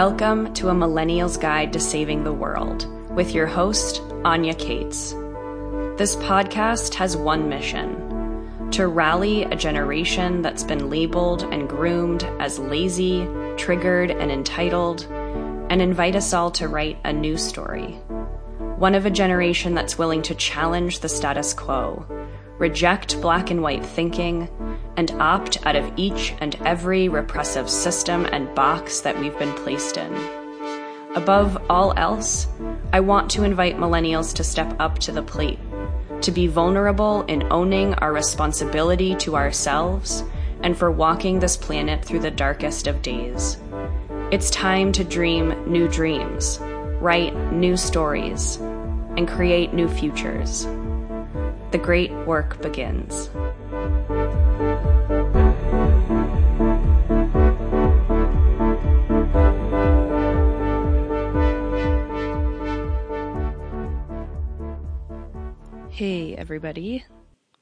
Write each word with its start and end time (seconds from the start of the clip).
Welcome 0.00 0.54
to 0.54 0.70
a 0.70 0.74
Millennial's 0.74 1.36
Guide 1.36 1.74
to 1.74 1.78
Saving 1.78 2.24
the 2.24 2.32
World 2.32 2.86
with 3.14 3.34
your 3.34 3.46
host, 3.46 4.00
Anya 4.24 4.54
Kaats. 4.54 5.10
This 5.98 6.16
podcast 6.16 6.94
has 6.94 7.18
one 7.18 7.50
mission 7.50 8.70
to 8.70 8.86
rally 8.86 9.42
a 9.42 9.54
generation 9.54 10.40
that's 10.40 10.64
been 10.64 10.88
labeled 10.88 11.42
and 11.42 11.68
groomed 11.68 12.24
as 12.40 12.58
lazy, 12.58 13.28
triggered, 13.58 14.10
and 14.10 14.32
entitled, 14.32 15.06
and 15.68 15.82
invite 15.82 16.16
us 16.16 16.32
all 16.32 16.50
to 16.52 16.66
write 16.66 16.96
a 17.04 17.12
new 17.12 17.36
story. 17.36 17.90
One 18.78 18.94
of 18.94 19.04
a 19.04 19.10
generation 19.10 19.74
that's 19.74 19.98
willing 19.98 20.22
to 20.22 20.34
challenge 20.34 21.00
the 21.00 21.10
status 21.10 21.52
quo, 21.52 22.06
reject 22.56 23.20
black 23.20 23.50
and 23.50 23.62
white 23.62 23.84
thinking, 23.84 24.48
and 25.00 25.12
opt 25.12 25.64
out 25.64 25.76
of 25.76 25.90
each 25.96 26.34
and 26.42 26.56
every 26.66 27.08
repressive 27.08 27.70
system 27.70 28.26
and 28.26 28.54
box 28.54 29.00
that 29.00 29.18
we've 29.18 29.38
been 29.38 29.54
placed 29.54 29.96
in. 29.96 30.14
Above 31.14 31.56
all 31.70 31.94
else, 31.96 32.46
I 32.92 33.00
want 33.00 33.30
to 33.30 33.44
invite 33.44 33.78
millennials 33.78 34.34
to 34.34 34.44
step 34.44 34.76
up 34.78 34.98
to 34.98 35.10
the 35.10 35.22
plate, 35.22 35.58
to 36.20 36.30
be 36.30 36.48
vulnerable 36.48 37.22
in 37.22 37.50
owning 37.50 37.94
our 37.94 38.12
responsibility 38.12 39.14
to 39.24 39.36
ourselves 39.36 40.22
and 40.62 40.76
for 40.76 40.90
walking 40.90 41.38
this 41.38 41.56
planet 41.56 42.04
through 42.04 42.20
the 42.20 42.30
darkest 42.30 42.86
of 42.86 43.00
days. 43.00 43.56
It's 44.30 44.50
time 44.50 44.92
to 44.92 45.02
dream 45.02 45.54
new 45.66 45.88
dreams, 45.88 46.58
write 47.00 47.34
new 47.50 47.78
stories, 47.78 48.56
and 49.16 49.26
create 49.26 49.72
new 49.72 49.88
futures. 49.88 50.66
The 51.70 51.80
great 51.82 52.12
work 52.26 52.60
begins. 52.60 53.30
Everybody. 66.50 67.04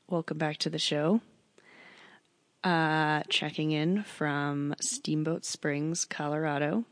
Welcome 0.09 0.39
back 0.39 0.57
to 0.61 0.71
the 0.71 0.79
show. 0.79 1.21
Uh, 2.65 3.21
checking 3.29 3.71
in 3.71 4.03
from 4.03 4.75
Steamboat 4.81 5.45
Springs, 5.45 6.07
Colorado. 6.07 6.87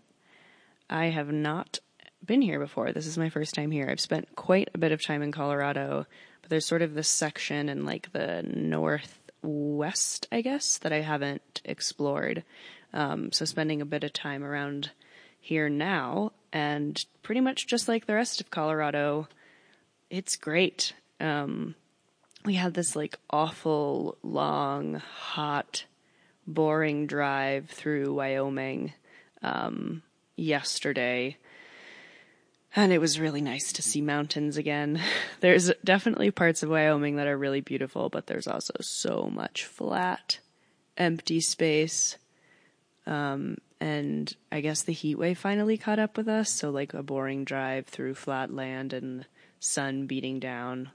I 0.91 1.07
have 1.07 1.33
not 1.33 1.79
been 2.23 2.43
here 2.43 2.61
before. 2.61 2.93
This 2.93 3.07
is 3.07 3.17
my 3.17 3.31
first 3.31 3.55
time 3.55 3.71
here. 3.71 3.89
I've 3.91 3.99
spent 3.99 4.37
quite 4.37 4.69
a 4.75 4.79
bit 4.79 4.93
of 4.93 5.03
time 5.03 5.23
in 5.23 5.33
Colorado, 5.33 6.05
but 6.43 6.51
there's 6.51 6.67
sort 6.67 6.83
of 6.83 6.93
this 6.93 7.09
section 7.09 7.71
in 7.71 7.87
like 7.87 8.13
the 8.13 8.43
northwest, 8.43 10.29
I 10.31 10.43
guess, 10.43 10.77
that 10.77 10.93
I 10.93 11.01
haven't 11.01 11.63
explored. 11.65 12.45
Um, 12.93 13.33
so 13.33 13.47
spending 13.47 13.81
a 13.81 13.87
bit 13.87 14.05
of 14.05 14.13
time 14.13 14.45
around 14.45 14.91
here 15.41 15.71
now, 15.71 16.33
and 16.53 17.03
pretty 17.23 17.41
much 17.41 17.67
just 17.67 17.89
like 17.89 18.05
the 18.05 18.13
rest 18.13 18.43
of 18.43 18.51
Colorado, 18.51 19.29
it's 20.11 20.37
great. 20.37 20.93
Um, 21.21 21.75
we 22.47 22.55
had 22.55 22.75
this 22.75 22.95
like 22.97 23.19
awful, 23.29 24.17
long, 24.23 24.95
hot, 24.95 25.85
boring 26.47 27.07
drive 27.07 27.69
through 27.69 28.15
Wyoming 28.15 28.93
um, 29.43 30.03
yesterday. 30.37 31.37
And 32.75 32.93
it 32.93 33.01
was 33.01 33.19
really 33.19 33.41
nice 33.41 33.73
to 33.73 33.83
see 33.83 34.01
mountains 34.01 34.57
again. 34.57 35.01
There's 35.41 35.73
definitely 35.85 36.31
parts 36.31 36.63
of 36.63 36.71
Wyoming 36.71 37.17
that 37.17 37.27
are 37.27 37.37
really 37.37 37.63
beautiful, 37.63 38.09
but 38.09 38.27
there's 38.27 38.47
also 38.47 38.75
so 38.81 39.31
much 39.33 39.65
flat, 39.65 40.39
empty 40.97 41.41
space. 41.41 42.17
Um, 43.07 43.59
and 43.81 44.35
I 44.53 44.61
guess 44.61 44.83
the 44.83 44.93
heat 44.93 45.17
wave 45.17 45.39
finally 45.39 45.79
caught 45.79 45.99
up 45.99 46.17
with 46.17 46.29
us. 46.29 46.51
So, 46.51 46.71
like 46.71 46.93
a 46.93 47.03
boring 47.03 47.45
drive 47.45 47.87
through 47.87 48.15
flat 48.15 48.53
land 48.53 48.93
and 48.93 49.27
sun 49.59 50.07
beating 50.07 50.39
down 50.39 50.91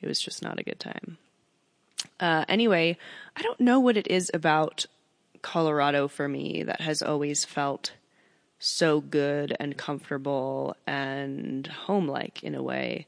it 0.00 0.08
was 0.08 0.20
just 0.20 0.42
not 0.42 0.58
a 0.58 0.64
good 0.64 0.80
time. 0.80 1.18
Uh, 2.20 2.44
anyway, 2.48 2.96
I 3.36 3.42
don't 3.42 3.60
know 3.60 3.80
what 3.80 3.96
it 3.96 4.06
is 4.08 4.30
about 4.32 4.86
Colorado 5.42 6.08
for 6.08 6.28
me 6.28 6.62
that 6.62 6.80
has 6.80 7.02
always 7.02 7.44
felt 7.44 7.92
so 8.58 9.00
good 9.00 9.54
and 9.60 9.76
comfortable 9.76 10.76
and 10.86 11.66
home-like 11.66 12.42
in 12.42 12.54
a 12.54 12.62
way. 12.62 13.06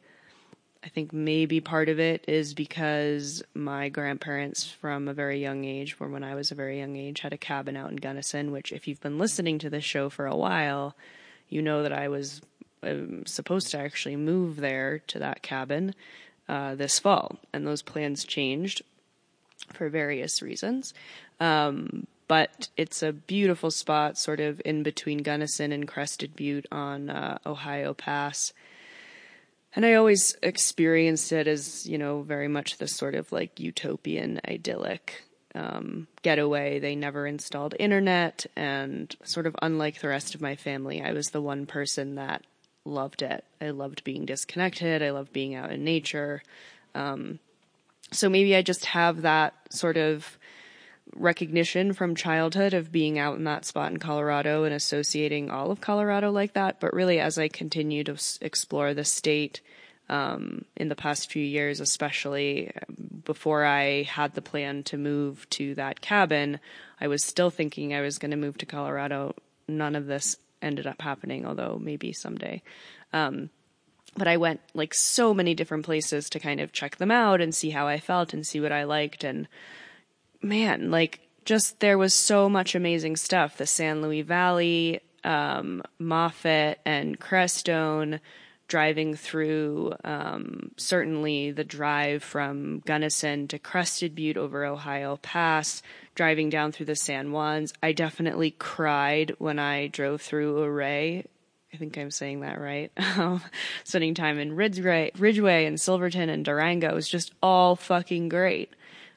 I 0.84 0.88
think 0.88 1.12
maybe 1.12 1.60
part 1.60 1.88
of 1.88 1.98
it 1.98 2.24
is 2.28 2.54
because 2.54 3.42
my 3.54 3.88
grandparents 3.88 4.70
from 4.70 5.08
a 5.08 5.14
very 5.14 5.40
young 5.40 5.64
age, 5.64 5.96
or 5.98 6.08
when 6.08 6.22
I 6.22 6.34
was 6.34 6.50
a 6.50 6.54
very 6.54 6.78
young 6.78 6.96
age, 6.96 7.20
had 7.20 7.32
a 7.32 7.38
cabin 7.38 7.76
out 7.76 7.90
in 7.90 7.96
Gunnison, 7.96 8.52
which 8.52 8.72
if 8.72 8.86
you've 8.86 9.00
been 9.00 9.18
listening 9.18 9.58
to 9.58 9.70
this 9.70 9.84
show 9.84 10.08
for 10.08 10.26
a 10.26 10.36
while, 10.36 10.94
you 11.48 11.62
know 11.62 11.82
that 11.82 11.92
I 11.92 12.08
was 12.08 12.40
um, 12.82 13.26
supposed 13.26 13.70
to 13.72 13.78
actually 13.78 14.16
move 14.16 14.56
there 14.56 15.00
to 15.08 15.18
that 15.18 15.42
cabin 15.42 15.94
uh, 16.48 16.74
this 16.74 16.98
fall, 16.98 17.38
and 17.52 17.66
those 17.66 17.82
plans 17.82 18.24
changed 18.24 18.82
for 19.72 19.88
various 19.88 20.42
reasons. 20.42 20.94
Um, 21.40 22.06
but 22.26 22.68
it's 22.76 23.02
a 23.02 23.12
beautiful 23.12 23.70
spot, 23.70 24.18
sort 24.18 24.40
of 24.40 24.60
in 24.64 24.82
between 24.82 25.18
Gunnison 25.18 25.72
and 25.72 25.88
Crested 25.88 26.36
Butte 26.36 26.66
on 26.70 27.08
uh, 27.10 27.38
Ohio 27.46 27.94
Pass. 27.94 28.52
And 29.74 29.84
I 29.84 29.94
always 29.94 30.36
experienced 30.42 31.32
it 31.32 31.46
as, 31.46 31.86
you 31.86 31.98
know, 31.98 32.22
very 32.22 32.48
much 32.48 32.78
this 32.78 32.94
sort 32.94 33.14
of 33.14 33.32
like 33.32 33.60
utopian, 33.60 34.40
idyllic 34.46 35.24
um, 35.54 36.06
getaway. 36.22 36.78
They 36.78 36.94
never 36.94 37.26
installed 37.26 37.74
internet, 37.78 38.46
and 38.56 39.14
sort 39.24 39.46
of 39.46 39.56
unlike 39.62 40.00
the 40.00 40.08
rest 40.08 40.34
of 40.34 40.40
my 40.40 40.56
family, 40.56 41.02
I 41.02 41.12
was 41.12 41.28
the 41.28 41.42
one 41.42 41.66
person 41.66 42.16
that 42.16 42.44
loved 42.88 43.22
it. 43.22 43.44
I 43.60 43.70
loved 43.70 44.04
being 44.04 44.24
disconnected. 44.24 45.02
I 45.02 45.10
loved 45.10 45.32
being 45.32 45.54
out 45.54 45.70
in 45.70 45.84
nature. 45.84 46.42
Um, 46.94 47.38
so 48.10 48.28
maybe 48.28 48.56
I 48.56 48.62
just 48.62 48.86
have 48.86 49.22
that 49.22 49.54
sort 49.70 49.96
of 49.96 50.38
recognition 51.14 51.92
from 51.92 52.14
childhood 52.14 52.74
of 52.74 52.92
being 52.92 53.18
out 53.18 53.36
in 53.36 53.44
that 53.44 53.64
spot 53.64 53.90
in 53.92 53.98
Colorado 53.98 54.64
and 54.64 54.74
associating 54.74 55.50
all 55.50 55.70
of 55.70 55.80
Colorado 55.80 56.30
like 56.30 56.54
that. 56.54 56.80
But 56.80 56.92
really, 56.92 57.20
as 57.20 57.38
I 57.38 57.48
continue 57.48 58.04
to 58.04 58.16
explore 58.40 58.94
the 58.94 59.04
state 59.04 59.60
um, 60.08 60.64
in 60.76 60.88
the 60.88 60.96
past 60.96 61.30
few 61.30 61.44
years, 61.44 61.80
especially 61.80 62.70
before 63.24 63.64
I 63.64 64.02
had 64.04 64.34
the 64.34 64.42
plan 64.42 64.82
to 64.84 64.96
move 64.96 65.48
to 65.50 65.74
that 65.74 66.00
cabin, 66.00 66.60
I 67.00 67.08
was 67.08 67.24
still 67.24 67.50
thinking 67.50 67.94
I 67.94 68.00
was 68.00 68.18
going 68.18 68.30
to 68.30 68.36
move 68.36 68.58
to 68.58 68.66
Colorado. 68.66 69.34
None 69.66 69.96
of 69.96 70.06
this 70.06 70.36
ended 70.62 70.86
up 70.86 71.00
happening, 71.02 71.46
although 71.46 71.78
maybe 71.80 72.12
someday. 72.12 72.62
Um, 73.12 73.50
but 74.16 74.28
I 74.28 74.36
went 74.36 74.60
like 74.74 74.94
so 74.94 75.32
many 75.32 75.54
different 75.54 75.84
places 75.84 76.28
to 76.30 76.40
kind 76.40 76.60
of 76.60 76.72
check 76.72 76.96
them 76.96 77.10
out 77.10 77.40
and 77.40 77.54
see 77.54 77.70
how 77.70 77.86
I 77.86 77.98
felt 78.00 78.32
and 78.34 78.46
see 78.46 78.60
what 78.60 78.72
I 78.72 78.84
liked. 78.84 79.24
And 79.24 79.48
man, 80.42 80.90
like 80.90 81.20
just 81.44 81.80
there 81.80 81.98
was 81.98 82.14
so 82.14 82.48
much 82.48 82.74
amazing 82.74 83.16
stuff. 83.16 83.56
The 83.56 83.66
San 83.66 84.02
Luis 84.02 84.26
Valley, 84.26 85.00
um, 85.24 85.82
Moffat 85.98 86.80
and 86.84 87.18
Crestone, 87.18 88.20
driving 88.68 89.14
through 89.16 89.94
um, 90.04 90.70
certainly 90.76 91.50
the 91.50 91.64
drive 91.64 92.22
from 92.22 92.80
Gunnison 92.80 93.48
to 93.48 93.58
Crested 93.58 94.14
Butte 94.14 94.36
over 94.36 94.64
Ohio 94.64 95.16
Pass, 95.16 95.82
driving 96.14 96.50
down 96.50 96.70
through 96.70 96.86
the 96.86 96.94
San 96.94 97.30
Juans. 97.30 97.72
I 97.82 97.92
definitely 97.92 98.52
cried 98.52 99.34
when 99.38 99.58
I 99.58 99.88
drove 99.88 100.20
through 100.20 100.62
Ouray. 100.62 101.24
I 101.72 101.76
think 101.76 101.98
I'm 101.98 102.10
saying 102.10 102.40
that 102.40 102.60
right. 102.60 102.92
Spending 103.84 104.14
time 104.14 104.38
in 104.38 104.54
Ridgway, 104.54 105.12
Ridgway 105.18 105.64
and 105.66 105.80
Silverton 105.80 106.28
and 106.28 106.44
Durango 106.44 106.94
was 106.94 107.08
just 107.08 107.32
all 107.42 107.74
fucking 107.74 108.28
great. 108.28 108.74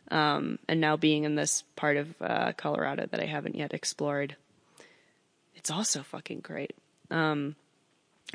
Um, 0.09 0.59
and 0.67 0.81
now 0.81 0.97
being 0.97 1.23
in 1.23 1.35
this 1.35 1.63
part 1.75 1.95
of 1.95 2.13
uh, 2.21 2.51
Colorado 2.57 3.07
that 3.09 3.21
I 3.21 3.25
haven't 3.25 3.55
yet 3.55 3.73
explored, 3.73 4.35
it's 5.55 5.71
also 5.71 6.03
fucking 6.03 6.41
great. 6.41 6.75
Um, 7.09 7.55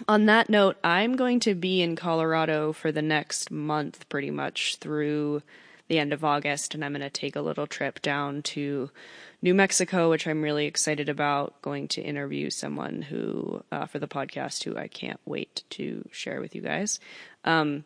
on 0.08 0.26
that 0.26 0.48
note, 0.50 0.76
I'm 0.84 1.16
going 1.16 1.40
to 1.40 1.54
be 1.54 1.82
in 1.82 1.96
Colorado 1.96 2.72
for 2.72 2.92
the 2.92 3.02
next 3.02 3.50
month, 3.50 4.08
pretty 4.08 4.30
much 4.30 4.76
through 4.76 5.42
the 5.88 5.98
end 5.98 6.12
of 6.12 6.24
August, 6.24 6.74
and 6.74 6.84
I'm 6.84 6.92
going 6.92 7.02
to 7.02 7.10
take 7.10 7.36
a 7.36 7.40
little 7.40 7.66
trip 7.66 8.02
down 8.02 8.42
to 8.42 8.90
New 9.40 9.54
Mexico, 9.54 10.10
which 10.10 10.26
I'm 10.26 10.42
really 10.42 10.66
excited 10.66 11.08
about. 11.08 11.60
Going 11.62 11.88
to 11.88 12.02
interview 12.02 12.50
someone 12.50 13.02
who, 13.02 13.62
uh, 13.70 13.86
for 13.86 13.98
the 13.98 14.08
podcast, 14.08 14.64
who 14.64 14.76
I 14.76 14.88
can't 14.88 15.20
wait 15.24 15.62
to 15.70 16.08
share 16.10 16.40
with 16.40 16.54
you 16.54 16.62
guys. 16.62 16.98
Um, 17.44 17.84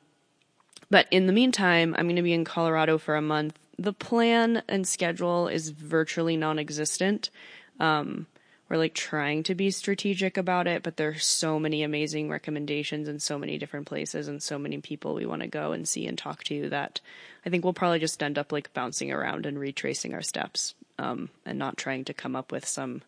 but 0.91 1.07
in 1.11 1.27
the 1.27 1.33
meantime, 1.33 1.95
I'm 1.97 2.07
going 2.07 2.17
to 2.17 2.23
be 2.23 2.33
in 2.33 2.45
Colorado 2.45 2.99
for 2.99 3.17
a 3.17 3.23
month. 3.23 3.59
The 3.79 3.93
plan 3.93 4.63
and 4.69 4.87
schedule 4.87 5.49
is 5.49 5.71
virtually 5.71 6.37
non 6.37 6.59
existent. 6.59 7.31
Um, 7.79 8.27
we're 8.71 8.77
like 8.77 8.95
trying 8.95 9.43
to 9.43 9.55
be 9.57 9.73
strategic 9.73 10.37
about 10.37 10.69
it, 10.69 10.85
but 10.85 10.97
there's 10.97 11.27
so 11.27 11.59
many 11.59 11.83
amazing 11.83 12.31
recommendations 12.31 13.09
and 13.09 13.21
so 13.21 13.37
many 13.37 13.59
different 13.59 13.87
places 13.87 14.29
and 14.29 14.41
so 14.41 14.61
many 14.61 14.79
people 14.79 15.15
we 15.15 15.27
want 15.27 15.43
to 15.43 15.49
go 15.49 15.73
and 15.73 15.89
see 15.89 16.07
and 16.07 16.17
talk 16.17 16.45
to 16.45 16.69
that 16.71 17.01
I 17.45 17.51
think 17.51 17.65
we'll 17.65 17.73
probably 17.73 17.99
just 17.99 18.23
end 18.23 18.39
up 18.39 18.53
like 18.53 18.73
bouncing 18.73 19.11
around 19.11 19.45
and 19.45 19.59
retracing 19.59 20.15
our 20.15 20.23
steps 20.23 20.75
um, 20.99 21.31
and 21.45 21.59
not 21.59 21.77
trying 21.77 22.05
to 22.05 22.15
come 22.15 22.37
up 22.37 22.53
with 22.53 22.67
some 22.67 23.03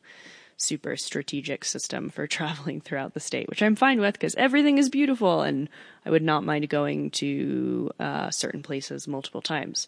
super 0.56 0.97
strategic 0.97 1.65
system 1.65 2.11
for 2.11 2.26
traveling 2.26 2.81
throughout 2.81 3.15
the 3.15 3.20
state, 3.20 3.49
which 3.49 3.62
I'm 3.62 3.76
fine 3.76 4.00
with 4.00 4.15
because 4.15 4.35
everything 4.35 4.79
is 4.79 4.88
beautiful 4.88 5.43
and 5.43 5.69
I 6.05 6.11
would 6.11 6.23
not 6.23 6.44
mind 6.44 6.69
going 6.70 7.11
to 7.12 7.91
uh, 8.00 8.31
certain 8.31 8.62
places 8.62 9.06
multiple 9.06 9.43
times. 9.43 9.87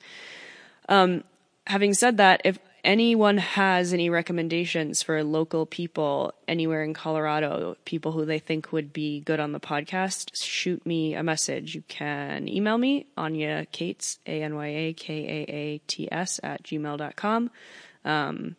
Um, 0.89 1.25
having 1.67 1.95
said 1.95 2.19
that, 2.19 2.43
if 2.45 2.59
anyone 2.85 3.39
has 3.39 3.93
any 3.93 4.11
recommendations 4.11 5.03
for 5.03 5.25
local 5.25 5.67
people 5.67 6.33
anywhere 6.47 6.85
in 6.85 6.95
Colorado, 6.95 7.77
people 7.85 8.13
who 8.13 8.25
they 8.25 8.39
think 8.39 8.73
would 8.73 8.93
be 8.93 9.21
good 9.21 9.41
on 9.41 9.53
the 9.53 9.61
podcast, 9.61 10.31
shoot 10.43 10.85
me 10.87 11.15
a 11.15 11.23
message. 11.23 11.75
You 11.75 11.83
can 11.89 12.47
email 12.47 12.79
me, 12.79 13.07
Anya 13.17 13.67
Kaats, 13.73 14.19
A 14.27 14.43
N 14.43 14.55
Y 14.55 14.67
A 14.67 14.93
K 14.93 15.15
A 15.15 15.53
A 15.53 15.79
T 15.87 16.09
S, 16.13 16.39
at 16.43 16.63
gmail.com. 16.63 17.51
Um, 18.05 18.57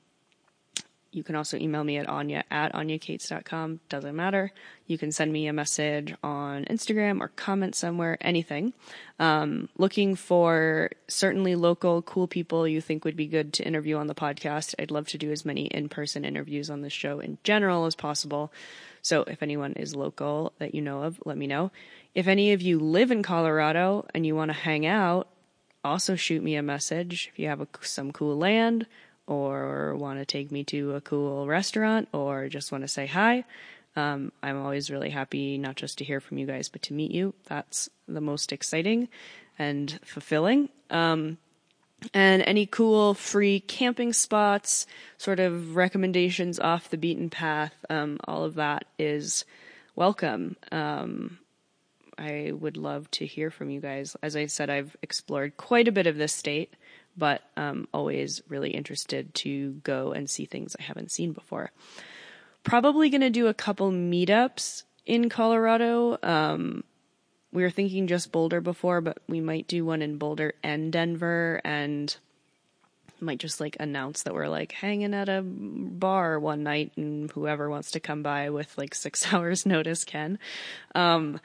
you 1.15 1.23
can 1.23 1.35
also 1.35 1.57
email 1.57 1.83
me 1.83 1.97
at 1.97 2.09
anya 2.09 2.43
at 2.51 2.73
anyakaats.com. 2.73 3.79
Doesn't 3.87 4.15
matter. 4.15 4.51
You 4.85 4.97
can 4.97 5.13
send 5.13 5.31
me 5.31 5.47
a 5.47 5.53
message 5.53 6.13
on 6.21 6.65
Instagram 6.65 7.21
or 7.21 7.29
comment 7.29 7.73
somewhere, 7.73 8.17
anything. 8.19 8.73
Um, 9.17 9.69
looking 9.77 10.15
for 10.15 10.91
certainly 11.07 11.55
local 11.55 12.01
cool 12.01 12.27
people 12.27 12.67
you 12.67 12.81
think 12.81 13.05
would 13.05 13.15
be 13.15 13.27
good 13.27 13.53
to 13.53 13.63
interview 13.63 13.95
on 13.95 14.07
the 14.07 14.13
podcast. 14.13 14.75
I'd 14.77 14.91
love 14.91 15.07
to 15.07 15.17
do 15.17 15.31
as 15.31 15.45
many 15.45 15.67
in 15.67 15.87
person 15.87 16.25
interviews 16.25 16.69
on 16.69 16.81
the 16.81 16.89
show 16.89 17.19
in 17.21 17.37
general 17.43 17.85
as 17.85 17.95
possible. 17.95 18.51
So 19.01 19.21
if 19.21 19.41
anyone 19.41 19.73
is 19.73 19.95
local 19.95 20.51
that 20.59 20.75
you 20.75 20.81
know 20.81 21.03
of, 21.03 21.21
let 21.25 21.37
me 21.37 21.47
know. 21.47 21.71
If 22.13 22.27
any 22.27 22.51
of 22.51 22.61
you 22.61 22.77
live 22.79 23.09
in 23.09 23.23
Colorado 23.23 24.05
and 24.13 24.25
you 24.25 24.35
want 24.35 24.49
to 24.49 24.57
hang 24.57 24.85
out, 24.85 25.29
also 25.85 26.15
shoot 26.15 26.43
me 26.43 26.55
a 26.55 26.63
message. 26.63 27.29
If 27.31 27.39
you 27.39 27.47
have 27.47 27.61
a, 27.61 27.67
some 27.81 28.11
cool 28.11 28.37
land, 28.37 28.85
or 29.27 29.95
want 29.95 30.19
to 30.19 30.25
take 30.25 30.51
me 30.51 30.63
to 30.65 30.95
a 30.95 31.01
cool 31.01 31.47
restaurant 31.47 32.07
or 32.13 32.47
just 32.47 32.71
want 32.71 32.83
to 32.83 32.87
say 32.87 33.05
hi, 33.05 33.43
um, 33.95 34.31
I'm 34.43 34.61
always 34.61 34.91
really 34.91 35.09
happy 35.09 35.57
not 35.57 35.75
just 35.75 35.97
to 35.99 36.03
hear 36.03 36.19
from 36.19 36.37
you 36.37 36.45
guys, 36.45 36.69
but 36.69 36.81
to 36.83 36.93
meet 36.93 37.11
you. 37.11 37.33
That's 37.45 37.89
the 38.07 38.21
most 38.21 38.51
exciting 38.51 39.07
and 39.57 39.99
fulfilling. 40.03 40.69
Um, 40.89 41.37
and 42.13 42.43
any 42.43 42.65
cool 42.65 43.13
free 43.13 43.61
camping 43.61 44.13
spots, 44.13 44.85
sort 45.17 45.39
of 45.39 45.75
recommendations 45.75 46.59
off 46.59 46.89
the 46.89 46.97
beaten 46.97 47.29
path, 47.29 47.73
um, 47.89 48.19
all 48.27 48.43
of 48.43 48.55
that 48.55 48.85
is 48.99 49.45
welcome. 49.95 50.57
Um, 50.71 51.39
I 52.17 52.51
would 52.53 52.77
love 52.77 53.09
to 53.11 53.25
hear 53.25 53.49
from 53.49 53.69
you 53.69 53.81
guys. 53.81 54.15
As 54.21 54.35
I 54.35 54.45
said, 54.45 54.69
I've 54.69 54.95
explored 55.01 55.57
quite 55.57 55.87
a 55.87 55.91
bit 55.91 56.07
of 56.07 56.17
this 56.17 56.33
state 56.33 56.73
but 57.17 57.41
um, 57.57 57.87
always 57.93 58.41
really 58.47 58.71
interested 58.71 59.33
to 59.35 59.71
go 59.83 60.11
and 60.11 60.29
see 60.29 60.45
things 60.45 60.75
I 60.79 60.83
haven't 60.83 61.11
seen 61.11 61.33
before. 61.33 61.71
Probably 62.63 63.09
going 63.09 63.21
to 63.21 63.29
do 63.29 63.47
a 63.47 63.53
couple 63.53 63.91
meetups 63.91 64.83
in 65.05 65.29
Colorado. 65.29 66.17
Um, 66.23 66.83
we 67.51 67.63
were 67.63 67.69
thinking 67.69 68.07
just 68.07 68.31
Boulder 68.31 68.59
before, 68.59 69.01
but 69.01 69.19
we 69.27 69.39
might 69.39 69.67
do 69.67 69.85
one 69.85 70.01
in 70.01 70.17
Boulder 70.17 70.53
and 70.63 70.91
Denver 70.91 71.61
and 71.63 72.15
might 73.21 73.39
just 73.39 73.61
like 73.61 73.77
announce 73.79 74.23
that 74.23 74.33
we're 74.33 74.49
like 74.49 74.73
hanging 74.73 75.13
at 75.13 75.29
a 75.29 75.41
bar 75.41 76.39
one 76.39 76.63
night 76.63 76.91
and 76.97 77.31
whoever 77.31 77.69
wants 77.69 77.91
to 77.91 77.99
come 77.99 78.23
by 78.23 78.49
with 78.49 78.77
like 78.77 78.93
six 78.95 79.31
hours 79.33 79.65
notice 79.65 80.03
can. 80.03 80.39
Um, 80.93 81.39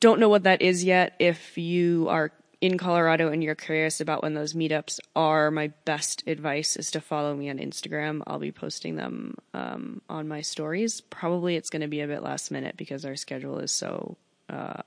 don't 0.00 0.20
know 0.20 0.28
what 0.28 0.44
that 0.44 0.62
is 0.62 0.82
yet. 0.82 1.14
If 1.18 1.58
you 1.58 2.08
are 2.08 2.32
in 2.60 2.76
Colorado 2.76 3.30
and 3.30 3.42
you're 3.42 3.54
curious 3.54 4.00
about 4.00 4.22
when 4.22 4.34
those 4.34 4.52
meetups 4.52 5.00
are, 5.16 5.50
my 5.50 5.68
best 5.84 6.22
advice 6.26 6.76
is 6.76 6.90
to 6.90 7.00
follow 7.00 7.34
me 7.34 7.48
on 7.48 7.58
Instagram. 7.58 8.22
I'll 8.26 8.38
be 8.38 8.52
posting 8.52 8.96
them 8.96 9.36
um, 9.54 10.02
on 10.10 10.28
my 10.28 10.42
stories. 10.42 11.00
Probably 11.00 11.56
it's 11.56 11.70
going 11.70 11.82
to 11.82 11.88
be 11.88 12.00
a 12.00 12.06
bit 12.06 12.22
last 12.22 12.50
minute 12.50 12.76
because 12.76 13.04
our 13.04 13.16
schedule 13.16 13.58
is 13.58 13.72
so 13.72 14.16
uh, 14.50 14.82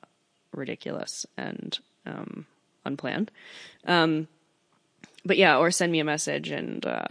ridiculous 0.51 1.25
and 1.35 1.79
um, 2.05 2.45
unplanned. 2.85 3.31
Um, 3.87 4.27
but 5.25 5.37
yeah, 5.37 5.57
or 5.57 5.71
send 5.71 5.91
me 5.91 5.99
a 5.99 6.05
message 6.05 6.49
and 6.51 6.85
uh, 6.85 7.05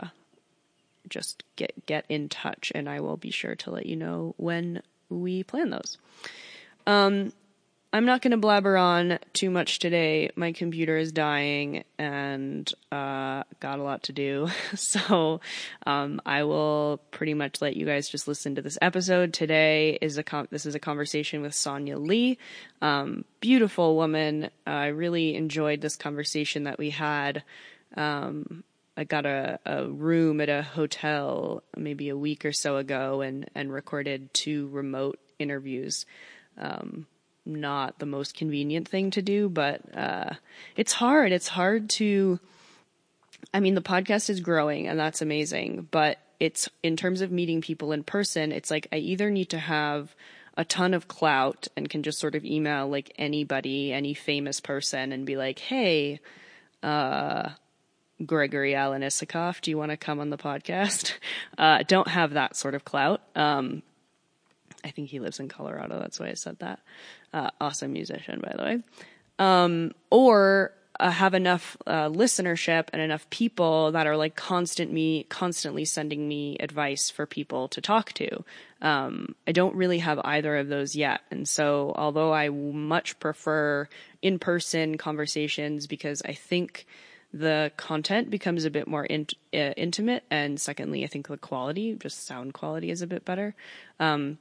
just 1.08 1.42
get 1.56 1.86
get 1.86 2.04
in 2.08 2.28
touch, 2.28 2.70
and 2.74 2.88
I 2.88 3.00
will 3.00 3.16
be 3.16 3.30
sure 3.30 3.54
to 3.56 3.70
let 3.70 3.86
you 3.86 3.96
know 3.96 4.34
when 4.36 4.82
we 5.08 5.42
plan 5.42 5.70
those. 5.70 5.98
Um, 6.86 7.32
I'm 7.94 8.06
not 8.06 8.22
going 8.22 8.30
to 8.30 8.38
blabber 8.38 8.78
on 8.78 9.18
too 9.34 9.50
much 9.50 9.78
today. 9.78 10.30
My 10.34 10.52
computer 10.52 10.96
is 10.96 11.12
dying 11.12 11.84
and 11.98 12.72
uh, 12.90 13.42
got 13.60 13.78
a 13.78 13.82
lot 13.82 14.04
to 14.04 14.12
do. 14.12 14.48
So 14.74 15.40
um, 15.86 16.20
I 16.24 16.44
will 16.44 17.00
pretty 17.10 17.34
much 17.34 17.60
let 17.60 17.76
you 17.76 17.86
guys 17.86 18.08
just 18.08 18.26
listen 18.26 18.54
to 18.54 18.62
this 18.62 18.78
episode. 18.80 19.32
Today 19.32 19.98
is 20.00 20.18
a 20.18 20.24
this 20.50 20.66
is 20.66 20.74
a 20.74 20.78
conversation 20.78 21.42
with 21.42 21.54
Sonya 21.54 21.98
Lea, 21.98 22.38
um, 22.80 23.24
beautiful 23.40 23.96
woman. 23.96 24.44
Uh, 24.66 24.70
I 24.70 24.86
really 24.88 25.34
enjoyed 25.34 25.80
this 25.80 25.96
conversation 25.96 26.64
that 26.64 26.78
we 26.78 26.90
had. 26.90 27.42
Um, 27.96 28.64
I 28.96 29.04
got 29.04 29.26
a, 29.26 29.58
a 29.64 29.86
room 29.86 30.40
at 30.40 30.48
a 30.48 30.62
hotel 30.62 31.62
maybe 31.76 32.08
a 32.08 32.16
week 32.16 32.44
or 32.44 32.52
so 32.52 32.76
ago 32.76 33.20
and, 33.20 33.48
and 33.54 33.72
recorded 33.72 34.32
two 34.34 34.68
remote 34.68 35.18
interviews. 35.38 36.06
Um, 36.58 37.06
not 37.44 37.98
the 37.98 38.06
most 38.06 38.36
convenient 38.36 38.88
thing 38.88 39.10
to 39.12 39.22
do, 39.22 39.48
but 39.48 39.80
uh, 39.96 40.34
it's 40.76 40.92
hard. 40.92 41.32
It's 41.32 41.48
hard 41.48 41.90
to. 41.90 42.38
I 43.52 43.60
mean, 43.60 43.74
the 43.74 43.82
podcast 43.82 44.30
is 44.30 44.40
growing, 44.40 44.86
and 44.86 44.98
that's 44.98 45.22
amazing. 45.22 45.88
But 45.90 46.18
it's 46.38 46.68
in 46.82 46.96
terms 46.96 47.20
of 47.20 47.30
meeting 47.30 47.60
people 47.60 47.92
in 47.92 48.02
person. 48.04 48.52
It's 48.52 48.70
like 48.70 48.88
I 48.92 48.96
either 48.96 49.30
need 49.30 49.50
to 49.50 49.58
have 49.58 50.14
a 50.56 50.64
ton 50.64 50.94
of 50.94 51.08
clout 51.08 51.68
and 51.76 51.88
can 51.88 52.02
just 52.02 52.18
sort 52.18 52.34
of 52.34 52.44
email 52.44 52.88
like 52.88 53.12
anybody, 53.16 53.92
any 53.92 54.14
famous 54.14 54.60
person, 54.60 55.12
and 55.12 55.26
be 55.26 55.36
like, 55.36 55.58
"Hey, 55.58 56.20
uh, 56.82 57.50
Gregory 58.24 58.74
Alan 58.74 59.02
Isakov, 59.02 59.60
do 59.60 59.70
you 59.70 59.78
want 59.78 59.90
to 59.90 59.96
come 59.96 60.20
on 60.20 60.30
the 60.30 60.38
podcast?" 60.38 61.14
Uh, 61.58 61.82
don't 61.86 62.08
have 62.08 62.32
that 62.32 62.56
sort 62.56 62.74
of 62.74 62.84
clout. 62.84 63.20
Um, 63.36 63.82
I 64.84 64.90
think 64.90 65.08
he 65.08 65.20
lives 65.20 65.40
in 65.40 65.48
Colorado. 65.48 65.98
That's 65.98 66.18
why 66.20 66.28
I 66.28 66.34
said 66.34 66.58
that. 66.60 66.80
Uh, 67.32 67.50
awesome 67.60 67.92
musician, 67.92 68.40
by 68.40 68.54
the 68.56 68.62
way. 68.62 68.78
Um, 69.38 69.92
or 70.10 70.72
uh, 71.00 71.10
have 71.10 71.34
enough 71.34 71.76
uh, 71.86 72.08
listenership 72.08 72.88
and 72.92 73.00
enough 73.00 73.28
people 73.30 73.92
that 73.92 74.06
are 74.06 74.16
like 74.16 74.36
constant 74.36 74.92
me 74.92 75.24
constantly 75.24 75.84
sending 75.84 76.28
me 76.28 76.56
advice 76.60 77.10
for 77.10 77.26
people 77.26 77.68
to 77.68 77.80
talk 77.80 78.12
to. 78.12 78.44
Um, 78.80 79.34
I 79.46 79.52
don't 79.52 79.74
really 79.74 79.98
have 79.98 80.20
either 80.24 80.56
of 80.56 80.68
those 80.68 80.94
yet, 80.94 81.22
and 81.30 81.48
so 81.48 81.92
although 81.96 82.32
I 82.32 82.50
much 82.50 83.18
prefer 83.20 83.88
in 84.20 84.38
person 84.38 84.98
conversations 84.98 85.86
because 85.86 86.22
I 86.24 86.34
think 86.34 86.86
the 87.32 87.72
content 87.76 88.28
becomes 88.28 88.64
a 88.64 88.70
bit 88.70 88.86
more 88.86 89.06
in, 89.06 89.26
uh, 89.54 89.72
intimate, 89.76 90.24
and 90.30 90.60
secondly, 90.60 91.04
I 91.04 91.06
think 91.06 91.28
the 91.28 91.38
quality, 91.38 91.94
just 91.94 92.26
sound 92.26 92.52
quality, 92.52 92.90
is 92.90 93.00
a 93.00 93.06
bit 93.06 93.24
better. 93.24 93.54
Um, 93.98 94.38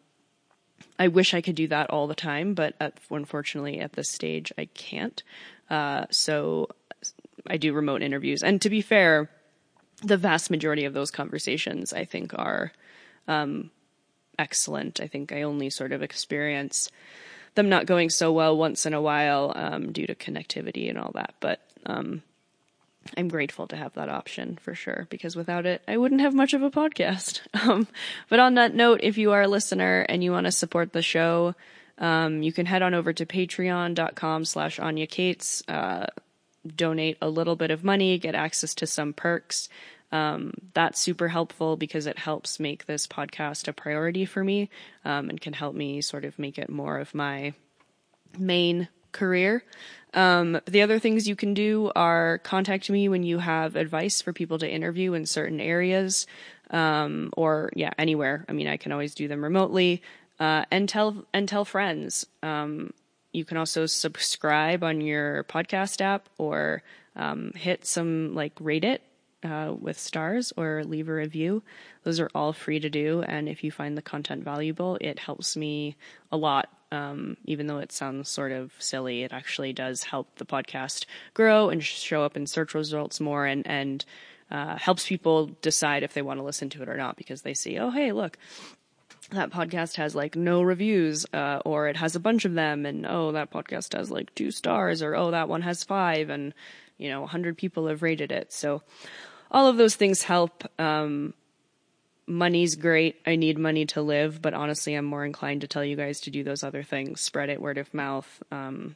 I 1.02 1.08
wish 1.08 1.34
I 1.34 1.42
could 1.42 1.56
do 1.56 1.68
that 1.70 1.90
all 1.90 2.06
the 2.06 2.14
time, 2.14 2.54
but 2.54 2.76
at, 2.80 3.00
unfortunately 3.10 3.80
at 3.80 3.94
this 3.94 4.12
stage 4.12 4.54
I 4.56 4.66
can't. 4.66 5.24
Uh, 5.68 6.06
so 6.12 6.70
I 7.48 7.58
do 7.58 7.74
remote 7.74 8.04
interviews. 8.04 8.44
And 8.44 8.62
to 8.62 8.70
be 8.70 8.82
fair, 8.82 9.28
the 10.04 10.16
vast 10.16 10.52
majority 10.52 10.86
of 10.86 10.94
those 10.94 11.10
conversations 11.10 11.92
I 11.92 12.06
think 12.06 12.36
are 12.38 12.72
um, 13.28 13.72
excellent. 14.38 15.00
I 15.02 15.08
think 15.08 15.32
I 15.32 15.42
only 15.42 15.72
sort 15.72 15.92
of 15.92 16.04
experience 16.04 16.92
them 17.56 17.68
not 17.68 17.88
going 17.88 18.12
so 18.12 18.32
well 18.32 18.56
once 18.56 18.86
in 18.86 18.94
a 18.94 19.02
while 19.02 19.54
um, 19.56 19.92
due 19.92 20.06
to 20.06 20.14
connectivity 20.14 20.88
and 20.88 21.00
all 21.00 21.14
that. 21.16 21.34
But 21.40 21.62
um, 21.88 22.22
I'm 23.18 23.28
grateful 23.28 23.68
to 23.68 23.76
have 23.76 23.94
that 23.94 24.10
option 24.10 24.58
for 24.62 24.76
sure 24.76 25.08
because 25.10 25.36
without 25.36 25.66
it, 25.66 25.82
I 25.88 25.98
wouldn't 25.98 26.22
have 26.22 26.34
much 26.34 26.54
of 26.54 26.62
a 26.62 26.72
podcast. 26.72 27.42
Um, 27.62 27.88
but 28.28 28.40
on 28.40 28.56
that 28.56 28.74
note, 28.74 29.02
if 29.04 29.20
you 29.20 29.34
are 29.34 29.44
a 29.44 29.48
listener 29.48 30.04
and 30.10 30.24
you 30.24 30.32
want 30.32 30.46
to 30.46 30.52
support 30.52 30.94
the 30.94 31.04
show, 31.04 31.54
um, 32.00 32.42
you 32.42 32.52
can 32.52 32.66
head 32.66 32.82
on 32.82 32.96
over 32.96 33.14
to 33.14 33.26
patreon.com 33.26 34.46
slash 34.46 34.80
Anya 34.80 35.06
Kaats, 35.06 35.64
uh, 35.68 36.08
donate 36.76 37.18
a 37.22 37.30
little 37.30 37.56
bit 37.56 37.70
of 37.70 37.84
money, 37.84 38.18
get 38.18 38.34
access 38.34 38.74
to 38.76 38.88
some 38.88 39.14
perks. 39.14 39.70
Um, 40.12 40.54
that's 40.74 41.00
super 41.00 41.28
helpful 41.28 41.78
because 41.78 42.08
it 42.08 42.18
helps 42.18 42.60
make 42.60 42.86
this 42.86 43.06
podcast 43.06 43.68
a 43.68 43.74
priority 43.74 44.26
for 44.26 44.44
me 44.44 44.70
um, 45.06 45.30
and 45.30 45.40
can 45.40 45.54
help 45.54 45.76
me 45.76 46.02
sort 46.02 46.26
of 46.26 46.40
make 46.40 46.58
it 46.58 46.70
more 46.70 46.98
of 46.98 47.14
my 47.14 47.54
main 48.38 48.88
career. 49.12 49.64
Um, 50.14 50.60
the 50.66 50.82
other 50.82 51.00
things 51.00 51.28
you 51.28 51.36
can 51.36 51.54
do 51.54 51.92
are 51.96 52.40
contact 52.40 52.90
me 52.90 53.08
when 53.08 53.24
you 53.24 53.40
have 53.40 53.76
advice 53.76 54.22
for 54.22 54.34
people 54.34 54.60
to 54.60 54.70
interview 54.70 55.14
in 55.14 55.26
certain 55.26 55.62
areas, 55.62 56.28
um, 56.70 57.32
or 57.38 57.72
yeah, 57.76 57.92
anywhere. 57.98 58.46
I 58.50 58.54
mean, 58.54 58.68
I 58.68 58.78
can 58.78 58.92
always 58.92 59.16
do 59.16 59.28
them 59.28 59.44
remotely, 59.44 60.02
uh, 60.40 60.66
and 60.70 60.90
tell 60.90 61.26
and 61.34 61.48
tell 61.48 61.64
friends. 61.64 62.26
Um, 62.44 62.94
you 63.32 63.46
can 63.46 63.58
also 63.58 63.86
subscribe 63.86 64.84
on 64.84 65.00
your 65.00 65.46
podcast 65.46 66.02
app 66.02 66.28
or 66.38 66.84
um, 67.16 67.52
hit 67.56 67.86
some 67.86 68.36
like 68.36 68.54
rate 68.60 68.84
it 68.84 69.02
uh, 69.44 69.74
with 69.80 69.98
stars 69.98 70.52
or 70.58 70.84
leave 70.84 71.08
a 71.10 71.14
review. 71.14 71.64
Those 72.04 72.20
are 72.20 72.30
all 72.36 72.54
free 72.54 72.80
to 72.80 72.90
do. 72.90 73.24
And 73.24 73.48
if 73.48 73.64
you 73.64 73.72
find 73.72 73.98
the 73.98 74.02
content 74.02 74.44
valuable, 74.44 74.98
it 75.02 75.20
helps 75.20 75.56
me 75.56 75.96
a 76.32 76.38
lot. 76.38 76.70
Um, 76.92 77.38
even 77.46 77.68
though 77.68 77.80
it 77.80 77.92
sounds 77.92 78.28
sort 78.28 78.52
of 78.52 78.74
silly, 78.80 79.24
it 79.24 79.32
actually 79.32 79.72
does 79.72 80.04
help 80.04 80.36
the 80.36 80.46
podcast 80.46 81.06
grow 81.34 81.70
and 81.70 81.82
show 81.82 82.24
up 82.24 82.36
in 82.36 82.46
search 82.46 82.74
results 82.74 83.20
more 83.20 83.46
and, 83.46 83.66
and 83.66 84.04
uh, 84.52 84.78
helps 84.78 85.08
people 85.08 85.52
decide 85.62 86.04
if 86.04 86.14
they 86.14 86.22
want 86.22 86.40
to 86.40 86.44
listen 86.44 86.70
to 86.70 86.82
it 86.82 86.90
or 86.90 86.98
not 86.98 87.16
because 87.16 87.44
they 87.44 87.54
see, 87.54 87.80
oh, 87.80 87.92
hey, 87.92 88.12
look, 88.12 88.38
that 89.32 89.50
podcast 89.50 89.96
has 89.96 90.14
like 90.14 90.36
no 90.36 90.62
reviews, 90.62 91.26
uh, 91.34 91.60
or 91.66 91.88
it 91.88 91.96
has 91.98 92.16
a 92.16 92.20
bunch 92.20 92.46
of 92.46 92.54
them, 92.54 92.86
and 92.86 93.06
oh, 93.06 93.32
that 93.32 93.52
podcast 93.52 93.96
has 93.96 94.12
like 94.12 94.34
two 94.36 94.52
stars, 94.52 95.02
or 95.02 95.16
oh, 95.16 95.32
that 95.32 95.48
one 95.48 95.62
has 95.62 95.84
five, 95.84 96.30
and 96.30 96.54
you 96.98 97.10
know, 97.10 97.22
100 97.22 97.58
people 97.58 97.88
have 97.88 98.04
rated 98.04 98.32
it. 98.32 98.52
So 98.52 98.84
all 99.50 99.68
of 99.68 99.78
those 99.78 99.96
things 99.96 100.24
help. 100.24 100.64
Um, 100.80 101.34
money's 102.28 102.76
great. 102.76 103.20
I 103.26 103.36
need 103.36 103.58
money 103.58 103.86
to 103.88 104.02
live, 104.02 104.42
but 104.42 104.54
honestly, 104.54 104.94
I'm 104.94 105.06
more 105.06 105.26
inclined 105.26 105.62
to 105.62 105.68
tell 105.68 105.84
you 105.84 105.96
guys 105.96 106.22
to 106.22 106.32
do 106.32 106.44
those 106.44 106.64
other 106.64 106.84
things. 106.84 107.22
Spread 107.22 107.50
it 107.50 107.62
word 107.62 107.78
of 107.78 107.94
mouth, 107.94 108.42
um, 108.52 108.96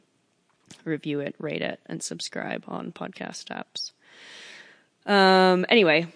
review 0.84 1.20
it, 1.20 1.34
rate 1.38 1.62
it, 1.62 1.80
and 1.86 2.02
subscribe 2.02 2.64
on 2.66 2.92
podcast 2.92 3.46
apps. 3.48 3.92
Um, 5.10 5.66
anyway, 5.68 6.06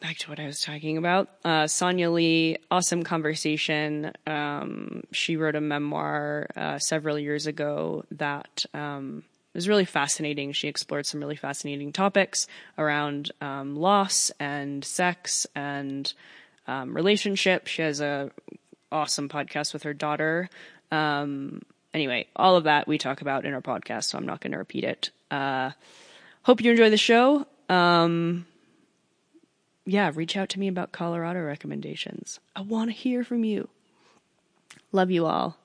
back 0.00 0.18
to 0.18 0.30
what 0.30 0.40
I 0.40 0.46
was 0.46 0.60
talking 0.60 0.98
about. 0.98 1.28
Uh, 1.44 1.66
Sonya 1.66 2.10
Lea, 2.10 2.58
awesome 2.70 3.02
conversation. 3.02 4.12
Um, 4.26 5.04
she 5.12 5.36
wrote 5.36 5.56
a 5.56 5.60
memoir 5.60 6.48
uh, 6.56 6.78
several 6.78 7.18
years 7.18 7.46
ago 7.46 8.04
that 8.12 8.66
um, 8.74 9.24
was 9.54 9.68
really 9.68 9.84
fascinating. 9.84 10.52
She 10.52 10.68
explored 10.68 11.06
some 11.06 11.20
really 11.20 11.36
fascinating 11.36 11.92
topics 11.92 12.46
around 12.76 13.30
um, 13.40 13.76
loss 13.76 14.30
and 14.38 14.84
sex 14.84 15.46
and 15.54 16.12
um, 16.66 16.94
relationship. 16.94 17.66
She 17.66 17.82
has 17.82 18.00
a 18.00 18.30
awesome 18.92 19.28
podcast 19.28 19.72
with 19.72 19.82
her 19.82 19.94
daughter. 19.94 20.48
Um, 20.90 21.62
anyway, 21.92 22.26
all 22.36 22.56
of 22.56 22.64
that 22.64 22.86
we 22.86 22.98
talk 22.98 23.20
about 23.20 23.44
in 23.44 23.54
our 23.54 23.60
podcast, 23.60 24.04
so 24.04 24.18
I'm 24.18 24.26
not 24.26 24.40
going 24.40 24.52
to 24.52 24.58
repeat 24.58 24.84
it. 24.84 25.10
Uh, 25.30 25.70
hope 26.42 26.62
you 26.62 26.70
enjoy 26.70 26.90
the 26.90 26.96
show. 26.96 27.46
Um, 27.68 28.46
yeah, 29.84 30.12
reach 30.14 30.36
out 30.36 30.50
to 30.50 30.60
me 30.60 30.68
about 30.68 30.92
Colorado 30.92 31.40
recommendations. 31.40 32.40
I 32.54 32.60
want 32.60 32.90
to 32.90 32.96
hear 32.96 33.24
from 33.24 33.44
you. 33.44 33.68
Love 34.92 35.10
you 35.10 35.26
all. 35.26 35.56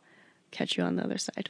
Catch 0.52 0.78
you 0.78 0.84
on 0.84 0.96
the 0.96 1.04
other 1.04 1.18
side. 1.18 1.50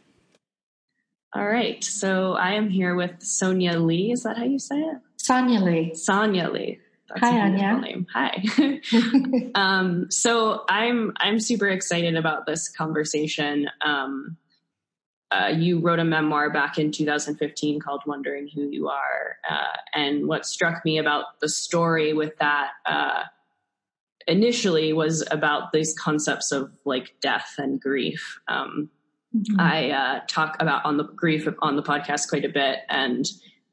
All 1.36 1.48
right. 1.48 1.84
So 1.84 2.34
I 2.34 2.54
am 2.54 2.70
here 2.70 2.96
with 2.96 3.22
Sonya 3.24 3.80
Lea. 3.80 4.12
Is 4.12 4.24
that 4.24 4.38
how 4.38 4.44
you 4.44 4.60
say 4.60 4.80
it? 4.80 4.98
Sonya 5.18 5.60
Lea. 5.62 5.96
Sonya 5.96 6.50
Lea. 6.50 6.80
That's 7.10 7.22
Hi, 7.22 7.40
Anya. 7.40 7.78
Name. 7.80 8.08
Hi. 8.14 8.44
um, 9.56 10.10
so 10.10 10.64
I'm 10.70 11.14
I'm 11.18 11.40
super 11.40 11.68
excited 11.68 12.16
about 12.16 12.46
this 12.46 12.70
conversation. 12.70 13.68
Um, 13.82 14.38
uh, 15.32 15.48
you 15.48 15.80
wrote 15.80 16.00
a 16.00 16.04
memoir 16.04 16.52
back 16.52 16.78
in 16.78 16.92
2015 16.92 17.80
called 17.80 18.04
Wondering 18.06 18.48
Who 18.54 18.70
You 18.70 18.90
Are. 18.90 19.38
Uh, 19.50 19.78
and 19.94 20.28
what 20.28 20.46
struck 20.46 20.86
me 20.86 21.00
about 21.00 21.40
the 21.42 21.50
story 21.50 22.14
with 22.14 22.38
that 22.38 22.72
uh, 22.86 23.24
initially 24.28 24.94
was 24.94 25.28
about 25.32 25.72
these 25.72 25.98
concepts 25.98 26.52
of 26.52 26.72
like 26.86 27.16
death 27.22 27.56
and 27.58 27.82
grief. 27.82 28.40
Um, 28.48 28.90
mm-hmm. 29.36 29.60
I 29.60 29.92
uh, 29.92 30.20
talk 30.28 30.58
about 30.60 30.86
on 30.86 30.98
the 30.98 31.04
grief 31.04 31.48
on 31.62 31.76
the 31.76 31.84
podcast 31.84 32.30
quite 32.30 32.46
a 32.46 32.50
bit. 32.50 32.80
And 32.90 33.26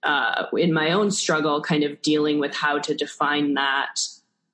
uh, 0.02 0.46
in 0.56 0.72
my 0.72 0.92
own 0.92 1.10
struggle, 1.10 1.60
kind 1.62 1.84
of 1.84 2.00
dealing 2.02 2.38
with 2.38 2.54
how 2.54 2.78
to 2.78 2.94
define 2.94 3.54
that 3.54 4.00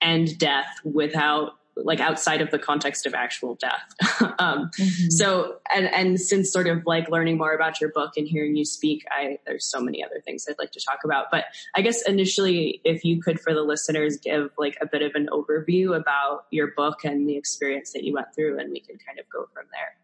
and 0.01 0.37
death 0.39 0.81
without 0.85 1.53
like 1.77 2.01
outside 2.01 2.41
of 2.41 2.51
the 2.51 2.59
context 2.59 3.05
of 3.05 3.15
actual 3.15 3.55
death. 3.55 3.95
um, 4.39 4.71
mm-hmm. 4.79 5.11
So, 5.11 5.57
and, 5.71 5.87
and 5.93 6.19
since 6.19 6.51
sort 6.51 6.69
of 6.69 6.87
like 6.87 7.11
learning 7.11 7.37
more 7.37 7.53
about 7.53 7.81
your 7.81 7.91
book 7.91 8.13
and 8.17 8.27
hearing 8.27 8.57
you 8.57 8.65
speak, 8.65 9.05
I, 9.11 9.39
there's 9.47 9.67
so 9.67 9.81
many 9.81 10.03
other 10.03 10.21
things 10.25 10.47
I'd 10.49 10.59
like 10.59 10.71
to 10.73 10.81
talk 10.81 11.01
about. 11.05 11.27
But 11.31 11.45
I 11.75 11.83
guess 11.83 12.01
initially, 12.09 12.81
if 12.85 13.05
you 13.05 13.21
could 13.21 13.41
for 13.41 13.53
the 13.53 13.63
listeners 13.63 14.17
give 14.17 14.51
like 14.57 14.79
a 14.81 14.87
bit 14.87 15.03
of 15.03 15.13
an 15.15 15.29
overview 15.31 15.95
about 15.95 16.47
your 16.51 16.69
book 16.69 17.05
and 17.05 17.29
the 17.29 17.37
experience 17.37 17.93
that 17.93 18.05
you 18.05 18.15
went 18.15 18.35
through, 18.35 18.59
and 18.59 18.73
we 18.73 18.81
can 18.81 18.97
kind 19.07 19.19
of 19.19 19.29
go 19.29 19.47
from 19.53 19.67
there. 19.73 19.97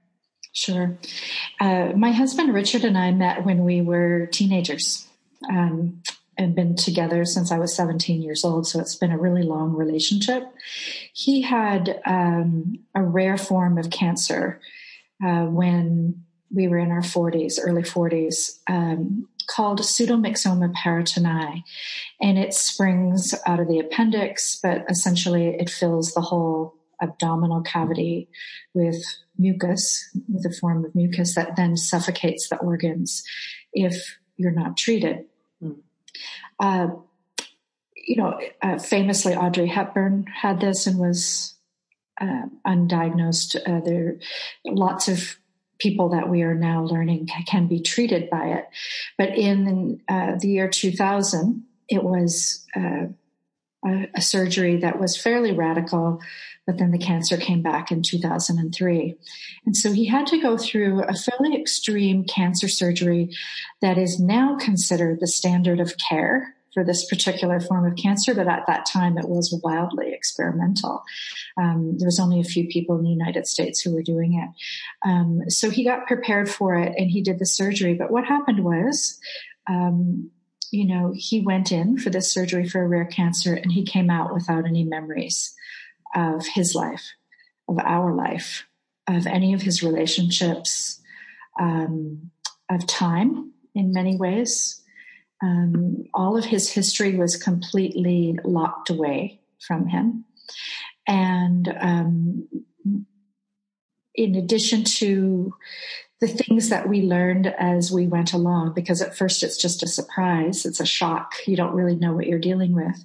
Sure. 0.52 0.99
Uh, 1.61 1.92
my 1.97 2.12
husband 2.12 2.52
Richard 2.52 2.85
and 2.85 2.97
I 2.99 3.11
met 3.11 3.44
when 3.44 3.64
we 3.64 3.80
were 3.80 4.26
teenagers. 4.26 5.09
Um, 5.50 6.02
and 6.38 6.54
been 6.54 6.75
together 6.75 7.25
since 7.25 7.52
I 7.52 7.59
was 7.59 7.75
17 7.75 8.23
years 8.23 8.44
old. 8.44 8.66
So 8.66 8.80
it's 8.80 8.94
been 8.94 9.12
a 9.12 9.18
really 9.18 9.42
long 9.42 9.75
relationship. 9.75 10.44
He 11.12 11.42
had 11.42 12.00
um, 12.06 12.78
a 12.94 13.02
rare 13.02 13.37
form 13.37 13.78
of 13.78 13.90
cancer 13.90 14.61
uh, 15.25 15.44
when 15.44 16.25
we 16.50 16.68
were 16.68 16.78
in 16.78 16.90
our 16.90 17.00
40s, 17.00 17.59
early 17.62 17.82
40s, 17.82 18.59
um, 18.68 19.28
called 19.47 19.80
pseudomyxoma 19.80 20.73
peritonei. 20.75 21.62
And 22.21 22.38
it 22.38 22.54
springs 22.54 23.35
out 23.47 23.61
of 23.61 23.68
the 23.68 23.78
appendix, 23.78 24.59
but 24.62 24.85
essentially 24.88 25.49
it 25.49 25.71
fills 25.71 26.12
the 26.12 26.21
whole 26.21 26.75
abdominal 27.02 27.61
cavity 27.62 28.28
with 28.75 29.02
mucus, 29.38 30.09
with 30.32 30.47
a 30.47 30.54
form 30.54 30.85
of 30.85 30.94
mucus 30.94 31.35
that 31.35 31.56
then 31.56 31.76
suffocates 31.76 32.49
the 32.49 32.56
organs 32.59 33.23
if 33.73 34.16
you're 34.37 34.52
not 34.52 34.76
treated. 34.76 35.25
Uh, 36.59 36.88
you 37.97 38.16
know, 38.16 38.38
uh, 38.62 38.78
famously, 38.78 39.35
Audrey 39.35 39.66
Hepburn 39.66 40.26
had 40.32 40.61
this 40.61 40.87
and 40.87 40.99
was 40.99 41.54
uh, 42.21 42.47
undiagnosed. 42.66 43.56
Uh, 43.56 43.85
there 43.85 44.09
are 44.09 44.18
lots 44.73 45.09
of 45.09 45.37
people 45.78 46.11
that 46.11 46.28
we 46.28 46.42
are 46.42 46.54
now 46.54 46.82
learning 46.82 47.28
can 47.47 47.66
be 47.66 47.80
treated 47.80 48.30
by 48.30 48.47
it. 48.47 48.68
But 49.18 49.37
in 49.37 50.00
uh, 50.09 50.37
the 50.38 50.49
year 50.49 50.68
2000, 50.68 51.64
it 51.88 52.04
was 52.04 52.64
uh, 52.76 53.06
a, 53.85 54.09
a, 54.15 54.21
surgery 54.21 54.77
that 54.77 55.01
was 55.01 55.21
fairly 55.21 55.53
radical, 55.53 56.21
but 56.67 56.79
then 56.79 56.91
the 56.91 56.99
cancer 56.99 57.37
came 57.37 57.62
back 57.62 57.91
in 57.91 58.03
2003. 58.03 59.17
And 59.67 59.77
so 59.77 59.93
he 59.93 60.07
had 60.07 60.27
to 60.29 60.41
go 60.41 60.57
through 60.57 61.03
a 61.03 61.15
fairly 61.15 61.61
extreme 61.61 62.25
cancer 62.25 62.69
surgery 62.69 63.31
that 63.81 63.99
is 63.99 64.21
now 64.21 64.57
considered 64.57 65.21
the 65.21 65.27
standard 65.27 65.81
of 65.81 65.95
care 65.99 66.55
for 66.73 66.85
this 66.85 67.05
particular 67.05 67.61
form 67.61 67.85
of 67.85 67.97
cancer, 67.97 68.35
but 68.35 68.49
at 68.49 68.67
that 68.67 68.87
time 68.87 69.19
it 69.19 69.29
was 69.29 69.59
wildly 69.62 70.12
experimental. 70.12 71.03
Um, 71.59 71.99
there 71.99 72.07
was 72.07 72.19
only 72.19 72.41
a 72.41 72.45
few 72.45 72.67
people 72.69 72.97
in 72.97 73.05
the 73.05 73.11
United 73.11 73.47
States 73.47 73.81
who 73.81 73.93
were 73.93 74.03
doing 74.03 74.35
it. 74.35 75.09
Um, 75.09 75.43
so 75.49 75.69
he 75.69 75.85
got 75.85 76.07
prepared 76.07 76.49
for 76.49 76.77
it 76.77 76.95
and 76.97 77.11
he 77.11 77.21
did 77.21 77.39
the 77.39 77.47
surgery. 77.47 77.95
But 77.95 78.11
what 78.11 78.25
happened 78.25 78.65
was, 78.65 79.19
um, 79.69 80.31
you 80.73 80.87
know, 80.87 81.12
he 81.14 81.41
went 81.41 81.71
in 81.71 81.99
for 81.99 82.09
this 82.09 82.33
surgery 82.33 82.67
for 82.67 82.83
a 82.83 82.88
rare 82.88 83.05
cancer 83.05 83.55
and 83.55 83.71
he 83.71 83.85
came 83.85 84.09
out 84.09 84.33
without 84.33 84.67
any 84.67 84.83
memories 84.83 85.55
of 86.17 86.47
his 86.47 86.75
life, 86.75 87.12
of 87.69 87.79
our 87.79 88.14
life, 88.14 88.64
of 89.07 89.26
any 89.26 89.52
of 89.52 89.61
his 89.61 89.83
relationships, 89.83 90.99
um, 91.61 92.31
of 92.71 92.87
time 92.87 93.52
in 93.75 93.93
many 93.93 94.17
ways. 94.17 94.81
Um, 95.43 96.05
all 96.14 96.38
of 96.38 96.47
his 96.47 96.71
history 96.71 97.17
was 97.17 97.37
completely 97.37 98.38
locked 98.43 98.88
away 98.88 99.41
from 99.61 99.88
him. 99.88 100.25
And 101.07 101.76
um, 101.81 102.49
in 104.14 104.37
addition 104.37 104.85
to 104.85 105.52
the 106.23 106.29
things 106.29 106.69
that 106.69 106.88
we 106.88 107.02
learned 107.02 107.49
as 107.59 107.91
we 107.91 108.07
went 108.07 108.33
along, 108.33 108.73
because 108.75 109.02
at 109.02 109.17
first 109.17 109.43
it's 109.43 109.57
just 109.57 109.83
a 109.83 109.88
surprise, 109.88 110.64
it's 110.64 110.79
a 110.79 110.87
shock, 110.87 111.33
you 111.49 111.57
don't 111.57 111.75
really 111.75 111.97
know 111.97 112.12
what 112.12 112.29
you're 112.29 112.38
dealing 112.38 112.76
with. 112.76 113.05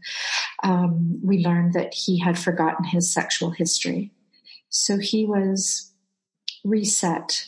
Um, 0.61 1.19
we 1.23 1.43
learned 1.43 1.73
that 1.73 1.95
he 1.95 2.19
had 2.19 2.37
forgotten 2.37 2.85
his 2.85 3.11
sexual 3.11 3.49
history. 3.49 4.11
So 4.69 4.99
he 4.99 5.25
was 5.25 5.91
reset 6.63 7.47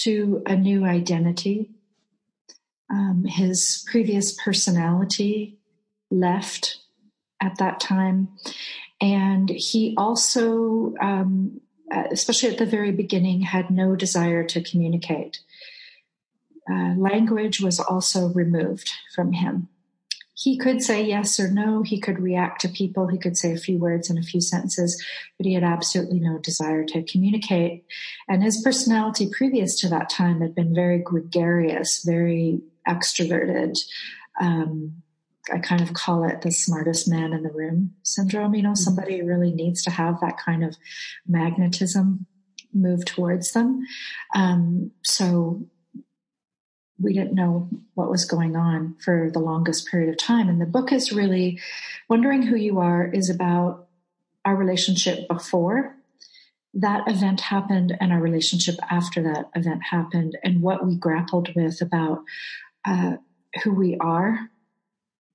to 0.00 0.42
a 0.46 0.56
new 0.56 0.84
identity, 0.84 1.70
um, 2.90 3.24
his 3.24 3.86
previous 3.88 4.32
personality 4.32 5.60
left 6.10 6.80
at 7.40 7.56
that 7.58 7.78
time. 7.78 8.30
And 9.00 9.48
he 9.48 9.94
also, 9.96 10.94
um, 11.00 11.60
especially 11.90 12.50
at 12.50 12.58
the 12.58 12.66
very 12.66 12.92
beginning, 12.92 13.42
had 13.42 13.70
no 13.70 13.96
desire 13.96 14.44
to 14.44 14.62
communicate. 14.62 15.40
Uh, 16.70 16.94
language 16.96 17.60
was 17.60 17.80
also 17.80 18.28
removed 18.28 18.90
from 19.14 19.32
him. 19.32 19.68
He 20.34 20.56
could 20.56 20.82
say 20.82 21.04
yes 21.04 21.40
or 21.40 21.50
no. 21.50 21.82
He 21.82 21.98
could 21.98 22.20
react 22.20 22.60
to 22.60 22.68
people. 22.68 23.08
He 23.08 23.18
could 23.18 23.36
say 23.36 23.52
a 23.52 23.58
few 23.58 23.76
words 23.76 24.08
and 24.08 24.18
a 24.18 24.22
few 24.22 24.40
sentences, 24.40 25.02
but 25.36 25.46
he 25.46 25.54
had 25.54 25.64
absolutely 25.64 26.20
no 26.20 26.38
desire 26.38 26.84
to 26.84 27.02
communicate. 27.02 27.84
And 28.28 28.42
his 28.42 28.62
personality 28.62 29.28
previous 29.36 29.80
to 29.80 29.88
that 29.88 30.08
time 30.08 30.40
had 30.40 30.54
been 30.54 30.72
very 30.72 30.98
gregarious, 30.98 32.04
very 32.04 32.60
extroverted, 32.86 33.80
um, 34.40 35.02
I 35.52 35.58
kind 35.58 35.80
of 35.80 35.94
call 35.94 36.24
it 36.24 36.42
the 36.42 36.50
smartest 36.50 37.08
man 37.08 37.32
in 37.32 37.42
the 37.42 37.50
room 37.50 37.94
syndrome. 38.02 38.54
You 38.54 38.62
know, 38.62 38.68
mm-hmm. 38.70 38.76
somebody 38.76 39.22
really 39.22 39.52
needs 39.52 39.82
to 39.84 39.90
have 39.90 40.20
that 40.20 40.38
kind 40.38 40.64
of 40.64 40.76
magnetism 41.26 42.26
move 42.72 43.04
towards 43.04 43.52
them. 43.52 43.84
Um, 44.34 44.90
so 45.02 45.62
we 47.00 47.12
didn't 47.12 47.34
know 47.34 47.68
what 47.94 48.10
was 48.10 48.24
going 48.24 48.56
on 48.56 48.96
for 49.02 49.30
the 49.32 49.38
longest 49.38 49.88
period 49.88 50.10
of 50.10 50.18
time. 50.18 50.48
And 50.48 50.60
the 50.60 50.66
book 50.66 50.92
is 50.92 51.12
really 51.12 51.60
wondering 52.08 52.42
who 52.42 52.56
you 52.56 52.80
are 52.80 53.06
is 53.06 53.30
about 53.30 53.86
our 54.44 54.56
relationship 54.56 55.28
before 55.28 55.94
that 56.74 57.08
event 57.08 57.40
happened 57.40 57.96
and 58.00 58.12
our 58.12 58.20
relationship 58.20 58.76
after 58.90 59.22
that 59.22 59.50
event 59.54 59.82
happened 59.90 60.38
and 60.44 60.62
what 60.62 60.86
we 60.86 60.94
grappled 60.94 61.48
with 61.54 61.80
about 61.80 62.22
uh, 62.84 63.16
who 63.62 63.72
we 63.72 63.96
are 64.00 64.50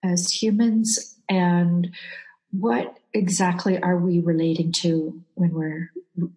as 0.04 0.30
humans 0.30 1.16
and 1.30 1.92
what 2.52 2.98
exactly 3.14 3.82
are 3.82 3.98
we 3.98 4.20
relating 4.20 4.72
to 4.72 5.22
when 5.36 5.54
we're 5.54 5.92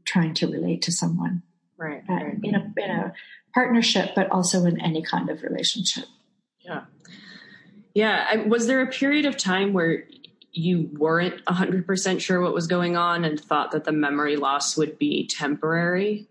trying 0.05 0.35
to 0.35 0.47
relate 0.47 0.83
to 0.83 0.93
someone? 0.93 1.43
Right, 1.77 2.03
uh, 2.09 2.15
right. 2.15 2.39
in 2.43 2.55
a 2.55 2.73
in 2.79 2.91
a 2.91 3.13
partnership 3.53 4.13
but 4.15 4.31
also 4.31 4.65
in 4.65 4.81
any 4.81 5.03
kind 5.03 5.29
of 5.29 5.43
relationship. 5.43 6.05
Yeah. 6.61 6.85
Yeah 7.95 8.27
I, 8.31 8.37
was 8.37 8.67
there 8.67 8.81
a 8.81 8.87
period 8.87 9.27
of 9.27 9.37
time 9.37 9.73
where 9.73 10.05
you 10.53 10.89
weren't 10.95 11.45
100% 11.45 12.21
sure 12.21 12.41
what 12.41 12.55
was 12.55 12.67
going 12.67 12.97
on 12.97 13.27
and 13.27 13.39
thought 13.39 13.73
that 13.73 13.85
the 13.85 13.93
memory 13.93 14.37
loss 14.37 14.75
would 14.77 14.99
be 14.99 15.27
temporary 15.27 16.29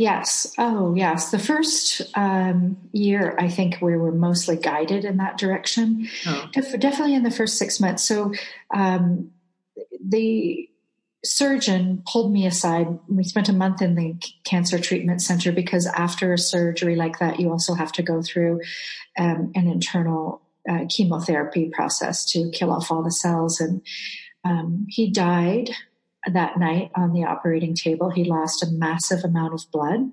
Yes. 0.00 0.54
Oh, 0.56 0.94
yes. 0.94 1.30
The 1.30 1.38
first 1.38 2.00
um, 2.14 2.78
year, 2.90 3.36
I 3.38 3.50
think 3.50 3.82
we 3.82 3.98
were 3.98 4.12
mostly 4.12 4.56
guided 4.56 5.04
in 5.04 5.18
that 5.18 5.36
direction. 5.36 6.08
Oh. 6.26 6.48
definitely 6.54 7.14
in 7.14 7.22
the 7.22 7.30
first 7.30 7.58
six 7.58 7.78
months. 7.80 8.02
So 8.02 8.32
um, 8.74 9.30
the 10.02 10.70
surgeon 11.22 12.02
pulled 12.10 12.32
me 12.32 12.46
aside. 12.46 12.98
We 13.10 13.24
spent 13.24 13.50
a 13.50 13.52
month 13.52 13.82
in 13.82 13.94
the 13.94 14.16
cancer 14.42 14.78
treatment 14.78 15.20
center 15.20 15.52
because 15.52 15.86
after 15.86 16.32
a 16.32 16.38
surgery 16.38 16.96
like 16.96 17.18
that, 17.18 17.38
you 17.38 17.50
also 17.50 17.74
have 17.74 17.92
to 17.92 18.02
go 18.02 18.22
through 18.22 18.62
um, 19.18 19.52
an 19.54 19.68
internal 19.68 20.40
uh, 20.66 20.86
chemotherapy 20.88 21.68
process 21.68 22.24
to 22.32 22.50
kill 22.52 22.72
off 22.72 22.90
all 22.90 23.02
the 23.02 23.10
cells. 23.10 23.60
And 23.60 23.82
um, 24.46 24.86
he 24.88 25.10
died 25.10 25.72
that 26.26 26.58
night 26.58 26.90
on 26.94 27.12
the 27.12 27.24
operating 27.24 27.74
table. 27.74 28.10
He 28.10 28.24
lost 28.24 28.62
a 28.62 28.70
massive 28.70 29.24
amount 29.24 29.54
of 29.54 29.70
blood, 29.72 30.10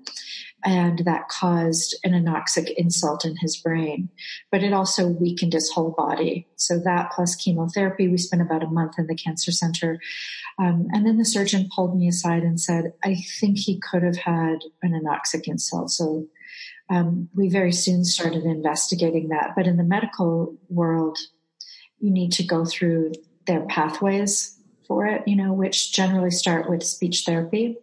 and 0.64 1.00
that 1.00 1.28
caused 1.28 1.96
an 2.02 2.12
anoxic 2.12 2.72
insult 2.76 3.24
in 3.24 3.36
his 3.36 3.56
brain. 3.56 4.08
But 4.50 4.62
it 4.62 4.72
also 4.72 5.06
weakened 5.06 5.52
his 5.52 5.70
whole 5.70 5.94
body. 5.96 6.48
So 6.56 6.78
that 6.80 7.12
plus 7.12 7.36
chemotherapy, 7.36 8.08
we 8.08 8.18
spent 8.18 8.42
about 8.42 8.64
a 8.64 8.68
month 8.68 8.94
in 8.98 9.06
the 9.06 9.14
cancer 9.14 9.52
center. 9.52 10.00
Um, 10.58 10.88
and 10.92 11.06
then 11.06 11.18
the 11.18 11.24
surgeon 11.24 11.68
pulled 11.74 11.96
me 11.96 12.08
aside 12.08 12.42
and 12.42 12.60
said, 12.60 12.92
I 13.04 13.16
think 13.40 13.58
he 13.58 13.78
could 13.78 14.02
have 14.02 14.16
had 14.16 14.58
an 14.82 14.92
anoxic 14.92 15.42
insult. 15.46 15.90
So 15.90 16.26
um, 16.90 17.28
we 17.34 17.48
very 17.48 17.72
soon 17.72 18.04
started 18.04 18.44
investigating 18.44 19.28
that. 19.28 19.52
But 19.54 19.66
in 19.66 19.76
the 19.76 19.84
medical 19.84 20.56
world, 20.68 21.18
you 22.00 22.10
need 22.10 22.32
to 22.32 22.44
go 22.44 22.64
through 22.64 23.12
their 23.46 23.64
pathways 23.66 24.57
for 24.88 25.06
it, 25.06 25.28
you 25.28 25.36
know, 25.36 25.52
which 25.52 25.92
generally 25.92 26.30
start 26.30 26.68
with 26.68 26.82
speech 26.82 27.22
therapy. 27.24 27.76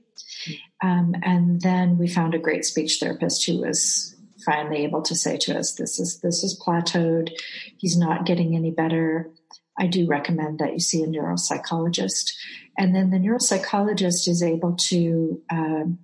Um, 0.83 1.15
and 1.23 1.61
then 1.61 1.97
we 1.97 2.07
found 2.07 2.33
a 2.33 2.39
great 2.39 2.65
speech 2.65 2.97
therapist 2.99 3.45
who 3.45 3.61
was 3.61 4.15
finally 4.43 4.83
able 4.83 5.01
to 5.03 5.15
say 5.15 5.37
to 5.37 5.57
us, 5.57 5.73
"This 5.73 5.99
is 5.99 6.19
this 6.19 6.43
is 6.43 6.59
plateaued. 6.59 7.29
He's 7.77 7.97
not 7.97 8.25
getting 8.25 8.55
any 8.55 8.71
better. 8.71 9.29
I 9.77 9.87
do 9.87 10.07
recommend 10.07 10.59
that 10.59 10.73
you 10.73 10.79
see 10.79 11.03
a 11.03 11.07
neuropsychologist." 11.07 12.33
And 12.77 12.93
then 12.93 13.11
the 13.11 13.17
neuropsychologist 13.17 14.27
is 14.27 14.43
able 14.43 14.73
to 14.73 15.41
um, 15.49 15.99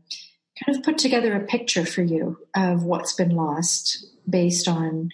kind 0.63 0.77
of 0.77 0.83
put 0.83 0.97
together 0.97 1.35
a 1.35 1.45
picture 1.45 1.85
for 1.85 2.01
you 2.01 2.37
of 2.55 2.83
what's 2.83 3.13
been 3.13 3.35
lost 3.35 4.05
based 4.29 4.67
on 4.67 5.09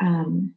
um, 0.00 0.54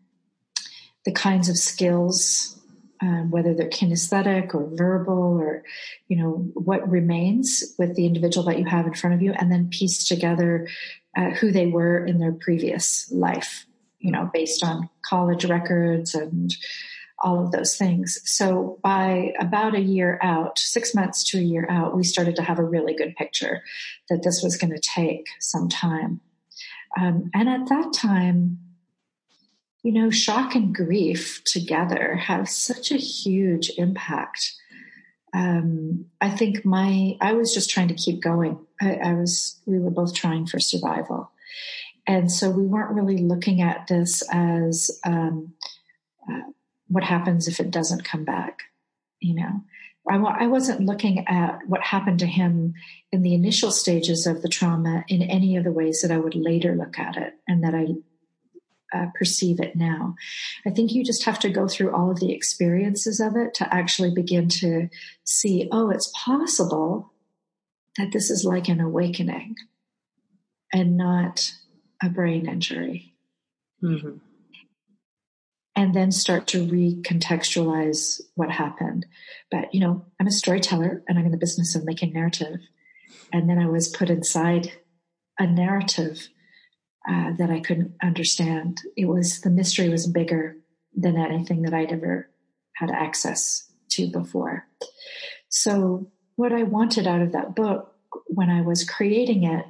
the 1.06 1.12
kinds 1.12 1.50
of 1.50 1.58
skills 1.58 2.60
um, 3.02 3.32
whether 3.32 3.54
they're 3.54 3.70
kinesthetic 3.70 4.54
or 4.54 4.70
verbal 4.76 5.38
or 5.40 5.64
you 6.08 6.18
know 6.18 6.50
what 6.54 6.88
remains 6.90 7.76
with 7.78 7.96
the 7.96 8.06
individual 8.06 8.46
that 8.46 8.60
you 8.60 8.66
have 8.66 8.86
in 8.86 8.94
front 8.94 9.16
of 9.16 9.22
you 9.22 9.34
and 9.34 9.52
then 9.52 9.70
piece 9.70 10.08
together 10.08 10.68
uh, 11.18 11.32
who 11.32 11.52
they 11.52 11.68
were 11.68 12.06
in 12.06 12.20
their 12.20 12.32
previous 12.32 13.12
life 13.12 13.66
you 14.00 14.12
know 14.12 14.30
based 14.34 14.64
on 14.64 14.90
college 15.04 15.46
records 15.46 16.16
and 16.16 16.56
all 17.20 17.44
of 17.44 17.52
those 17.52 17.78
things. 17.78 18.20
So 18.26 18.80
by 18.84 19.34
about 19.40 19.76
a 19.76 19.82
year 19.82 20.20
out 20.22 20.60
six 20.60 20.94
months 20.94 21.24
to 21.32 21.38
a 21.38 21.42
year 21.42 21.66
out 21.70 21.96
we 21.96 22.04
started 22.04 22.36
to 22.36 22.44
have 22.44 22.60
a 22.60 22.64
really 22.64 22.94
good 22.94 23.16
picture 23.16 23.64
that 24.10 24.24
this 24.24 24.42
was 24.44 24.58
going 24.58 24.74
to 24.74 24.80
take 24.80 25.28
some 25.40 25.70
time. 25.70 26.20
Um, 27.00 27.32
and 27.34 27.50
at 27.50 27.70
that 27.70 27.94
time 27.94 28.60
you 29.84 29.92
know, 29.92 30.10
shock 30.10 30.56
and 30.56 30.74
grief 30.74 31.44
together 31.44 32.16
have 32.16 32.50
such 32.50 32.92
a 32.92 32.98
huge 32.98 33.70
impact. 33.78 34.54
Um, 35.34 36.06
I 36.22 36.30
think 36.30 36.64
my, 36.64 37.18
I 37.20 37.34
was 37.34 37.54
just 37.54 37.70
trying 37.70 37.90
to 37.90 37.94
keep 37.94 38.22
going. 38.22 38.66
I, 38.82 38.96
I 38.96 39.14
was, 39.14 39.60
we 39.66 39.80
were 39.80 39.92
both 39.92 40.16
trying 40.16 40.48
for 40.48 40.60
survival. 40.60 41.32
And 42.08 42.32
so 42.32 42.50
we 42.50 42.66
weren't 42.66 42.96
really 42.96 43.18
looking 43.18 43.62
at 43.62 43.88
this 43.88 44.24
as 44.32 45.00
um, 45.06 45.54
uh, 46.32 46.52
what 46.88 47.04
happens 47.04 47.48
if 47.48 47.60
it 47.60 47.72
doesn't 47.72 48.06
come 48.06 48.24
back, 48.24 48.60
you 49.20 49.36
know. 49.36 49.62
I, 50.10 50.16
I 50.16 50.48
wasn't 50.48 50.86
looking 50.86 51.26
at 51.28 51.60
what 51.66 51.82
happened 51.82 52.20
to 52.20 52.26
him 52.26 52.74
in 53.12 53.22
the 53.22 53.34
initial 53.34 53.72
stages 53.72 54.28
of 54.28 54.42
the 54.42 54.50
trauma 54.50 55.06
in 55.08 55.22
any 55.22 55.56
of 55.56 55.64
the 55.64 55.72
ways 55.72 56.02
that 56.02 56.12
I 56.12 56.18
would 56.18 56.36
later 56.36 56.76
look 56.76 57.00
at 57.00 57.16
it 57.16 57.34
and 57.48 57.64
that 57.64 57.74
I 57.74 57.88
uh, 58.94 59.08
perceive 59.18 59.60
it 59.60 59.76
now. 59.76 60.16
I 60.66 60.70
think 60.70 60.92
you 60.92 61.04
just 61.04 61.26
have 61.26 61.40
to 61.40 61.50
go 61.50 61.68
through 61.68 61.94
all 61.94 62.12
of 62.12 62.20
the 62.20 62.32
experiences 62.32 63.20
of 63.20 63.36
it 63.36 63.54
to 63.56 63.74
actually 63.74 64.14
begin 64.14 64.50
to 64.50 64.90
see, 65.24 65.68
oh, 65.72 65.90
it's 65.90 66.12
possible 66.16 67.14
that 67.98 68.12
this 68.12 68.30
is 68.30 68.46
like 68.46 68.70
an 68.70 68.80
awakening 68.80 69.56
and 70.72 70.98
not 70.98 71.52
a 72.02 72.10
brain 72.10 72.48
injury. 72.48 73.14
Mm-hmm. 73.84 74.18
And 75.76 75.96
then 75.96 76.12
start 76.12 76.46
to 76.48 76.68
recontextualize 76.68 78.22
what 78.36 78.52
happened. 78.52 79.08
But, 79.50 79.74
you 79.74 79.80
know, 79.80 80.06
I'm 80.20 80.28
a 80.28 80.32
storyteller 80.32 81.04
and 81.08 81.18
I'm 81.18 81.26
in 81.26 81.32
the 81.32 81.38
business 81.38 81.76
of 81.76 81.84
making 81.84 82.14
narrative. 82.14 82.58
And 83.32 83.50
then 83.50 83.58
I 83.58 83.68
was 83.68 83.88
put 83.88 84.12
inside 84.12 84.72
a 85.40 85.48
narrative 85.48 86.30
uh, 87.08 87.32
that 87.38 87.50
I 87.50 87.60
couldn't 87.60 87.96
understand. 88.02 88.82
It 88.96 89.06
was 89.06 89.42
the 89.42 89.50
mystery 89.50 89.90
was 89.90 90.08
bigger 90.08 90.58
than 90.96 91.18
anything 91.18 91.64
that 91.64 91.74
I'd 91.74 91.92
ever 91.92 92.30
had 92.76 92.92
access 92.92 93.70
to 93.90 94.08
before. 94.08 94.68
So, 95.50 96.12
what 96.36 96.54
I 96.54 96.64
wanted 96.64 97.08
out 97.08 97.22
of 97.22 97.34
that 97.34 97.56
book 97.56 97.94
when 98.28 98.50
I 98.50 98.62
was 98.62 98.88
creating 98.88 99.44
it 99.44 99.66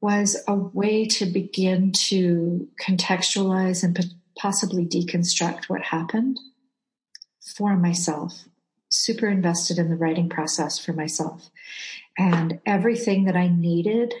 was 0.00 0.42
a 0.48 0.54
way 0.54 1.06
to 1.06 1.26
begin 1.26 1.92
to 1.92 2.68
contextualize 2.80 3.84
and 3.84 3.96
possibly 4.36 4.84
deconstruct 4.84 5.64
what 5.66 5.82
happened 5.82 6.38
for 7.56 7.76
myself. 7.76 8.44
Super 8.88 9.28
invested 9.28 9.78
in 9.78 9.88
the 9.88 9.96
writing 9.96 10.28
process 10.28 10.78
for 10.78 10.92
myself. 10.92 11.50
And 12.18 12.60
everything 12.66 13.24
that 13.24 13.36
I 13.36 13.48
needed 13.48 14.12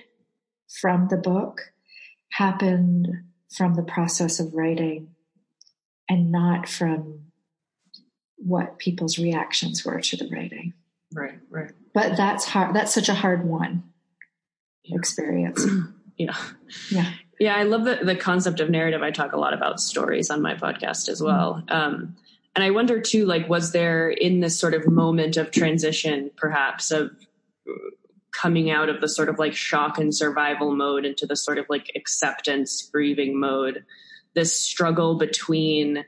from 0.80 1.08
the 1.08 1.16
book 1.16 1.71
happened 2.32 3.08
from 3.54 3.74
the 3.74 3.82
process 3.82 4.40
of 4.40 4.54
writing 4.54 5.08
and 6.08 6.32
not 6.32 6.68
from 6.68 7.20
what 8.36 8.78
people's 8.78 9.18
reactions 9.18 9.84
were 9.84 10.00
to 10.00 10.16
the 10.16 10.28
writing. 10.28 10.72
Right, 11.14 11.38
right. 11.50 11.70
But 11.94 12.16
that's 12.16 12.46
hard. 12.46 12.74
That's 12.74 12.92
such 12.92 13.08
a 13.08 13.14
hard 13.14 13.46
one 13.46 13.84
yeah. 14.82 14.96
experience. 14.96 15.64
yeah. 16.16 16.36
Yeah. 16.90 17.12
Yeah. 17.38 17.54
I 17.54 17.64
love 17.64 17.84
the, 17.84 18.00
the 18.02 18.16
concept 18.16 18.60
of 18.60 18.70
narrative. 18.70 19.02
I 19.02 19.10
talk 19.10 19.32
a 19.32 19.38
lot 19.38 19.52
about 19.52 19.78
stories 19.78 20.30
on 20.30 20.40
my 20.40 20.54
podcast 20.54 21.08
as 21.08 21.22
well. 21.22 21.62
Mm-hmm. 21.66 21.74
Um, 21.74 22.16
and 22.54 22.64
I 22.64 22.70
wonder 22.70 23.00
too, 23.00 23.26
like, 23.26 23.48
was 23.48 23.72
there 23.72 24.10
in 24.10 24.40
this 24.40 24.58
sort 24.58 24.74
of 24.74 24.86
moment 24.86 25.36
of 25.36 25.50
transition, 25.50 26.30
perhaps, 26.36 26.90
of 26.90 27.10
coming 28.32 28.70
out 28.70 28.88
of 28.88 29.00
the 29.00 29.08
sort 29.08 29.28
of 29.28 29.38
like 29.38 29.54
shock 29.54 29.98
and 29.98 30.14
survival 30.14 30.74
mode 30.74 31.04
into 31.04 31.26
the 31.26 31.36
sort 31.36 31.58
of 31.58 31.66
like 31.68 31.90
acceptance 31.94 32.88
grieving 32.92 33.38
mode 33.38 33.84
this 34.34 34.58
struggle 34.58 35.18
between 35.18 36.04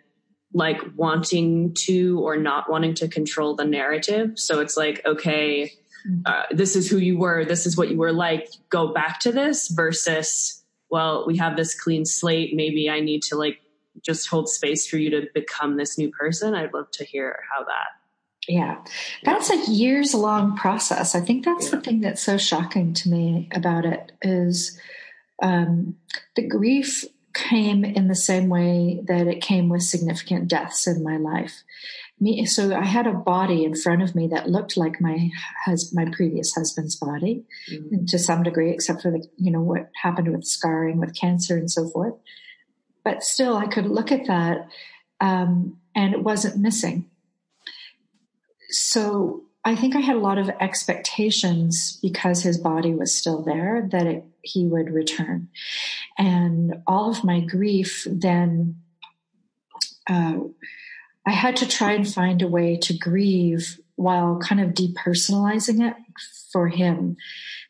like 0.53 0.81
wanting 0.97 1.75
to 1.75 2.21
or 2.21 2.37
not 2.37 2.71
wanting 2.71 2.95
to 2.95 3.09
control 3.09 3.55
the 3.55 3.65
narrative 3.65 4.33
so 4.37 4.61
it's 4.61 4.77
like 4.77 5.01
okay 5.05 5.73
mm-hmm. 6.09 6.21
uh, 6.25 6.43
this 6.51 6.77
is 6.77 6.89
who 6.89 6.99
you 6.99 7.19
were 7.19 7.45
this 7.45 7.67
is 7.67 7.77
what 7.77 7.91
you 7.91 7.99
were 7.99 8.13
like 8.13 8.49
go 8.71 8.93
back 8.93 9.21
to 9.21 9.31
this 9.31 9.69
versus 9.69 10.63
well 10.91 11.27
we 11.27 11.37
have 11.37 11.57
this 11.57 11.79
clean 11.79 12.05
slate 12.05 12.55
maybe 12.55 12.89
i 12.89 13.01
need 13.01 13.23
to 13.23 13.37
like 13.37 13.59
just 14.03 14.29
hold 14.29 14.49
space 14.49 14.87
for 14.87 14.97
you 14.97 15.11
to 15.11 15.29
become 15.35 15.77
this 15.77 15.99
new 15.99 16.11
person. 16.11 16.55
I'd 16.55 16.73
love 16.73 16.91
to 16.93 17.05
hear 17.05 17.41
how 17.51 17.65
that. 17.65 18.04
Yeah, 18.49 18.77
that's 19.23 19.51
a 19.51 19.71
years 19.71 20.15
long 20.15 20.57
process. 20.57 21.15
I 21.15 21.21
think 21.21 21.45
that's 21.45 21.67
yeah. 21.67 21.77
the 21.77 21.81
thing 21.81 22.01
that's 22.01 22.23
so 22.23 22.37
shocking 22.37 22.93
to 22.95 23.09
me 23.09 23.49
about 23.53 23.87
it 23.87 24.13
is 24.23 24.79
um, 25.43 25.97
the 26.37 26.47
grief 26.47 27.05
came 27.35 27.85
in 27.85 28.09
the 28.09 28.15
same 28.15 28.49
way 28.49 29.01
that 29.07 29.27
it 29.27 29.43
came 29.43 29.69
with 29.69 29.83
significant 29.83 30.49
deaths 30.49 30.87
in 30.87 31.03
my 31.03 31.17
life. 31.17 31.63
Me, 32.21 32.47
so 32.47 32.75
I 32.75 32.85
had 32.85 33.09
a 33.09 33.13
body 33.13 33.65
in 33.65 33.75
front 33.75 34.03
of 34.03 34.15
me 34.15 34.29
that 34.29 34.49
looked 34.49 34.77
like 34.77 35.01
my 35.01 35.31
hus- 35.65 35.93
my 35.93 36.07
previous 36.13 36.55
husband's 36.55 36.95
body, 36.95 37.45
mm-hmm. 37.71 38.05
to 38.05 38.19
some 38.19 38.45
degree, 38.45 38.71
except 38.71 39.03
for 39.03 39.11
the 39.11 39.27
you 39.37 39.51
know 39.51 39.61
what 39.61 39.91
happened 40.01 40.31
with 40.31 40.45
scarring, 40.45 40.99
with 40.99 41.19
cancer, 41.19 41.57
and 41.57 41.71
so 41.71 41.89
forth. 41.89 42.15
But 43.05 43.25
still, 43.25 43.57
I 43.57 43.67
could 43.67 43.87
look 43.87 44.13
at 44.13 44.27
that, 44.27 44.69
um, 45.21 45.77
and 45.97 46.15
it 46.15 46.23
wasn't 46.23 46.63
missing. 46.63 47.11
So 48.75 49.45
I 49.65 49.77
think 49.77 49.95
I 49.95 50.01
had 50.01 50.17
a 50.17 50.21
lot 50.21 50.37
of 50.37 50.51
expectations 50.61 51.99
because 52.03 52.43
his 52.43 52.59
body 52.59 52.93
was 52.93 53.15
still 53.15 53.43
there 53.43 53.89
that 53.93 54.07
it, 54.07 54.25
he 54.43 54.67
would 54.67 54.91
return. 54.91 55.49
And 56.19 56.83
all 56.87 57.09
of 57.11 57.25
my 57.25 57.41
grief 57.41 58.07
then, 58.11 58.77
uh, 60.11 60.39
I 61.27 61.31
had 61.31 61.57
to 61.57 61.69
try 61.69 61.93
and 61.93 62.07
find 62.07 62.43
a 62.43 62.49
way 62.49 62.77
to 62.79 62.99
grieve 62.99 63.81
while 63.95 64.39
kind 64.39 64.61
of 64.61 64.71
depersonalizing 64.71 65.89
it 65.89 65.97
for 66.53 66.69
him 66.69 67.17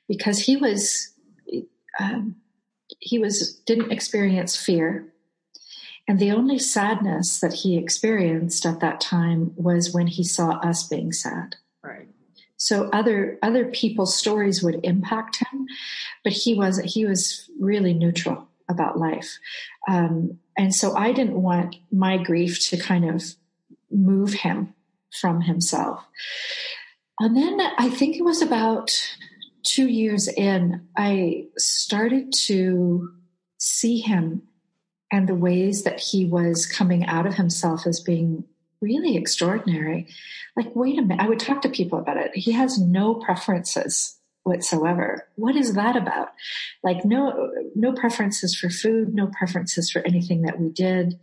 because 0.08 0.40
he 0.40 0.56
was, 0.56 1.12
um, 2.00 2.36
he 2.98 3.18
was, 3.18 3.56
didn't 3.66 3.92
experience 3.92 4.56
fear. 4.56 5.13
And 6.06 6.18
the 6.18 6.32
only 6.32 6.58
sadness 6.58 7.40
that 7.40 7.54
he 7.54 7.78
experienced 7.78 8.66
at 8.66 8.80
that 8.80 9.00
time 9.00 9.52
was 9.56 9.92
when 9.92 10.06
he 10.06 10.22
saw 10.22 10.58
us 10.58 10.86
being 10.86 11.12
sad. 11.12 11.56
Right. 11.82 12.08
So 12.56 12.88
other 12.92 13.38
other 13.42 13.66
people's 13.66 14.16
stories 14.16 14.62
would 14.62 14.80
impact 14.84 15.38
him, 15.38 15.66
but 16.22 16.32
he 16.32 16.54
was 16.54 16.78
he 16.80 17.04
was 17.04 17.50
really 17.58 17.94
neutral 17.94 18.48
about 18.68 18.98
life, 18.98 19.38
um, 19.88 20.38
and 20.56 20.74
so 20.74 20.96
I 20.96 21.12
didn't 21.12 21.42
want 21.42 21.76
my 21.92 22.16
grief 22.16 22.66
to 22.68 22.78
kind 22.78 23.04
of 23.04 23.22
move 23.90 24.32
him 24.32 24.72
from 25.20 25.42
himself. 25.42 26.04
And 27.20 27.36
then 27.36 27.60
I 27.78 27.90
think 27.90 28.16
it 28.16 28.24
was 28.24 28.42
about 28.42 28.90
two 29.64 29.88
years 29.88 30.28
in, 30.28 30.86
I 30.96 31.46
started 31.56 32.32
to 32.46 33.10
see 33.58 34.00
him 34.00 34.42
and 35.14 35.28
the 35.28 35.34
ways 35.34 35.84
that 35.84 36.00
he 36.00 36.24
was 36.24 36.66
coming 36.66 37.06
out 37.06 37.24
of 37.24 37.34
himself 37.34 37.86
as 37.86 38.00
being 38.00 38.42
really 38.80 39.16
extraordinary. 39.16 40.08
Like, 40.56 40.74
wait 40.74 40.98
a 40.98 41.02
minute, 41.02 41.24
I 41.24 41.28
would 41.28 41.38
talk 41.38 41.62
to 41.62 41.68
people 41.68 42.00
about 42.00 42.16
it. 42.16 42.32
He 42.34 42.50
has 42.50 42.80
no 42.80 43.14
preferences 43.14 44.18
whatsoever. 44.42 45.28
What 45.36 45.54
is 45.54 45.74
that 45.74 45.96
about? 45.96 46.30
Like, 46.82 47.04
no, 47.04 47.52
no 47.76 47.92
preferences 47.92 48.56
for 48.56 48.68
food, 48.68 49.14
no 49.14 49.28
preferences 49.28 49.88
for 49.88 50.02
anything 50.04 50.42
that 50.42 50.58
we 50.58 50.68
did, 50.68 51.20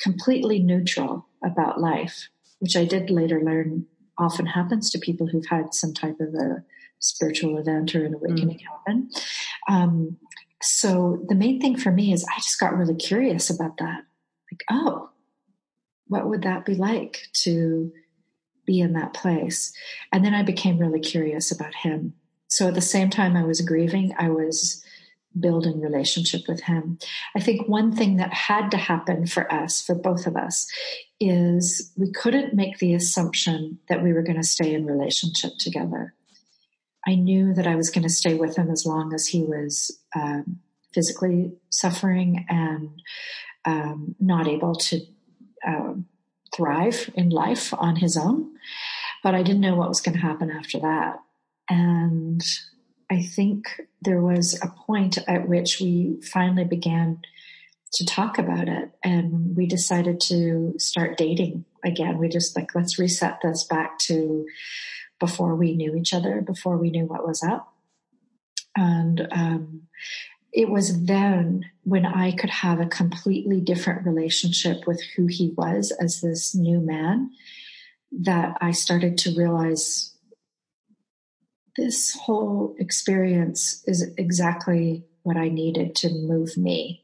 completely 0.00 0.60
neutral 0.60 1.26
about 1.44 1.80
life, 1.80 2.28
which 2.60 2.76
I 2.76 2.84
did 2.84 3.10
later 3.10 3.42
learn 3.42 3.86
often 4.16 4.46
happens 4.46 4.90
to 4.90 4.98
people 4.98 5.26
who've 5.26 5.46
had 5.50 5.74
some 5.74 5.92
type 5.92 6.20
of 6.20 6.34
a 6.34 6.62
spiritual 7.00 7.58
event 7.58 7.96
or 7.96 8.04
an 8.04 8.14
awakening 8.14 8.58
mm. 8.58 8.62
happen. 8.62 9.10
Um, 9.68 10.18
so 10.64 11.24
the 11.28 11.34
main 11.34 11.60
thing 11.60 11.76
for 11.76 11.92
me 11.92 12.12
is 12.12 12.24
I 12.24 12.36
just 12.36 12.58
got 12.58 12.76
really 12.76 12.94
curious 12.94 13.50
about 13.50 13.76
that. 13.78 14.04
Like, 14.50 14.64
oh, 14.70 15.10
what 16.06 16.28
would 16.28 16.42
that 16.42 16.64
be 16.64 16.74
like 16.74 17.28
to 17.44 17.92
be 18.66 18.80
in 18.80 18.94
that 18.94 19.14
place? 19.14 19.72
And 20.12 20.24
then 20.24 20.34
I 20.34 20.42
became 20.42 20.78
really 20.78 21.00
curious 21.00 21.50
about 21.50 21.74
him. 21.74 22.14
So 22.48 22.68
at 22.68 22.74
the 22.74 22.80
same 22.80 23.10
time 23.10 23.36
I 23.36 23.44
was 23.44 23.60
grieving, 23.60 24.14
I 24.18 24.30
was 24.30 24.82
building 25.38 25.80
relationship 25.80 26.42
with 26.48 26.62
him. 26.62 26.98
I 27.34 27.40
think 27.40 27.68
one 27.68 27.94
thing 27.94 28.16
that 28.16 28.32
had 28.32 28.70
to 28.70 28.76
happen 28.76 29.26
for 29.26 29.52
us, 29.52 29.82
for 29.82 29.94
both 29.94 30.26
of 30.26 30.36
us, 30.36 30.66
is 31.20 31.92
we 31.96 32.10
couldn't 32.12 32.54
make 32.54 32.78
the 32.78 32.94
assumption 32.94 33.78
that 33.88 34.02
we 34.02 34.12
were 34.12 34.22
going 34.22 34.40
to 34.40 34.46
stay 34.46 34.72
in 34.72 34.86
relationship 34.86 35.52
together. 35.58 36.14
I 37.06 37.14
knew 37.14 37.54
that 37.54 37.66
I 37.66 37.76
was 37.76 37.90
going 37.90 38.04
to 38.04 38.08
stay 38.08 38.34
with 38.34 38.56
him 38.56 38.70
as 38.70 38.86
long 38.86 39.12
as 39.12 39.26
he 39.26 39.42
was 39.42 39.98
um, 40.16 40.60
physically 40.92 41.52
suffering 41.70 42.46
and 42.48 42.90
um, 43.64 44.14
not 44.20 44.48
able 44.48 44.74
to 44.74 45.00
um, 45.66 46.06
thrive 46.54 47.10
in 47.14 47.30
life 47.30 47.74
on 47.74 47.96
his 47.96 48.16
own. 48.16 48.52
But 49.22 49.34
I 49.34 49.42
didn't 49.42 49.60
know 49.60 49.74
what 49.74 49.88
was 49.88 50.00
going 50.00 50.14
to 50.14 50.20
happen 50.20 50.50
after 50.50 50.78
that. 50.80 51.18
And 51.68 52.42
I 53.10 53.22
think 53.22 53.80
there 54.02 54.20
was 54.20 54.58
a 54.62 54.68
point 54.68 55.18
at 55.26 55.48
which 55.48 55.80
we 55.80 56.20
finally 56.22 56.64
began 56.64 57.20
to 57.94 58.04
talk 58.04 58.38
about 58.38 58.68
it 58.68 58.90
and 59.04 59.56
we 59.56 59.66
decided 59.66 60.20
to 60.20 60.74
start 60.78 61.16
dating 61.16 61.64
again. 61.84 62.18
We 62.18 62.28
just 62.28 62.56
like, 62.56 62.74
let's 62.74 62.98
reset 62.98 63.38
this 63.42 63.64
back 63.64 63.98
to 64.00 64.46
before 65.24 65.54
we 65.54 65.74
knew 65.74 65.94
each 65.96 66.12
other, 66.12 66.42
before 66.42 66.76
we 66.76 66.90
knew 66.90 67.06
what 67.06 67.26
was 67.26 67.42
up. 67.42 67.72
And 68.76 69.26
um, 69.30 69.82
it 70.52 70.68
was 70.68 71.06
then 71.06 71.64
when 71.84 72.04
I 72.04 72.32
could 72.32 72.50
have 72.50 72.78
a 72.78 72.86
completely 73.00 73.62
different 73.62 74.06
relationship 74.06 74.86
with 74.86 75.00
who 75.16 75.26
he 75.26 75.54
was 75.56 75.92
as 75.98 76.20
this 76.20 76.54
new 76.54 76.78
man 76.80 77.30
that 78.12 78.58
I 78.60 78.72
started 78.72 79.16
to 79.18 79.34
realize 79.34 80.14
this 81.78 82.14
whole 82.20 82.74
experience 82.78 83.82
is 83.86 84.12
exactly 84.18 85.04
what 85.22 85.38
I 85.38 85.48
needed 85.48 85.94
to 85.96 86.10
move 86.10 86.58
me 86.58 87.02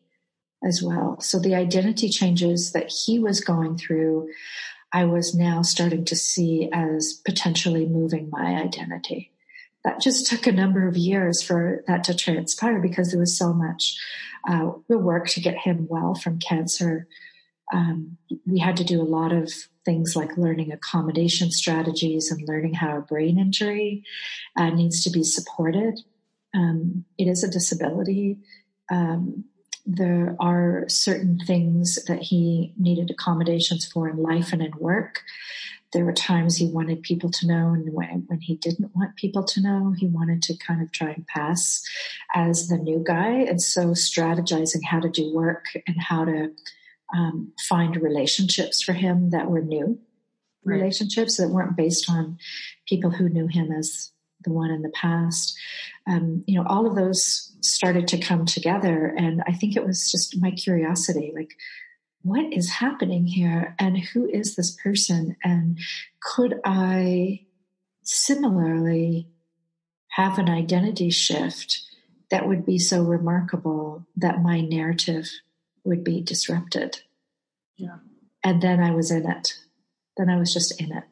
as 0.62 0.82
well. 0.82 1.18
So 1.20 1.38
the 1.38 1.54
identity 1.54 2.10
changes 2.10 2.72
that 2.72 2.92
he 2.92 3.18
was 3.18 3.40
going 3.40 3.78
through, 3.78 4.28
I 4.92 5.04
was 5.04 5.34
now 5.34 5.62
starting 5.62 6.04
to 6.06 6.16
see 6.16 6.68
as 6.72 7.20
potentially 7.24 7.86
moving 7.86 8.28
my 8.30 8.60
identity 8.60 9.32
that 9.84 10.00
just 10.00 10.26
took 10.26 10.46
a 10.46 10.52
number 10.52 10.86
of 10.86 10.96
years 10.96 11.42
for 11.42 11.82
that 11.86 12.04
to 12.04 12.14
transpire 12.14 12.80
because 12.80 13.10
there 13.10 13.20
was 13.20 13.36
so 13.36 13.52
much 13.52 13.96
uh, 14.48 14.72
the 14.88 14.98
work 14.98 15.28
to 15.28 15.40
get 15.40 15.56
him 15.56 15.86
well 15.88 16.14
from 16.14 16.38
cancer. 16.38 17.06
Um, 17.72 18.18
we 18.46 18.58
had 18.58 18.76
to 18.78 18.84
do 18.84 19.00
a 19.00 19.04
lot 19.04 19.32
of 19.32 19.52
things 19.84 20.14
like 20.16 20.36
learning 20.36 20.72
accommodation 20.72 21.50
strategies 21.50 22.30
and 22.30 22.46
learning 22.46 22.74
how 22.74 22.98
a 22.98 23.02
brain 23.02 23.38
injury 23.38 24.04
uh, 24.56 24.70
needs 24.70 25.02
to 25.04 25.10
be 25.10 25.22
supported. 25.22 26.00
Um, 26.54 27.04
it 27.16 27.28
is 27.28 27.44
a 27.44 27.50
disability. 27.50 28.38
Um, 28.90 29.44
there 29.86 30.36
are 30.38 30.84
certain 30.88 31.38
things 31.38 32.04
that 32.04 32.22
he 32.22 32.72
needed 32.78 33.10
accommodations 33.10 33.86
for 33.86 34.08
in 34.08 34.16
life 34.16 34.52
and 34.52 34.62
in 34.62 34.72
work 34.78 35.22
there 35.92 36.04
were 36.04 36.12
times 36.12 36.56
he 36.56 36.66
wanted 36.66 37.02
people 37.02 37.30
to 37.30 37.46
know, 37.46 37.72
and 37.72 37.92
when, 37.92 38.24
when 38.26 38.40
he 38.40 38.56
didn't 38.56 38.94
want 38.94 39.16
people 39.16 39.42
to 39.42 39.60
know, 39.60 39.92
he 39.96 40.06
wanted 40.06 40.42
to 40.42 40.56
kind 40.56 40.82
of 40.82 40.92
try 40.92 41.10
and 41.10 41.26
pass 41.26 41.82
as 42.34 42.68
the 42.68 42.76
new 42.76 43.02
guy. 43.04 43.30
And 43.30 43.60
so, 43.60 43.88
strategizing 43.88 44.84
how 44.84 45.00
to 45.00 45.08
do 45.08 45.34
work 45.34 45.64
and 45.86 46.00
how 46.00 46.24
to 46.24 46.52
um, 47.14 47.52
find 47.68 47.96
relationships 47.96 48.80
for 48.80 48.92
him 48.92 49.30
that 49.30 49.50
were 49.50 49.62
new 49.62 49.98
right. 50.64 50.76
relationships 50.76 51.36
that 51.38 51.48
weren't 51.48 51.76
based 51.76 52.08
on 52.08 52.38
people 52.88 53.10
who 53.10 53.28
knew 53.28 53.48
him 53.48 53.72
as 53.72 54.12
the 54.44 54.52
one 54.52 54.70
in 54.70 54.82
the 54.82 54.90
past. 54.90 55.58
Um, 56.06 56.44
you 56.46 56.56
know, 56.56 56.66
all 56.68 56.86
of 56.86 56.94
those 56.94 57.49
started 57.62 58.08
to 58.08 58.18
come 58.18 58.46
together, 58.46 59.14
and 59.16 59.42
I 59.46 59.52
think 59.52 59.76
it 59.76 59.86
was 59.86 60.10
just 60.10 60.40
my 60.40 60.50
curiosity, 60.50 61.32
like 61.34 61.52
what 62.22 62.52
is 62.52 62.70
happening 62.70 63.26
here 63.26 63.74
and 63.78 63.98
who 63.98 64.28
is 64.28 64.54
this 64.54 64.76
person 64.82 65.36
and 65.42 65.78
could 66.22 66.60
I 66.64 67.46
similarly 68.02 69.28
have 70.10 70.38
an 70.38 70.48
identity 70.48 71.10
shift 71.10 71.82
that 72.30 72.46
would 72.46 72.66
be 72.66 72.78
so 72.78 73.02
remarkable 73.02 74.06
that 74.16 74.42
my 74.42 74.60
narrative 74.60 75.28
would 75.84 76.04
be 76.04 76.20
disrupted. 76.20 77.00
Yeah. 77.76 77.98
And 78.44 78.60
then 78.60 78.80
I 78.80 78.90
was 78.90 79.10
in 79.10 79.28
it. 79.28 79.56
Then 80.16 80.28
I 80.28 80.36
was 80.36 80.52
just 80.52 80.80
in 80.80 80.92
it. 80.92 81.04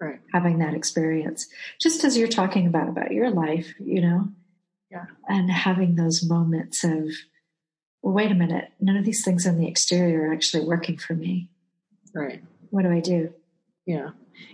Right. 0.00 0.20
Having 0.32 0.58
that 0.58 0.74
experience. 0.74 1.46
Just 1.80 2.04
as 2.04 2.16
you're 2.16 2.28
talking 2.28 2.66
about 2.66 2.88
about 2.88 3.12
your 3.12 3.30
life, 3.30 3.74
you 3.78 4.00
know? 4.00 4.28
Yeah. 4.90 5.06
And 5.28 5.50
having 5.50 5.96
those 5.96 6.24
moments 6.24 6.84
of 6.84 7.10
well, 8.02 8.14
wait 8.14 8.30
a 8.30 8.34
minute, 8.34 8.70
none 8.80 8.96
of 8.96 9.04
these 9.04 9.24
things 9.24 9.46
on 9.46 9.58
the 9.58 9.66
exterior 9.66 10.28
are 10.28 10.32
actually 10.32 10.64
working 10.64 10.96
for 10.96 11.14
me. 11.14 11.50
Right. 12.14 12.40
What 12.70 12.82
do 12.82 12.90
I 12.92 13.00
do? 13.00 13.32
Yeah. 13.84 14.10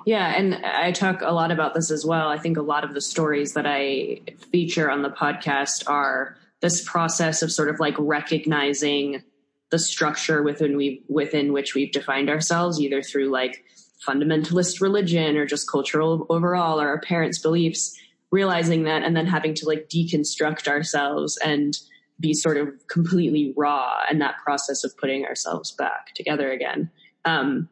Yeah. 0.06 0.34
And 0.34 0.54
I 0.64 0.92
talk 0.92 1.20
a 1.22 1.32
lot 1.32 1.50
about 1.50 1.74
this 1.74 1.90
as 1.90 2.06
well. 2.06 2.28
I 2.28 2.38
think 2.38 2.56
a 2.56 2.62
lot 2.62 2.82
of 2.82 2.94
the 2.94 3.00
stories 3.00 3.52
that 3.52 3.66
I 3.66 4.20
feature 4.50 4.90
on 4.90 5.02
the 5.02 5.10
podcast 5.10 5.88
are 5.88 6.36
this 6.62 6.82
process 6.82 7.42
of 7.42 7.52
sort 7.52 7.68
of 7.68 7.78
like 7.78 7.94
recognizing 7.98 9.22
the 9.70 9.78
structure 9.78 10.42
within 10.42 10.76
we 10.76 11.02
within 11.08 11.52
which 11.52 11.74
we've 11.74 11.92
defined 11.92 12.30
ourselves, 12.30 12.80
either 12.80 13.02
through 13.02 13.28
like 13.28 13.64
fundamentalist 14.06 14.80
religion 14.80 15.36
or 15.36 15.46
just 15.46 15.70
cultural 15.70 16.26
overall 16.28 16.80
or 16.80 16.88
our 16.88 17.00
parents' 17.00 17.38
beliefs, 17.38 17.98
realizing 18.32 18.84
that 18.84 19.02
and 19.02 19.14
then 19.14 19.26
having 19.26 19.54
to 19.54 19.66
like 19.66 19.88
deconstruct 19.88 20.66
ourselves 20.66 21.38
and 21.44 21.78
be 22.18 22.32
sort 22.32 22.56
of 22.56 22.68
completely 22.88 23.52
raw 23.56 23.98
and 24.10 24.20
that 24.20 24.38
process 24.42 24.84
of 24.84 24.96
putting 24.96 25.24
ourselves 25.24 25.70
back 25.72 26.14
together 26.14 26.50
again. 26.50 26.90
Um, 27.24 27.68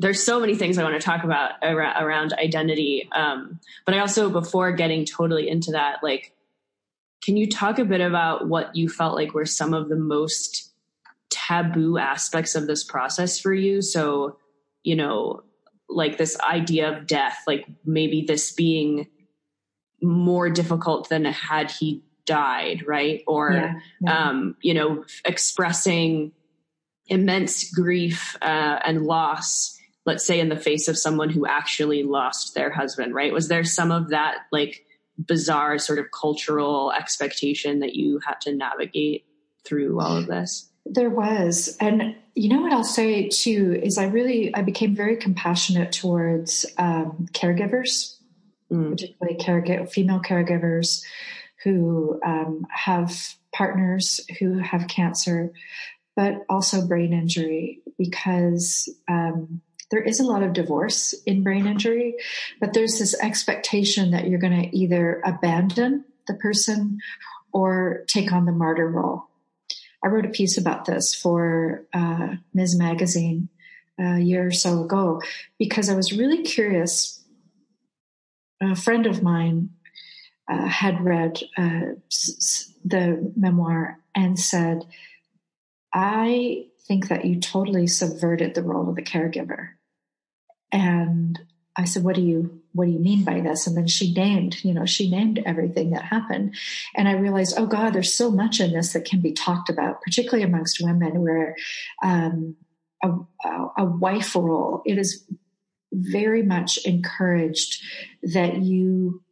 there's 0.00 0.22
so 0.22 0.40
many 0.40 0.54
things 0.54 0.78
I 0.78 0.84
want 0.84 0.94
to 0.94 1.04
talk 1.04 1.24
about 1.24 1.52
around, 1.62 2.02
around 2.02 2.32
identity. 2.34 3.08
Um, 3.12 3.60
but 3.84 3.94
I 3.94 3.98
also, 3.98 4.30
before 4.30 4.72
getting 4.72 5.04
totally 5.04 5.48
into 5.48 5.72
that, 5.72 6.02
like, 6.02 6.32
can 7.22 7.36
you 7.36 7.48
talk 7.48 7.78
a 7.78 7.84
bit 7.84 8.00
about 8.00 8.46
what 8.46 8.74
you 8.76 8.88
felt 8.88 9.16
like 9.16 9.34
were 9.34 9.44
some 9.46 9.74
of 9.74 9.88
the 9.88 9.96
most 9.96 10.72
taboo 11.30 11.98
aspects 11.98 12.54
of 12.54 12.66
this 12.66 12.84
process 12.84 13.40
for 13.40 13.52
you? 13.52 13.82
So, 13.82 14.36
you 14.84 14.94
know, 14.94 15.42
like 15.88 16.16
this 16.16 16.38
idea 16.40 16.96
of 16.96 17.06
death, 17.06 17.42
like 17.46 17.66
maybe 17.84 18.24
this 18.26 18.52
being 18.52 19.08
more 20.02 20.48
difficult 20.50 21.08
than 21.08 21.24
had 21.24 21.70
he 21.70 22.02
died, 22.26 22.84
right? 22.86 23.22
Or, 23.26 23.52
yeah, 23.52 23.74
yeah. 24.00 24.28
Um, 24.28 24.56
you 24.60 24.74
know, 24.74 25.04
expressing 25.24 26.32
immense 27.06 27.70
grief 27.72 28.36
uh, 28.42 28.78
and 28.84 29.06
loss 29.06 29.78
let's 30.08 30.24
say 30.24 30.40
in 30.40 30.48
the 30.48 30.56
face 30.56 30.88
of 30.88 30.96
someone 30.96 31.28
who 31.28 31.46
actually 31.46 32.02
lost 32.02 32.54
their 32.54 32.72
husband, 32.72 33.14
right? 33.14 33.30
Was 33.30 33.48
there 33.48 33.62
some 33.62 33.90
of 33.90 34.08
that 34.08 34.38
like 34.50 34.86
bizarre 35.18 35.78
sort 35.78 35.98
of 35.98 36.06
cultural 36.18 36.92
expectation 36.92 37.80
that 37.80 37.94
you 37.94 38.18
had 38.26 38.40
to 38.40 38.54
navigate 38.54 39.26
through 39.66 40.00
all 40.00 40.16
of 40.16 40.26
this? 40.26 40.70
There 40.86 41.10
was. 41.10 41.76
And 41.78 42.16
you 42.34 42.48
know 42.48 42.62
what 42.62 42.72
I'll 42.72 42.84
say 42.84 43.28
too 43.28 43.78
is 43.82 43.98
I 43.98 44.06
really 44.06 44.54
I 44.54 44.62
became 44.62 44.94
very 44.94 45.16
compassionate 45.16 45.92
towards 45.92 46.64
um, 46.78 47.26
caregivers, 47.32 48.16
mm. 48.72 48.90
particularly 48.90 49.86
female 49.86 50.20
caregivers 50.20 51.02
who 51.64 52.20
um, 52.24 52.66
have 52.70 53.34
partners 53.52 54.20
who 54.38 54.58
have 54.58 54.88
cancer, 54.88 55.52
but 56.14 56.44
also 56.48 56.86
brain 56.86 57.12
injury 57.12 57.80
because 57.96 58.88
um, 59.08 59.60
there 59.90 60.02
is 60.02 60.20
a 60.20 60.24
lot 60.24 60.42
of 60.42 60.52
divorce 60.52 61.14
in 61.26 61.42
brain 61.42 61.66
injury, 61.66 62.14
but 62.60 62.72
there's 62.74 62.98
this 62.98 63.18
expectation 63.20 64.10
that 64.10 64.28
you're 64.28 64.38
going 64.38 64.62
to 64.62 64.76
either 64.76 65.22
abandon 65.24 66.04
the 66.26 66.34
person 66.34 66.98
or 67.52 68.04
take 68.06 68.32
on 68.32 68.44
the 68.44 68.52
martyr 68.52 68.88
role. 68.88 69.24
I 70.04 70.08
wrote 70.08 70.26
a 70.26 70.30
piece 70.30 70.58
about 70.58 70.84
this 70.84 71.14
for 71.14 71.84
uh, 71.92 72.36
Ms. 72.54 72.78
Magazine 72.78 73.48
a 73.98 74.18
year 74.18 74.46
or 74.46 74.52
so 74.52 74.84
ago 74.84 75.22
because 75.58 75.88
I 75.88 75.96
was 75.96 76.12
really 76.12 76.42
curious. 76.42 77.17
A 78.60 78.76
friend 78.76 79.06
of 79.06 79.22
mine 79.22 79.70
uh, 80.50 80.66
had 80.66 81.00
read 81.00 81.40
uh, 81.56 81.94
the 82.84 83.32
memoir 83.36 84.00
and 84.14 84.38
said, 84.38 84.84
I 85.92 86.66
think 86.86 87.08
that 87.08 87.24
you 87.24 87.38
totally 87.38 87.86
subverted 87.86 88.54
the 88.54 88.62
role 88.62 88.88
of 88.88 88.96
the 88.96 89.02
caregiver. 89.02 89.70
And 90.72 91.38
I 91.76 91.84
said, 91.84 92.02
what 92.02 92.16
do 92.16 92.22
you, 92.22 92.60
what 92.72 92.86
do 92.86 92.90
you 92.90 92.98
mean 92.98 93.24
by 93.24 93.40
this? 93.40 93.66
And 93.66 93.76
then 93.76 93.86
she 93.86 94.12
named, 94.12 94.64
you 94.64 94.74
know, 94.74 94.86
she 94.86 95.10
named 95.10 95.40
everything 95.46 95.90
that 95.90 96.04
happened. 96.04 96.56
And 96.96 97.08
I 97.08 97.12
realized, 97.12 97.54
oh 97.56 97.66
God, 97.66 97.92
there's 97.92 98.12
so 98.12 98.30
much 98.30 98.58
in 98.58 98.72
this 98.72 98.92
that 98.92 99.04
can 99.04 99.20
be 99.20 99.32
talked 99.32 99.70
about, 99.70 100.02
particularly 100.02 100.44
amongst 100.44 100.82
women 100.82 101.20
where, 101.22 101.54
um, 102.02 102.56
a, 103.02 103.12
a 103.78 103.84
wife 103.84 104.34
role, 104.34 104.82
it 104.84 104.98
is 104.98 105.24
very 105.92 106.42
much 106.42 106.78
encouraged 106.84 107.82
that 108.22 108.62
you 108.62 109.22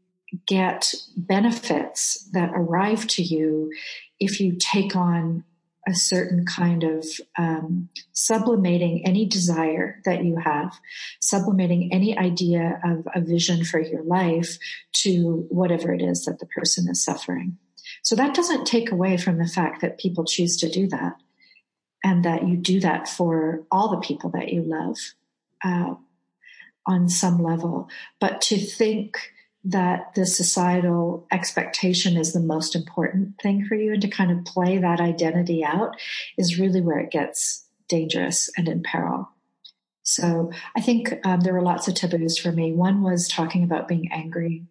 get 0.46 0.92
benefits 1.16 2.28
that 2.32 2.50
arrive 2.54 3.06
to 3.06 3.22
you 3.22 3.70
if 4.18 4.40
you 4.40 4.56
take 4.58 4.96
on 4.96 5.44
a 5.88 5.94
certain 5.94 6.44
kind 6.44 6.82
of 6.82 7.06
um, 7.38 7.88
sublimating 8.12 9.06
any 9.06 9.24
desire 9.24 10.00
that 10.04 10.24
you 10.24 10.36
have, 10.36 10.74
sublimating 11.20 11.90
any 11.92 12.18
idea 12.18 12.80
of 12.84 13.06
a 13.14 13.20
vision 13.20 13.64
for 13.64 13.80
your 13.80 14.02
life 14.02 14.58
to 14.92 15.46
whatever 15.48 15.92
it 15.92 16.02
is 16.02 16.24
that 16.24 16.40
the 16.40 16.46
person 16.46 16.88
is 16.90 17.04
suffering. 17.04 17.56
So 18.02 18.16
that 18.16 18.34
doesn't 18.34 18.66
take 18.66 18.90
away 18.90 19.16
from 19.16 19.38
the 19.38 19.46
fact 19.46 19.80
that 19.82 19.98
people 19.98 20.24
choose 20.24 20.56
to 20.58 20.68
do 20.68 20.88
that 20.88 21.14
and 22.02 22.24
that 22.24 22.48
you 22.48 22.56
do 22.56 22.80
that 22.80 23.08
for 23.08 23.62
all 23.70 23.90
the 23.90 24.00
people 24.00 24.30
that 24.30 24.52
you 24.52 24.62
love 24.62 24.96
uh, 25.64 25.94
on 26.86 27.08
some 27.08 27.42
level. 27.42 27.88
But 28.20 28.40
to 28.42 28.58
think 28.58 29.18
that 29.64 30.14
the 30.14 30.24
societal 30.24 31.26
expectation 31.32 32.16
is 32.16 32.32
the 32.32 32.40
most 32.40 32.76
important 32.76 33.34
thing 33.42 33.64
for 33.66 33.74
you 33.74 33.92
and 33.92 34.02
to 34.02 34.08
kind 34.08 34.30
of 34.30 34.44
play 34.44 34.78
that 34.78 35.00
identity 35.00 35.64
out 35.64 35.96
is 36.38 36.58
really 36.58 36.80
where 36.80 37.00
it 37.00 37.10
gets 37.10 37.66
dangerous 37.88 38.48
and 38.56 38.68
in 38.68 38.82
peril. 38.82 39.28
So 40.04 40.52
I 40.76 40.80
think 40.80 41.12
um, 41.24 41.40
there 41.40 41.52
were 41.52 41.62
lots 41.62 41.88
of 41.88 41.94
taboos 41.94 42.38
for 42.38 42.52
me. 42.52 42.72
One 42.72 43.02
was 43.02 43.26
talking 43.26 43.64
about 43.64 43.88
being 43.88 44.08
angry. 44.12 44.64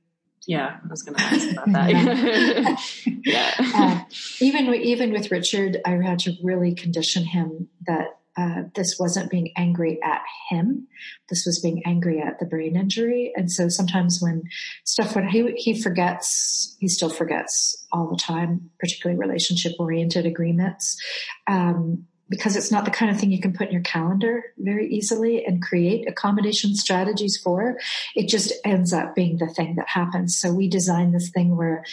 Yeah, 0.47 0.77
I 0.81 0.87
was 0.87 1.01
going 1.01 1.17
to 1.17 1.23
ask 1.23 1.51
about 1.51 1.71
that. 1.73 2.79
yeah. 3.25 3.53
uh, 3.59 4.03
even 4.39 4.73
even 4.75 5.11
with 5.11 5.31
Richard, 5.31 5.81
I 5.85 5.91
had 5.91 6.19
to 6.19 6.35
really 6.41 6.73
condition 6.73 7.25
him 7.25 7.67
that 7.85 8.19
uh, 8.37 8.63
this 8.75 8.97
wasn't 8.99 9.31
being 9.31 9.51
angry 9.55 10.01
at 10.03 10.21
him. 10.49 10.87
This 11.29 11.45
was 11.45 11.59
being 11.59 11.81
angry 11.85 12.21
at 12.21 12.39
the 12.39 12.45
brain 12.45 12.75
injury. 12.75 13.31
And 13.35 13.51
so 13.51 13.69
sometimes 13.69 14.21
when 14.21 14.43
stuff, 14.83 15.15
when 15.15 15.27
he, 15.27 15.53
he 15.53 15.81
forgets, 15.81 16.75
he 16.79 16.87
still 16.87 17.09
forgets 17.09 17.85
all 17.91 18.09
the 18.09 18.17
time, 18.17 18.69
particularly 18.79 19.19
relationship 19.19 19.73
oriented 19.79 20.25
agreements. 20.25 21.01
Um, 21.47 22.07
because 22.27 22.55
it's 22.55 22.71
not 22.71 22.85
the 22.85 22.91
kind 22.91 23.11
of 23.11 23.19
thing 23.19 23.31
you 23.31 23.39
can 23.39 23.53
put 23.53 23.67
in 23.67 23.73
your 23.73 23.83
calendar 23.83 24.43
very 24.57 24.91
easily 24.91 25.45
and 25.45 25.61
create 25.61 26.09
accommodation 26.09 26.73
strategies 26.73 27.37
for. 27.37 27.77
It 28.15 28.27
just 28.27 28.51
ends 28.63 28.93
up 28.93 29.13
being 29.13 29.37
the 29.37 29.47
thing 29.47 29.75
that 29.75 29.87
happens. 29.87 30.35
So 30.35 30.51
we 30.51 30.67
designed 30.67 31.13
this 31.13 31.29
thing 31.29 31.55
where 31.55 31.83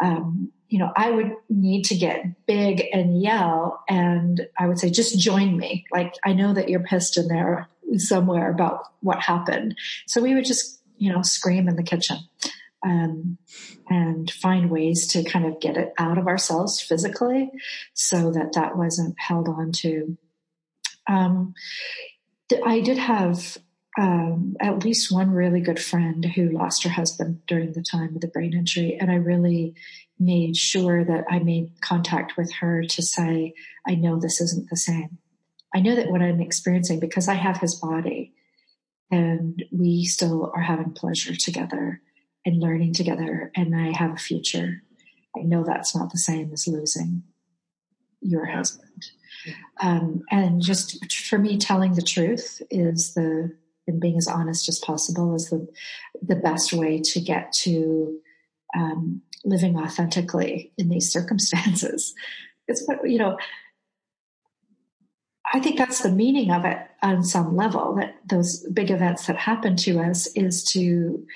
um, 0.00 0.52
you 0.68 0.78
know, 0.78 0.92
I 0.96 1.10
would 1.10 1.32
need 1.48 1.84
to 1.86 1.96
get 1.96 2.46
big 2.46 2.84
and 2.92 3.20
yell, 3.20 3.82
and 3.88 4.46
I 4.58 4.68
would 4.68 4.78
say, 4.78 4.88
just 4.88 5.18
join 5.18 5.56
me. 5.56 5.84
Like, 5.92 6.14
I 6.24 6.32
know 6.32 6.54
that 6.54 6.68
you're 6.68 6.80
pissed 6.80 7.16
in 7.16 7.28
there 7.28 7.68
somewhere 7.96 8.50
about 8.50 8.84
what 9.00 9.20
happened. 9.20 9.76
So 10.06 10.22
we 10.22 10.34
would 10.34 10.44
just, 10.44 10.80
you 10.96 11.12
know, 11.12 11.22
scream 11.22 11.68
in 11.68 11.74
the 11.74 11.82
kitchen 11.82 12.18
um, 12.84 13.36
and 13.88 14.30
find 14.30 14.70
ways 14.70 15.08
to 15.08 15.24
kind 15.24 15.44
of 15.44 15.60
get 15.60 15.76
it 15.76 15.92
out 15.98 16.18
of 16.18 16.28
ourselves 16.28 16.80
physically 16.80 17.50
so 17.94 18.30
that 18.30 18.52
that 18.54 18.76
wasn't 18.76 19.16
held 19.18 19.48
on 19.48 19.72
to. 19.72 20.16
Um, 21.08 21.54
I 22.64 22.80
did 22.80 22.98
have 22.98 23.58
um, 23.98 24.56
at 24.60 24.84
least 24.84 25.12
one 25.12 25.30
really 25.30 25.60
good 25.60 25.80
friend 25.80 26.24
who 26.24 26.50
lost 26.50 26.84
her 26.84 26.90
husband 26.90 27.40
during 27.46 27.72
the 27.72 27.82
time 27.82 28.14
of 28.14 28.20
the 28.20 28.28
brain 28.28 28.52
injury. 28.54 28.96
And 29.00 29.10
I 29.10 29.16
really 29.16 29.74
made 30.18 30.56
sure 30.56 31.04
that 31.04 31.24
I 31.30 31.40
made 31.40 31.72
contact 31.80 32.36
with 32.36 32.52
her 32.60 32.84
to 32.84 33.02
say, 33.02 33.54
I 33.86 33.94
know 33.94 34.20
this 34.20 34.40
isn't 34.40 34.70
the 34.70 34.76
same. 34.76 35.18
I 35.74 35.80
know 35.80 35.96
that 35.96 36.10
what 36.10 36.22
I'm 36.22 36.40
experiencing 36.40 37.00
because 37.00 37.28
I 37.28 37.34
have 37.34 37.58
his 37.58 37.74
body 37.74 38.32
and 39.10 39.64
we 39.72 40.04
still 40.04 40.52
are 40.54 40.62
having 40.62 40.92
pleasure 40.92 41.34
together 41.34 42.00
and 42.44 42.60
learning 42.60 42.94
together 42.94 43.50
and 43.56 43.74
I 43.74 43.96
have 43.96 44.12
a 44.12 44.18
future. 44.18 44.82
I 45.36 45.40
know 45.40 45.64
that's 45.64 45.96
not 45.96 46.10
the 46.12 46.18
same 46.18 46.52
as 46.52 46.66
losing 46.68 47.22
your 48.20 48.46
husband. 48.46 49.10
Um, 49.80 50.22
and 50.30 50.60
just 50.60 51.12
for 51.12 51.38
me, 51.38 51.56
telling 51.56 51.94
the 51.94 52.02
truth 52.02 52.60
is 52.70 53.14
the 53.14 53.56
and 53.90 54.00
being 54.00 54.16
as 54.16 54.28
honest 54.28 54.68
as 54.68 54.78
possible 54.78 55.34
is 55.34 55.50
the 55.50 55.66
the 56.22 56.36
best 56.36 56.72
way 56.72 57.00
to 57.00 57.20
get 57.20 57.52
to 57.52 58.18
um, 58.76 59.20
living 59.44 59.76
authentically 59.76 60.72
in 60.78 60.88
these 60.88 61.12
circumstances. 61.12 62.14
It's 62.68 62.86
what 62.86 63.08
you 63.08 63.18
know. 63.18 63.36
I 65.52 65.58
think 65.58 65.76
that's 65.76 66.02
the 66.02 66.12
meaning 66.12 66.52
of 66.52 66.64
it 66.64 66.78
on 67.02 67.24
some 67.24 67.56
level. 67.56 67.96
That 67.96 68.14
those 68.24 68.64
big 68.72 68.90
events 68.90 69.26
that 69.26 69.36
happen 69.36 69.76
to 69.76 70.00
us 70.00 70.28
is 70.36 70.62
to 70.72 71.26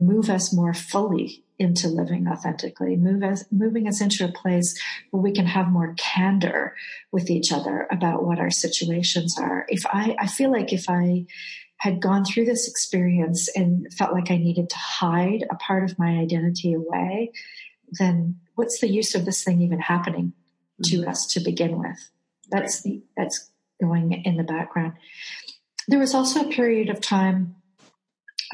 move 0.00 0.28
us 0.28 0.52
more 0.52 0.74
fully 0.74 1.44
into 1.58 1.88
living 1.88 2.26
authentically, 2.26 2.96
move 2.96 3.22
us, 3.22 3.44
moving 3.52 3.86
us 3.86 4.00
into 4.00 4.24
a 4.24 4.32
place 4.32 4.78
where 5.10 5.22
we 5.22 5.32
can 5.32 5.46
have 5.46 5.68
more 5.68 5.94
candor 5.96 6.74
with 7.12 7.30
each 7.30 7.52
other 7.52 7.86
about 7.92 8.24
what 8.24 8.40
our 8.40 8.50
situations 8.50 9.38
are. 9.38 9.64
If 9.68 9.86
I, 9.86 10.16
I 10.18 10.26
feel 10.26 10.50
like 10.50 10.72
if 10.72 10.86
I 10.88 11.26
had 11.76 12.00
gone 12.00 12.24
through 12.24 12.46
this 12.46 12.68
experience 12.68 13.48
and 13.54 13.92
felt 13.92 14.12
like 14.12 14.30
I 14.30 14.36
needed 14.36 14.70
to 14.70 14.76
hide 14.76 15.44
a 15.50 15.56
part 15.56 15.84
of 15.84 15.98
my 15.98 16.18
identity 16.18 16.72
away, 16.72 17.32
then 17.98 18.40
what's 18.54 18.80
the 18.80 18.88
use 18.88 19.14
of 19.14 19.24
this 19.24 19.44
thing 19.44 19.60
even 19.60 19.80
happening 19.80 20.32
to 20.84 21.00
mm-hmm. 21.00 21.10
us 21.10 21.26
to 21.34 21.40
begin 21.40 21.78
with? 21.78 22.10
That's 22.50 22.82
the 22.82 23.02
that's 23.16 23.50
going 23.80 24.12
in 24.12 24.36
the 24.36 24.44
background. 24.44 24.94
There 25.88 25.98
was 25.98 26.14
also 26.14 26.40
a 26.40 26.50
period 26.50 26.88
of 26.88 27.00
time. 27.00 27.56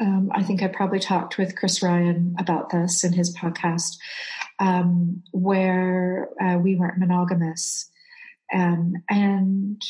Um, 0.01 0.31
I 0.33 0.41
think 0.41 0.63
I 0.63 0.67
probably 0.67 0.99
talked 0.99 1.37
with 1.37 1.55
Chris 1.55 1.83
Ryan 1.83 2.35
about 2.39 2.71
this 2.71 3.03
in 3.03 3.13
his 3.13 3.35
podcast, 3.37 3.97
um, 4.57 5.21
where 5.31 6.29
uh, 6.41 6.57
we 6.57 6.75
weren't 6.75 6.97
monogamous, 6.97 7.87
um, 8.53 8.95
and 9.09 9.81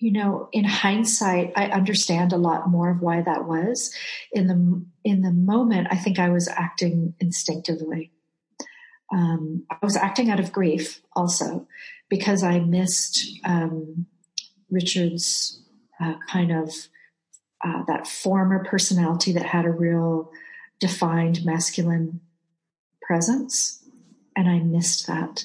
you 0.00 0.12
know, 0.12 0.48
in 0.52 0.64
hindsight, 0.64 1.52
I 1.56 1.66
understand 1.66 2.32
a 2.32 2.38
lot 2.38 2.68
more 2.68 2.90
of 2.90 3.00
why 3.00 3.22
that 3.22 3.46
was. 3.46 3.92
In 4.32 4.46
the 4.46 4.84
in 5.04 5.22
the 5.22 5.32
moment, 5.32 5.88
I 5.90 5.96
think 5.96 6.18
I 6.18 6.30
was 6.30 6.48
acting 6.48 7.14
instinctively. 7.20 8.12
Um, 9.12 9.64
I 9.70 9.76
was 9.82 9.96
acting 9.96 10.30
out 10.30 10.40
of 10.40 10.52
grief, 10.52 11.00
also, 11.14 11.66
because 12.08 12.42
I 12.42 12.60
missed 12.60 13.40
um, 13.44 14.06
Richard's 14.70 15.62
uh, 16.00 16.14
kind 16.28 16.52
of 16.52 16.70
uh, 17.64 17.82
that 17.86 18.06
former 18.06 18.64
personality 18.64 19.32
that 19.32 19.46
had 19.46 19.64
a 19.64 19.70
real 19.70 20.30
defined 20.80 21.44
masculine 21.44 22.20
presence, 23.02 23.82
and 24.36 24.48
I 24.48 24.60
missed 24.60 25.06
that. 25.06 25.44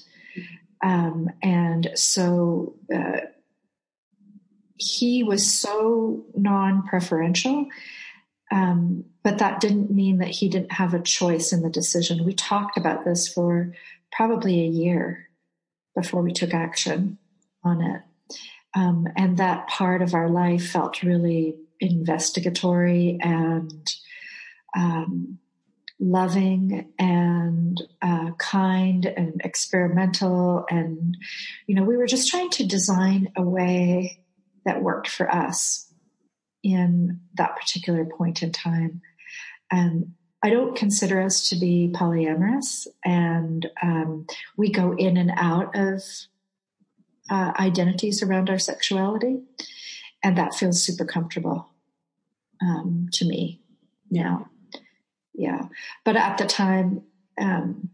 Um, 0.84 1.30
and 1.42 1.92
so 1.96 2.76
uh, 2.94 3.22
he 4.78 5.24
was 5.24 5.50
so 5.50 6.26
non-preferential. 6.36 7.68
Um, 8.52 9.06
but 9.24 9.40
that 9.40 9.62
didn't 9.62 9.90
mean 9.90 10.18
that 10.20 10.28
he 10.28 10.50
didn't 10.50 10.74
have 10.74 10.94
a 10.94 11.02
choice 11.02 11.54
in 11.54 11.62
the 11.64 11.70
decision. 11.70 12.26
We 12.26 12.34
talked 12.34 12.78
about 12.78 13.06
this 13.06 13.28
for 13.28 13.74
probably 14.12 14.60
a 14.62 14.68
year 14.68 15.30
before 15.96 16.22
we 16.22 16.34
took 16.34 16.54
action 16.54 17.18
on 17.64 17.82
it. 17.82 18.02
Um, 18.76 19.08
and 19.16 19.38
that 19.38 19.68
part 19.68 20.02
of 20.02 20.14
our 20.14 20.30
life 20.30 20.68
felt 20.70 21.02
really 21.04 21.56
investigatory 21.84 23.18
and 23.22 23.94
um, 24.76 25.40
loving 26.00 26.92
and 26.98 27.82
uh, 28.02 28.32
kind 28.40 29.06
and 29.06 29.40
experimental 29.44 30.66
and 30.70 31.16
you 31.68 31.76
know 31.76 31.84
we 31.84 31.96
were 31.96 32.08
just 32.08 32.30
trying 32.30 32.50
to 32.50 32.66
design 32.66 33.32
a 33.38 33.44
way 33.44 34.20
that 34.66 34.82
worked 34.82 35.08
for 35.08 35.30
us 35.30 35.94
in 36.64 37.20
that 37.36 37.56
particular 37.58 38.06
point 38.06 38.42
in 38.42 38.52
time. 38.52 39.02
And 39.72 40.14
I 40.42 40.50
don't 40.50 40.76
consider 40.76 41.22
us 41.22 41.50
to 41.50 41.56
be 41.56 41.90
polyamorous, 41.94 42.88
and 43.04 43.70
um, 43.82 44.28
we 44.58 44.72
go 44.72 44.94
in 44.94 45.16
and 45.16 45.32
out 45.36 45.76
of 45.76 46.02
uh, 47.30 47.54
identities 47.58 48.22
around 48.22 48.50
our 48.50 48.60
sexuality, 48.60 49.42
and 50.22 50.38
that 50.38 50.54
feels 50.54 50.84
super 50.84 51.06
comfortable 51.06 51.70
um, 52.64 53.10
to 53.14 53.26
me 53.26 53.62
now. 54.10 54.50
Yeah, 55.34 55.68
but 56.04 56.16
at 56.16 56.38
the 56.38 56.46
time, 56.46 57.04
um, 57.40 57.90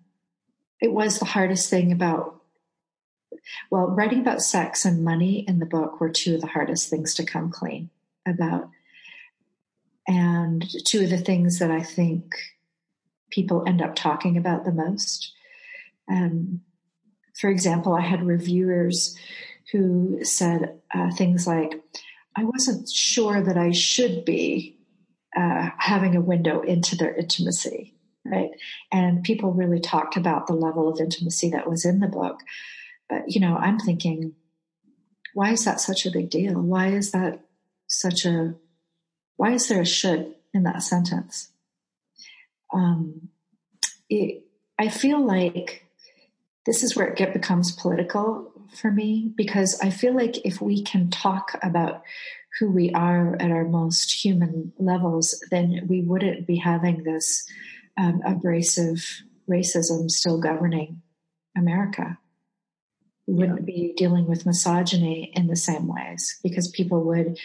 it 0.81 0.91
was 0.91 1.19
the 1.19 1.25
hardest 1.25 1.69
thing 1.69 1.91
about 1.91 2.39
well, 3.71 3.87
writing 3.87 4.19
about 4.19 4.41
sex 4.41 4.85
and 4.85 5.03
money 5.03 5.45
in 5.47 5.59
the 5.59 5.65
book 5.65 5.99
were 5.99 6.09
two 6.09 6.35
of 6.35 6.41
the 6.41 6.47
hardest 6.47 6.89
things 6.89 7.13
to 7.15 7.25
come 7.25 7.51
clean 7.51 7.89
about. 8.27 8.69
And 10.07 10.65
two 10.85 11.03
of 11.03 11.09
the 11.09 11.17
things 11.17 11.59
that 11.59 11.71
I 11.71 11.83
think 11.83 12.35
people 13.29 13.63
end 13.67 13.81
up 13.81 13.95
talking 13.95 14.37
about 14.37 14.65
the 14.65 14.71
most. 14.71 15.33
Um, 16.09 16.61
for 17.39 17.49
example, 17.49 17.93
I 17.93 18.01
had 18.01 18.25
reviewers 18.25 19.15
who 19.71 20.23
said 20.23 20.79
uh, 20.93 21.11
things 21.11 21.45
like, 21.45 21.79
I 22.35 22.43
wasn't 22.43 22.89
sure 22.89 23.41
that 23.41 23.57
I 23.57 23.71
should 23.71 24.25
be 24.25 24.77
uh, 25.35 25.69
having 25.77 26.15
a 26.15 26.21
window 26.21 26.61
into 26.61 26.95
their 26.95 27.13
intimacy, 27.13 27.95
right? 28.25 28.51
And 28.91 29.23
people 29.23 29.51
really 29.51 29.79
talked 29.79 30.17
about 30.17 30.47
the 30.47 30.53
level 30.53 30.87
of 30.87 30.99
intimacy 30.99 31.49
that 31.51 31.69
was 31.69 31.85
in 31.85 31.99
the 31.99 32.07
book. 32.07 32.39
But, 33.09 33.23
you 33.27 33.41
know, 33.41 33.55
I'm 33.55 33.79
thinking, 33.79 34.33
why 35.33 35.51
is 35.51 35.65
that 35.65 35.81
such 35.81 36.05
a 36.05 36.11
big 36.11 36.29
deal? 36.29 36.59
Why 36.61 36.87
is 36.87 37.11
that 37.11 37.41
such 37.87 38.25
a, 38.25 38.55
why 39.37 39.51
is 39.51 39.67
there 39.67 39.81
a 39.81 39.85
should 39.85 40.35
in 40.53 40.63
that 40.63 40.83
sentence? 40.83 41.49
Um, 42.73 43.29
it, 44.09 44.43
I 44.77 44.89
feel 44.89 45.25
like 45.25 45.85
this 46.65 46.83
is 46.83 46.95
where 46.95 47.07
it 47.07 47.17
get, 47.17 47.33
becomes 47.33 47.71
political 47.71 48.51
for 48.73 48.91
me 48.91 49.31
because 49.35 49.79
I 49.81 49.89
feel 49.89 50.15
like 50.15 50.45
if 50.45 50.61
we 50.61 50.83
can 50.83 51.09
talk 51.09 51.57
about 51.61 52.03
who 52.59 52.71
we 52.71 52.91
are 52.93 53.35
at 53.39 53.51
our 53.51 53.65
most 53.65 54.23
human 54.23 54.73
levels, 54.77 55.43
then 55.51 55.85
we 55.87 56.01
wouldn't 56.01 56.47
be 56.47 56.57
having 56.57 57.03
this 57.03 57.47
um, 57.97 58.21
abrasive 58.25 59.23
racism 59.49 60.09
still 60.09 60.39
governing 60.39 61.01
America 61.57 62.17
We 63.27 63.33
wouldn't 63.33 63.65
be 63.65 63.93
dealing 63.95 64.27
with 64.27 64.45
misogyny 64.45 65.31
in 65.35 65.47
the 65.47 65.55
same 65.55 65.87
ways 65.87 66.39
because 66.43 66.67
people 66.67 67.03
would 67.03 67.37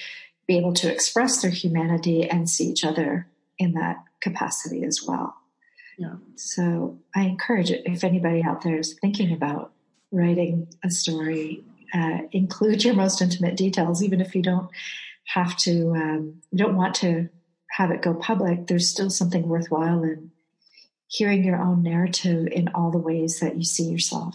be 0.47 0.59
able 0.59 0.75
to 0.75 0.93
express 0.93 1.43
their 1.43 1.51
humanity 1.51 2.29
and 2.29 2.49
see 2.49 2.69
each 2.69 2.85
other 2.85 3.27
in 3.59 3.73
that 3.75 3.97
capacity 4.21 4.85
as 4.85 5.03
well. 5.07 5.35
Yeah. 5.99 6.17
So 6.37 6.99
I 7.15 7.23
encourage 7.23 7.71
it 7.71 7.83
if 7.87 8.05
anybody 8.05 8.43
out 8.43 8.63
there 8.63 8.79
is 8.79 8.95
thinking 9.01 9.33
about 9.33 9.74
writing 10.14 10.68
a 10.83 10.90
story, 10.90 11.64
uh, 11.92 12.18
include 12.33 12.85
your 12.85 12.94
most 12.94 13.20
intimate 13.20 13.57
details, 13.57 14.03
even 14.03 14.20
if 14.20 14.35
you 14.35 14.42
don't 14.42 14.68
have 15.27 15.57
to, 15.59 15.90
um, 15.92 16.42
you 16.50 16.59
don't 16.59 16.77
want 16.77 16.94
to 16.96 17.29
have 17.70 17.90
it 17.90 18.03
go 18.03 18.14
public. 18.14 18.66
There's 18.66 18.88
still 18.88 19.11
something 19.11 19.48
worthwhile 19.48 20.03
in 20.03 20.31
hearing 21.09 21.44
your 21.44 21.61
own 21.61 21.83
narrative 21.83 22.46
in 22.46 22.68
all 22.74 22.90
the 22.90 22.98
ways 22.98 23.40
that 23.40 23.57
you 23.57 23.64
see 23.64 23.85
yourself. 23.85 24.35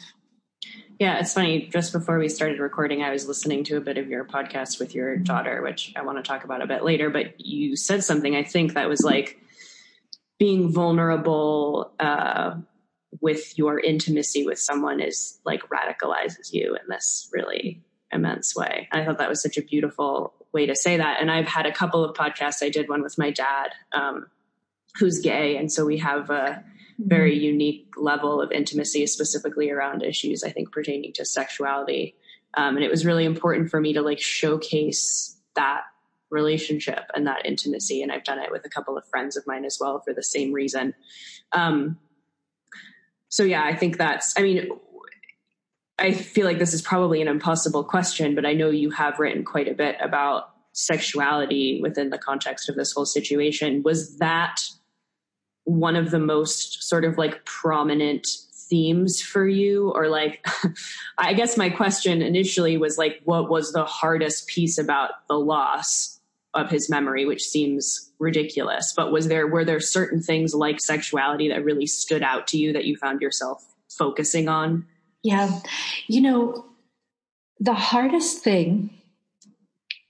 Yeah, 1.00 1.20
it's 1.20 1.34
funny. 1.34 1.70
Just 1.72 1.94
before 1.94 2.20
we 2.20 2.28
started 2.28 2.60
recording, 2.60 3.04
I 3.04 3.12
was 3.12 3.26
listening 3.26 3.64
to 3.66 3.78
a 3.78 3.82
bit 3.82 3.98
of 3.98 4.10
your 4.10 4.26
podcast 4.26 4.80
with 4.80 4.94
your 4.94 5.16
daughter, 5.16 5.62
which 5.62 5.94
I 5.96 6.02
want 6.02 6.18
to 6.18 6.28
talk 6.28 6.44
about 6.44 6.62
a 6.62 6.68
bit 6.68 6.84
later. 6.84 7.10
But 7.10 7.40
you 7.40 7.78
said 7.78 8.04
something, 8.04 8.36
I 8.36 8.44
think, 8.44 8.74
that 8.74 8.90
was 8.90 9.02
like 9.02 9.40
being 10.40 10.74
vulnerable 10.74 11.94
uh, 12.00 12.56
with 13.22 13.58
your 13.58 13.80
intimacy 13.80 14.46
with 14.46 14.60
someone 14.60 15.00
is 15.00 15.40
like 15.46 15.62
radicalizes 15.70 16.52
you 16.54 16.76
in 16.76 16.88
this 16.90 17.30
really 17.34 17.82
immense 18.12 18.56
way. 18.56 18.88
I 18.92 19.06
thought 19.06 19.18
that 19.18 19.30
was 19.30 19.42
such 19.42 19.58
a 19.58 19.62
beautiful 19.62 20.34
way 20.52 20.66
to 20.66 20.76
say 20.76 20.98
that. 20.98 21.22
And 21.22 21.30
I've 21.30 21.48
had 21.48 21.66
a 21.66 21.74
couple 21.74 22.04
of 22.04 22.16
podcasts. 22.16 22.64
I 22.64 22.70
did 22.70 22.90
one 22.90 23.04
with 23.04 23.18
my 23.18 23.32
dad, 23.32 23.70
um, 23.92 24.28
who's 24.98 25.20
gay. 25.20 25.58
And 25.58 25.72
so 25.72 25.86
we 25.86 25.98
have 25.98 26.30
a 26.30 26.64
very 26.98 27.36
mm-hmm. 27.36 27.46
unique 27.46 27.94
level 27.98 28.42
of 28.42 28.52
intimacy, 28.52 29.06
specifically 29.08 29.70
around 29.70 30.04
issues 30.04 30.44
I 30.44 30.50
think 30.50 30.72
pertaining 30.72 31.14
to 31.14 31.26
sexuality. 31.26 32.16
Um, 32.56 32.76
and 32.76 32.84
it 32.84 32.90
was 32.90 33.06
really 33.06 33.26
important 33.26 33.70
for 33.70 33.80
me 33.80 33.94
to 33.94 34.02
like 34.02 34.20
showcase 34.20 35.38
that 35.56 35.84
relationship 36.32 37.06
and 37.14 37.28
that 37.28 37.46
intimacy. 37.46 38.02
And 38.02 38.12
I've 38.12 38.24
done 38.24 38.40
it 38.40 38.52
with 38.52 38.66
a 38.66 38.70
couple 38.70 38.98
of 38.98 39.06
friends 39.08 39.38
of 39.38 39.46
mine 39.46 39.66
as 39.66 39.78
well 39.80 40.00
for 40.00 40.14
the 40.14 40.24
same 40.24 40.52
reason. 40.52 40.94
Um, 41.52 41.98
so 43.30 43.44
yeah, 43.44 43.64
I 43.64 43.76
think 43.76 43.98
that's, 43.98 44.38
I 44.38 44.42
mean, 44.42 44.70
I 45.98 46.14
feel 46.14 46.46
like 46.46 46.60
this 46.60 46.74
is 46.74 46.82
probably 46.82 47.22
an 47.22 47.28
impossible 47.28 47.84
question, 47.84 48.36
but 48.36 48.46
I 48.46 48.54
know 48.54 48.70
you 48.70 48.90
have 48.92 49.20
written 49.20 49.44
quite 49.44 49.68
a 49.68 49.74
bit 49.74 49.98
about 50.02 50.52
sexuality 50.74 51.80
within 51.82 52.10
the 52.10 52.18
context 52.18 52.70
of 52.70 52.76
this 52.76 52.94
whole 52.94 53.06
situation. 53.06 53.84
Was 53.84 54.18
that 54.18 54.62
one 55.66 55.96
of 55.96 56.10
the 56.10 56.20
most 56.20 56.84
sort 56.84 57.06
of 57.06 57.18
like 57.18 57.46
prominent 57.46 58.28
themes 58.70 59.22
for 59.22 59.48
you 59.48 59.92
or 59.96 60.08
like 60.08 60.46
i 61.18 61.34
guess 61.34 61.58
my 61.58 61.70
question 61.70 62.22
initially 62.22 62.78
was 62.78 63.00
like 63.00 63.20
what 63.24 63.50
was 63.50 63.72
the 63.74 63.84
hardest 63.84 64.48
piece 64.48 64.78
about 64.78 65.28
the 65.28 65.34
loss 65.34 66.19
of 66.54 66.70
his 66.70 66.90
memory 66.90 67.26
which 67.26 67.44
seems 67.44 68.12
ridiculous. 68.20 68.94
But 68.96 69.12
was 69.12 69.28
there 69.28 69.48
were 69.48 69.66
there 69.66 69.80
certain 69.80 70.22
things 70.22 70.54
like 70.54 70.80
sexuality 70.80 71.50
that 71.50 71.64
really 71.64 71.86
stood 71.86 72.24
out 72.24 72.48
to 72.48 72.58
you 72.58 72.74
that 72.74 72.86
you 72.86 72.96
found 72.98 73.22
yourself 73.22 73.64
focusing 73.90 74.48
on? 74.48 74.86
Yeah. 75.24 75.60
You 76.08 76.22
know 76.22 76.66
the 77.60 77.74
hardest 77.74 78.44
thing 78.44 78.90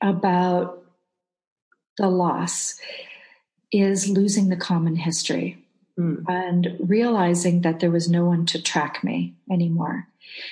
about 0.02 0.84
the 1.98 2.08
loss 2.08 2.80
is 3.72 4.08
losing 4.08 4.50
the 4.50 4.56
common 4.56 4.96
history 4.96 5.58
mm. 6.00 6.24
and 6.28 6.78
realizing 6.80 7.62
that 7.62 7.80
there 7.80 7.92
was 7.92 8.10
no 8.10 8.26
one 8.26 8.46
to 8.48 8.62
track 8.62 9.04
me 9.04 9.36
anymore. 9.52 10.08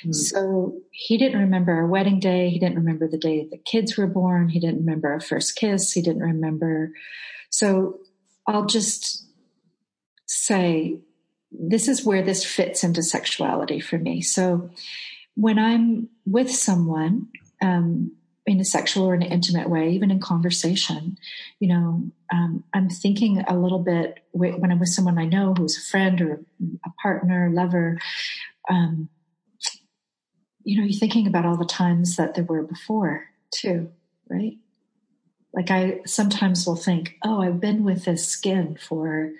Mm. 0.05 0.13
So 0.13 0.75
he 0.91 1.17
didn't 1.17 1.39
remember 1.39 1.71
our 1.73 1.87
wedding 1.87 2.19
day. 2.19 2.49
He 2.49 2.59
didn't 2.59 2.77
remember 2.77 3.07
the 3.07 3.17
day 3.17 3.47
the 3.49 3.57
kids 3.57 3.97
were 3.97 4.07
born. 4.07 4.49
He 4.49 4.59
didn't 4.59 4.79
remember 4.79 5.09
our 5.09 5.19
first 5.19 5.55
kiss. 5.55 5.91
He 5.91 6.01
didn't 6.01 6.23
remember. 6.23 6.91
So 7.49 7.99
I'll 8.45 8.65
just 8.65 9.25
say 10.25 10.99
this 11.51 11.87
is 11.87 12.05
where 12.05 12.21
this 12.21 12.43
fits 12.43 12.83
into 12.83 13.01
sexuality 13.01 13.79
for 13.79 13.97
me. 13.97 14.21
So 14.21 14.69
when 15.35 15.57
I'm 15.57 16.09
with 16.25 16.51
someone, 16.51 17.27
um, 17.61 18.11
in 18.47 18.61
a 18.61 18.65
sexual 18.65 19.05
or 19.05 19.13
an 19.13 19.21
intimate 19.21 19.69
way, 19.69 19.91
even 19.91 20.09
in 20.09 20.21
conversation, 20.21 21.17
you 21.59 21.67
know, 21.67 22.01
um, 22.31 22.63
I'm 22.73 22.89
thinking 22.89 23.43
a 23.45 23.57
little 23.57 23.79
bit 23.79 24.19
when 24.31 24.71
I'm 24.71 24.79
with 24.79 24.89
someone 24.89 25.19
I 25.19 25.25
know 25.25 25.53
who's 25.53 25.77
a 25.77 25.81
friend 25.81 26.21
or 26.21 26.41
a 26.85 26.89
partner, 27.01 27.51
lover, 27.53 27.99
um, 28.69 29.09
you 30.63 30.77
know, 30.77 30.85
you're 30.85 30.99
thinking 30.99 31.27
about 31.27 31.45
all 31.45 31.57
the 31.57 31.65
times 31.65 32.15
that 32.15 32.35
there 32.35 32.43
were 32.43 32.63
before 32.63 33.25
too, 33.51 33.89
right? 34.29 34.57
Like 35.53 35.69
I 35.69 36.01
sometimes 36.05 36.65
will 36.65 36.75
think, 36.75 37.15
oh, 37.23 37.41
I've 37.41 37.59
been 37.59 37.83
with 37.83 38.05
this 38.05 38.27
skin 38.27 38.77
for 38.79 39.31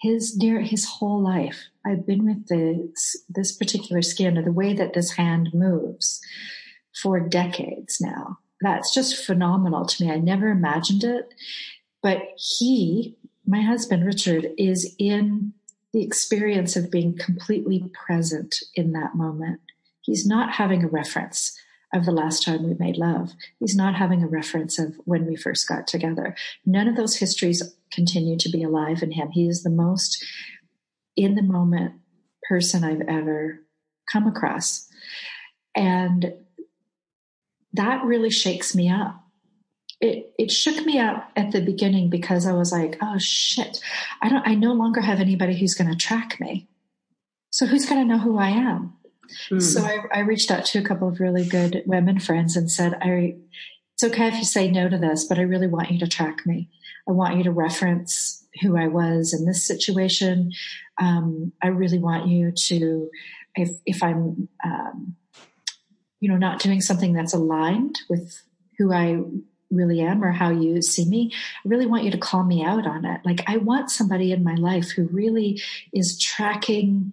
his 0.00 0.36
near 0.36 0.60
his 0.60 0.84
whole 0.84 1.20
life. 1.20 1.66
I've 1.84 2.06
been 2.06 2.24
with 2.24 2.48
this 2.48 3.16
this 3.28 3.52
particular 3.56 4.02
skin 4.02 4.38
or 4.38 4.42
the 4.42 4.52
way 4.52 4.72
that 4.74 4.92
this 4.92 5.12
hand 5.12 5.50
moves 5.54 6.20
for 7.02 7.20
decades 7.20 8.00
now. 8.00 8.38
That's 8.60 8.94
just 8.94 9.24
phenomenal 9.24 9.84
to 9.84 10.04
me. 10.04 10.10
I 10.10 10.16
never 10.16 10.48
imagined 10.48 11.04
it. 11.04 11.34
But 12.02 12.22
he, 12.36 13.16
my 13.46 13.62
husband 13.62 14.04
Richard, 14.04 14.48
is 14.56 14.94
in 14.98 15.52
the 15.92 16.02
experience 16.02 16.76
of 16.76 16.90
being 16.90 17.16
completely 17.16 17.90
present 18.06 18.56
in 18.74 18.92
that 18.92 19.14
moment. 19.14 19.60
He's 20.02 20.26
not 20.26 20.52
having 20.52 20.84
a 20.84 20.88
reference 20.88 21.58
of 21.94 22.04
the 22.04 22.12
last 22.12 22.44
time 22.44 22.64
we 22.64 22.74
made 22.74 22.96
love. 22.96 23.32
He's 23.58 23.76
not 23.76 23.94
having 23.94 24.22
a 24.22 24.28
reference 24.28 24.78
of 24.78 24.94
when 25.04 25.26
we 25.26 25.36
first 25.36 25.68
got 25.68 25.86
together. 25.86 26.36
None 26.64 26.88
of 26.88 26.96
those 26.96 27.16
histories 27.16 27.62
continue 27.92 28.36
to 28.38 28.48
be 28.48 28.62
alive 28.62 29.02
in 29.02 29.12
him. 29.12 29.30
He 29.30 29.48
is 29.48 29.62
the 29.62 29.70
most 29.70 30.24
in 31.16 31.34
the 31.34 31.42
moment 31.42 31.94
person 32.48 32.84
I've 32.84 33.02
ever 33.08 33.62
come 34.12 34.26
across. 34.26 34.88
And 35.74 36.32
that 37.76 38.04
really 38.04 38.30
shakes 38.30 38.74
me 38.74 38.90
up. 38.90 39.22
It 40.00 40.32
it 40.38 40.50
shook 40.50 40.84
me 40.84 40.98
up 40.98 41.30
at 41.36 41.52
the 41.52 41.60
beginning 41.60 42.10
because 42.10 42.46
I 42.46 42.52
was 42.52 42.70
like, 42.72 42.98
oh 43.00 43.18
shit, 43.18 43.80
I 44.20 44.28
don't 44.28 44.46
I 44.46 44.54
no 44.54 44.72
longer 44.72 45.00
have 45.00 45.20
anybody 45.20 45.58
who's 45.58 45.74
going 45.74 45.90
to 45.90 45.96
track 45.96 46.38
me. 46.40 46.68
So 47.50 47.64
who's 47.64 47.86
going 47.86 48.06
to 48.06 48.14
know 48.14 48.18
who 48.18 48.38
I 48.38 48.50
am? 48.50 48.94
Mm. 49.50 49.62
So 49.62 49.82
I, 49.82 50.00
I, 50.12 50.20
reached 50.20 50.50
out 50.50 50.64
to 50.66 50.78
a 50.78 50.82
couple 50.82 51.08
of 51.08 51.20
really 51.20 51.44
good 51.44 51.82
women 51.86 52.20
friends 52.20 52.56
and 52.56 52.70
said, 52.70 52.94
I 53.00 53.36
it's 53.94 54.04
okay 54.04 54.28
if 54.28 54.34
you 54.34 54.44
say 54.44 54.70
no 54.70 54.88
to 54.88 54.98
this, 54.98 55.24
but 55.24 55.38
I 55.38 55.42
really 55.42 55.66
want 55.66 55.90
you 55.90 55.98
to 56.00 56.06
track 56.06 56.44
me. 56.44 56.68
I 57.08 57.12
want 57.12 57.38
you 57.38 57.44
to 57.44 57.50
reference 57.50 58.46
who 58.60 58.76
I 58.76 58.88
was 58.88 59.32
in 59.32 59.46
this 59.46 59.66
situation. 59.66 60.52
Um, 61.00 61.52
I 61.62 61.68
really 61.68 61.98
want 61.98 62.28
you 62.28 62.52
to, 62.52 63.10
if 63.54 63.70
if 63.86 64.02
I'm 64.02 64.48
um, 64.64 65.16
you 66.20 66.30
know, 66.30 66.36
not 66.36 66.60
doing 66.60 66.80
something 66.80 67.12
that's 67.12 67.34
aligned 67.34 67.98
with 68.08 68.42
who 68.78 68.92
I 68.92 69.20
really 69.70 70.00
am 70.00 70.22
or 70.22 70.32
how 70.32 70.50
you 70.50 70.80
see 70.82 71.04
me, 71.08 71.32
I 71.64 71.68
really 71.68 71.86
want 71.86 72.04
you 72.04 72.10
to 72.12 72.18
call 72.18 72.44
me 72.44 72.64
out 72.64 72.86
on 72.86 73.04
it. 73.04 73.20
Like 73.24 73.42
I 73.46 73.56
want 73.56 73.90
somebody 73.90 74.32
in 74.32 74.44
my 74.44 74.54
life 74.54 74.90
who 74.90 75.08
really 75.08 75.60
is 75.92 76.18
tracking 76.20 77.12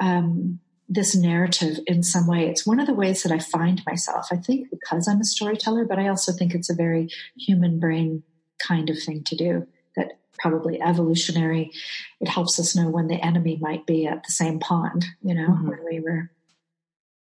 um, 0.00 0.60
this 0.88 1.14
narrative 1.14 1.78
in 1.86 2.02
some 2.02 2.26
way. 2.26 2.48
It's 2.48 2.66
one 2.66 2.80
of 2.80 2.86
the 2.86 2.94
ways 2.94 3.22
that 3.22 3.32
I 3.32 3.38
find 3.38 3.82
myself. 3.86 4.28
I 4.32 4.36
think 4.36 4.70
because 4.70 5.06
I'm 5.06 5.20
a 5.20 5.24
storyteller, 5.24 5.84
but 5.84 5.98
I 5.98 6.08
also 6.08 6.32
think 6.32 6.54
it's 6.54 6.70
a 6.70 6.74
very 6.74 7.08
human 7.36 7.78
brain 7.78 8.22
kind 8.58 8.90
of 8.90 9.00
thing 9.00 9.22
to 9.24 9.36
do. 9.36 9.66
That 9.96 10.18
probably 10.38 10.80
evolutionary. 10.80 11.72
It 12.20 12.28
helps 12.28 12.58
us 12.58 12.74
know 12.74 12.88
when 12.88 13.08
the 13.08 13.22
enemy 13.22 13.58
might 13.60 13.86
be 13.86 14.06
at 14.06 14.24
the 14.24 14.32
same 14.32 14.60
pond. 14.60 15.04
You 15.22 15.34
know, 15.34 15.48
mm-hmm. 15.48 15.68
when 15.68 15.84
we 15.84 16.00
were 16.00 16.30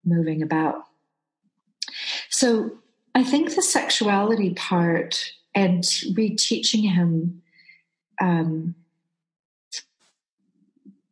moving 0.06 0.42
about. 0.42 0.84
So 2.30 2.78
I 3.14 3.24
think 3.24 3.54
the 3.54 3.62
sexuality 3.62 4.54
part 4.54 5.32
and 5.54 5.82
reteaching 5.82 6.92
him 6.92 7.42
um, 8.20 8.74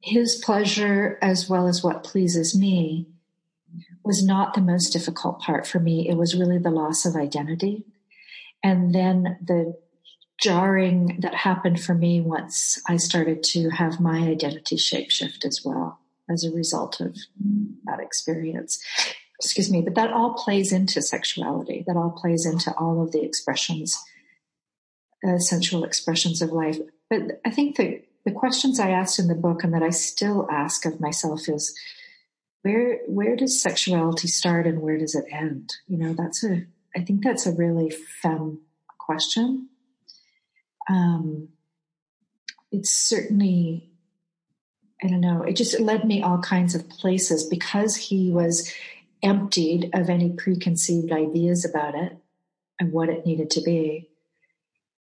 his 0.00 0.36
pleasure 0.44 1.18
as 1.22 1.48
well 1.48 1.66
as 1.66 1.82
what 1.82 2.04
pleases 2.04 2.56
me 2.56 3.08
was 4.04 4.22
not 4.22 4.52
the 4.52 4.60
most 4.60 4.90
difficult 4.90 5.40
part 5.40 5.66
for 5.66 5.80
me. 5.80 6.08
It 6.08 6.16
was 6.16 6.36
really 6.36 6.58
the 6.58 6.70
loss 6.70 7.06
of 7.06 7.16
identity. 7.16 7.86
And 8.62 8.94
then 8.94 9.38
the 9.42 9.78
jarring 10.38 11.20
that 11.20 11.34
happened 11.34 11.80
for 11.80 11.94
me 11.94 12.20
once 12.20 12.78
I 12.86 12.98
started 12.98 13.42
to 13.44 13.70
have 13.70 14.00
my 14.00 14.18
identity 14.28 14.76
shapeshift 14.76 15.46
as 15.46 15.62
well 15.64 16.00
as 16.30 16.44
a 16.44 16.50
result 16.50 17.00
of 17.00 17.16
that 17.84 18.00
experience. 18.00 18.82
Excuse 19.40 19.70
me, 19.70 19.82
but 19.82 19.94
that 19.96 20.12
all 20.12 20.34
plays 20.34 20.72
into 20.72 21.02
sexuality. 21.02 21.84
That 21.86 21.96
all 21.96 22.10
plays 22.10 22.46
into 22.46 22.72
all 22.78 23.02
of 23.02 23.12
the 23.12 23.22
expressions, 23.22 23.98
uh, 25.26 25.38
sensual 25.38 25.84
expressions 25.84 26.40
of 26.40 26.50
life. 26.50 26.78
But 27.10 27.40
I 27.44 27.50
think 27.50 27.76
the, 27.76 28.02
the 28.24 28.32
questions 28.32 28.80
I 28.80 28.90
asked 28.90 29.18
in 29.18 29.28
the 29.28 29.34
book 29.34 29.64
and 29.64 29.74
that 29.74 29.82
I 29.82 29.90
still 29.90 30.48
ask 30.50 30.86
of 30.86 31.00
myself 31.00 31.48
is, 31.48 31.76
where 32.62 33.00
where 33.06 33.36
does 33.36 33.60
sexuality 33.60 34.26
start 34.26 34.66
and 34.66 34.80
where 34.80 34.96
does 34.96 35.14
it 35.14 35.26
end? 35.30 35.74
You 35.86 35.98
know, 35.98 36.14
that's 36.14 36.42
a 36.42 36.64
I 36.96 37.00
think 37.00 37.22
that's 37.22 37.46
a 37.46 37.52
really 37.52 37.90
fun 38.22 38.60
question. 38.98 39.68
Um, 40.88 41.48
it's 42.72 42.90
certainly 42.90 43.90
I 45.04 45.08
don't 45.08 45.20
know, 45.20 45.42
it 45.42 45.54
just 45.54 45.78
led 45.80 46.04
me 46.06 46.22
all 46.22 46.38
kinds 46.38 46.74
of 46.74 46.88
places 46.88 47.44
because 47.44 47.94
he 47.94 48.30
was 48.30 48.72
emptied 49.22 49.90
of 49.92 50.08
any 50.08 50.30
preconceived 50.32 51.12
ideas 51.12 51.64
about 51.64 51.94
it 51.94 52.16
and 52.80 52.90
what 52.90 53.10
it 53.10 53.26
needed 53.26 53.50
to 53.50 53.60
be. 53.60 54.08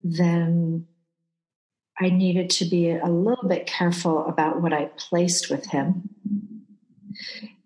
Then 0.02 0.88
I 2.00 2.10
needed 2.10 2.50
to 2.52 2.66
be 2.66 2.92
a 2.92 3.08
little 3.08 3.50
bit 3.50 3.68
careful 3.68 4.26
about 4.26 4.62
what 4.62 4.72
I 4.72 4.86
placed 4.86 5.50
with 5.50 5.66
him 5.66 6.10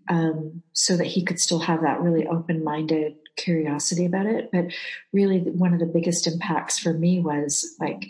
um, 0.10 0.64
so 0.74 0.98
that 0.98 1.06
he 1.06 1.24
could 1.24 1.40
still 1.40 1.60
have 1.60 1.82
that 1.82 2.02
really 2.02 2.26
open 2.26 2.64
minded 2.64 3.16
curiosity 3.36 4.06
about 4.06 4.26
it. 4.26 4.50
But 4.52 4.66
really, 5.12 5.40
one 5.40 5.74
of 5.74 5.80
the 5.80 5.86
biggest 5.86 6.28
impacts 6.28 6.80
for 6.80 6.94
me 6.94 7.20
was 7.20 7.76
like, 7.80 8.06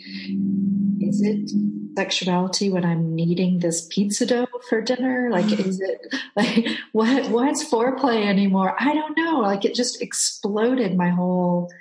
is 1.00 1.22
it 1.22 1.52
sexuality 1.96 2.70
when 2.70 2.86
I'm 2.86 3.16
kneading 3.16 3.60
this 3.60 3.88
pizza 3.88 4.26
dough 4.26 4.48
for 4.70 4.82
dinner? 4.82 5.30
Like, 5.32 5.52
is 5.52 5.80
it 5.80 6.16
like 6.36 6.68
what 6.92 7.30
what's 7.30 7.70
foreplay 7.70 8.26
anymore? 8.26 8.76
I 8.80 8.94
don't 8.94 9.18
know. 9.18 9.40
Like, 9.40 9.66
it 9.66 9.76
just 9.76 10.02
exploded 10.02 10.98
my 10.98 11.10
whole 11.10 11.72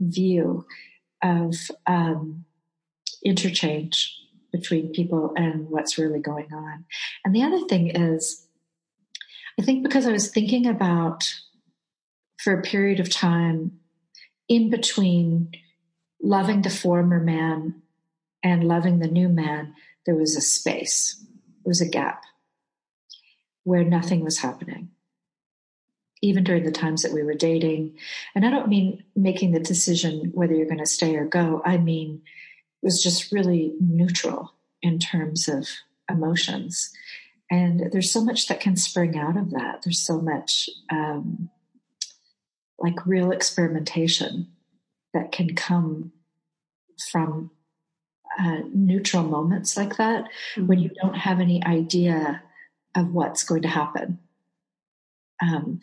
view 0.00 0.66
of 1.22 1.54
um, 1.86 2.44
interchange 3.24 4.14
between 4.52 4.92
people 4.92 5.32
and 5.36 5.68
what's 5.68 5.98
really 5.98 6.20
going 6.20 6.52
on. 6.52 6.84
And 7.24 7.34
the 7.34 7.42
other 7.42 7.66
thing 7.66 7.88
is, 7.88 8.46
I 9.58 9.62
think 9.62 9.82
because 9.82 10.06
I 10.06 10.12
was 10.12 10.30
thinking 10.30 10.66
about 10.66 11.28
for 12.38 12.52
a 12.52 12.62
period 12.62 13.00
of 13.00 13.10
time 13.10 13.78
in 14.48 14.70
between 14.70 15.52
loving 16.22 16.62
the 16.62 16.70
former 16.70 17.20
man 17.20 17.82
and 18.42 18.64
loving 18.64 18.98
the 18.98 19.08
new 19.08 19.28
man, 19.28 19.74
there 20.06 20.14
was 20.14 20.36
a 20.36 20.40
space, 20.40 21.22
there 21.64 21.70
was 21.70 21.80
a 21.80 21.88
gap 21.88 22.22
where 23.64 23.84
nothing 23.84 24.24
was 24.24 24.38
happening. 24.38 24.88
Even 26.20 26.42
during 26.42 26.64
the 26.64 26.72
times 26.72 27.02
that 27.02 27.12
we 27.12 27.22
were 27.22 27.34
dating. 27.34 27.96
And 28.34 28.44
I 28.44 28.50
don't 28.50 28.68
mean 28.68 29.04
making 29.14 29.52
the 29.52 29.60
decision 29.60 30.32
whether 30.34 30.52
you're 30.54 30.66
going 30.66 30.78
to 30.78 30.86
stay 30.86 31.14
or 31.14 31.24
go. 31.24 31.62
I 31.64 31.76
mean, 31.76 32.22
it 32.82 32.86
was 32.86 33.02
just 33.02 33.30
really 33.30 33.74
neutral 33.78 34.52
in 34.82 34.98
terms 34.98 35.46
of 35.46 35.68
emotions. 36.10 36.90
And 37.50 37.92
there's 37.92 38.10
so 38.10 38.24
much 38.24 38.48
that 38.48 38.58
can 38.58 38.76
spring 38.76 39.16
out 39.16 39.36
of 39.36 39.50
that. 39.50 39.82
There's 39.84 40.04
so 40.04 40.20
much 40.20 40.68
um, 40.90 41.50
like 42.78 43.06
real 43.06 43.30
experimentation 43.30 44.48
that 45.14 45.32
can 45.32 45.54
come 45.54 46.12
from 47.10 47.50
uh, 48.38 48.58
neutral 48.72 49.24
moments 49.24 49.76
like 49.76 49.96
that 49.96 50.24
mm-hmm. 50.54 50.66
when 50.66 50.78
you 50.78 50.90
don't 51.02 51.16
have 51.16 51.40
any 51.40 51.64
idea 51.64 52.42
of 52.94 53.12
what's 53.12 53.42
going 53.42 53.62
to 53.62 53.68
happen. 53.68 54.18
Um, 55.40 55.80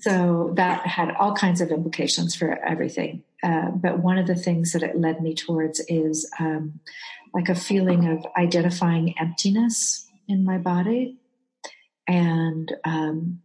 so 0.00 0.52
that 0.56 0.86
had 0.86 1.14
all 1.16 1.34
kinds 1.34 1.60
of 1.60 1.70
implications 1.70 2.34
for 2.34 2.58
everything. 2.64 3.22
Uh, 3.42 3.70
but 3.70 3.98
one 3.98 4.16
of 4.16 4.26
the 4.26 4.34
things 4.34 4.72
that 4.72 4.82
it 4.82 4.98
led 4.98 5.20
me 5.20 5.34
towards 5.34 5.80
is 5.88 6.30
um, 6.40 6.80
like 7.34 7.50
a 7.50 7.54
feeling 7.54 8.08
of 8.08 8.26
identifying 8.36 9.18
emptiness 9.18 10.08
in 10.26 10.44
my 10.44 10.56
body 10.56 11.18
and 12.08 12.72
um, 12.84 13.40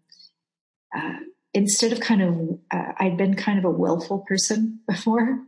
uh, 0.96 1.20
instead 1.54 1.92
of 1.92 2.00
kind 2.00 2.22
of, 2.22 2.60
uh, 2.72 2.94
I'd 2.98 3.18
been 3.18 3.36
kind 3.36 3.60
of 3.60 3.66
a 3.66 3.72
willful 3.72 4.20
person 4.20 4.80
before. 4.88 5.40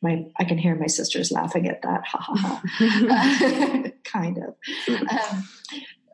My, 0.00 0.26
I 0.38 0.44
can 0.44 0.58
hear 0.58 0.74
my 0.74 0.86
sisters 0.86 1.30
laughing 1.30 1.68
at 1.68 1.82
that. 1.82 2.04
Ha 2.06 2.18
ha 2.18 2.62
ha. 2.78 3.90
kind 4.04 4.38
of. 4.38 4.56
Um, 5.10 5.48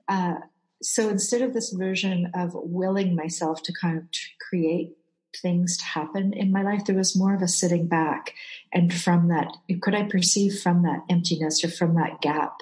uh, 0.08 0.34
so 0.82 1.08
instead 1.08 1.42
of 1.42 1.54
this 1.54 1.72
version 1.72 2.30
of 2.34 2.52
willing 2.54 3.14
myself 3.14 3.62
to 3.64 3.72
kind 3.72 3.98
of 3.98 4.04
create 4.48 4.92
things 5.36 5.76
to 5.78 5.84
happen 5.84 6.32
in 6.32 6.52
my 6.52 6.62
life, 6.62 6.84
there 6.84 6.96
was 6.96 7.16
more 7.16 7.34
of 7.34 7.42
a 7.42 7.48
sitting 7.48 7.86
back. 7.86 8.34
And 8.72 8.92
from 8.92 9.28
that, 9.28 9.48
could 9.80 9.94
I 9.94 10.04
perceive 10.04 10.60
from 10.60 10.82
that 10.82 11.04
emptiness 11.08 11.64
or 11.64 11.68
from 11.68 11.94
that 11.96 12.20
gap 12.20 12.60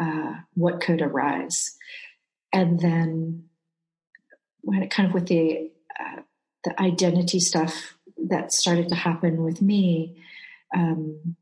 uh, 0.00 0.34
what 0.54 0.80
could 0.80 1.02
arise? 1.02 1.76
And 2.52 2.80
then 2.80 3.44
when 4.62 4.82
it 4.82 4.90
kind 4.90 5.08
of 5.08 5.14
with 5.14 5.26
the 5.26 5.70
the 6.64 6.80
identity 6.80 7.40
stuff 7.40 7.96
that 8.28 8.52
started 8.52 8.88
to 8.88 8.94
happen 8.94 9.44
with 9.44 9.62
me, 9.62 10.16
um, 10.74 11.36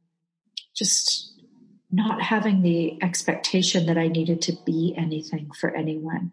just 0.74 1.32
not 1.90 2.20
having 2.20 2.62
the 2.62 3.02
expectation 3.02 3.86
that 3.86 3.96
I 3.96 4.09
needed 4.09 4.42
to 4.42 4.52
be 4.66 4.94
anything 4.96 5.50
for 5.59 5.74
anyone. 5.74 6.32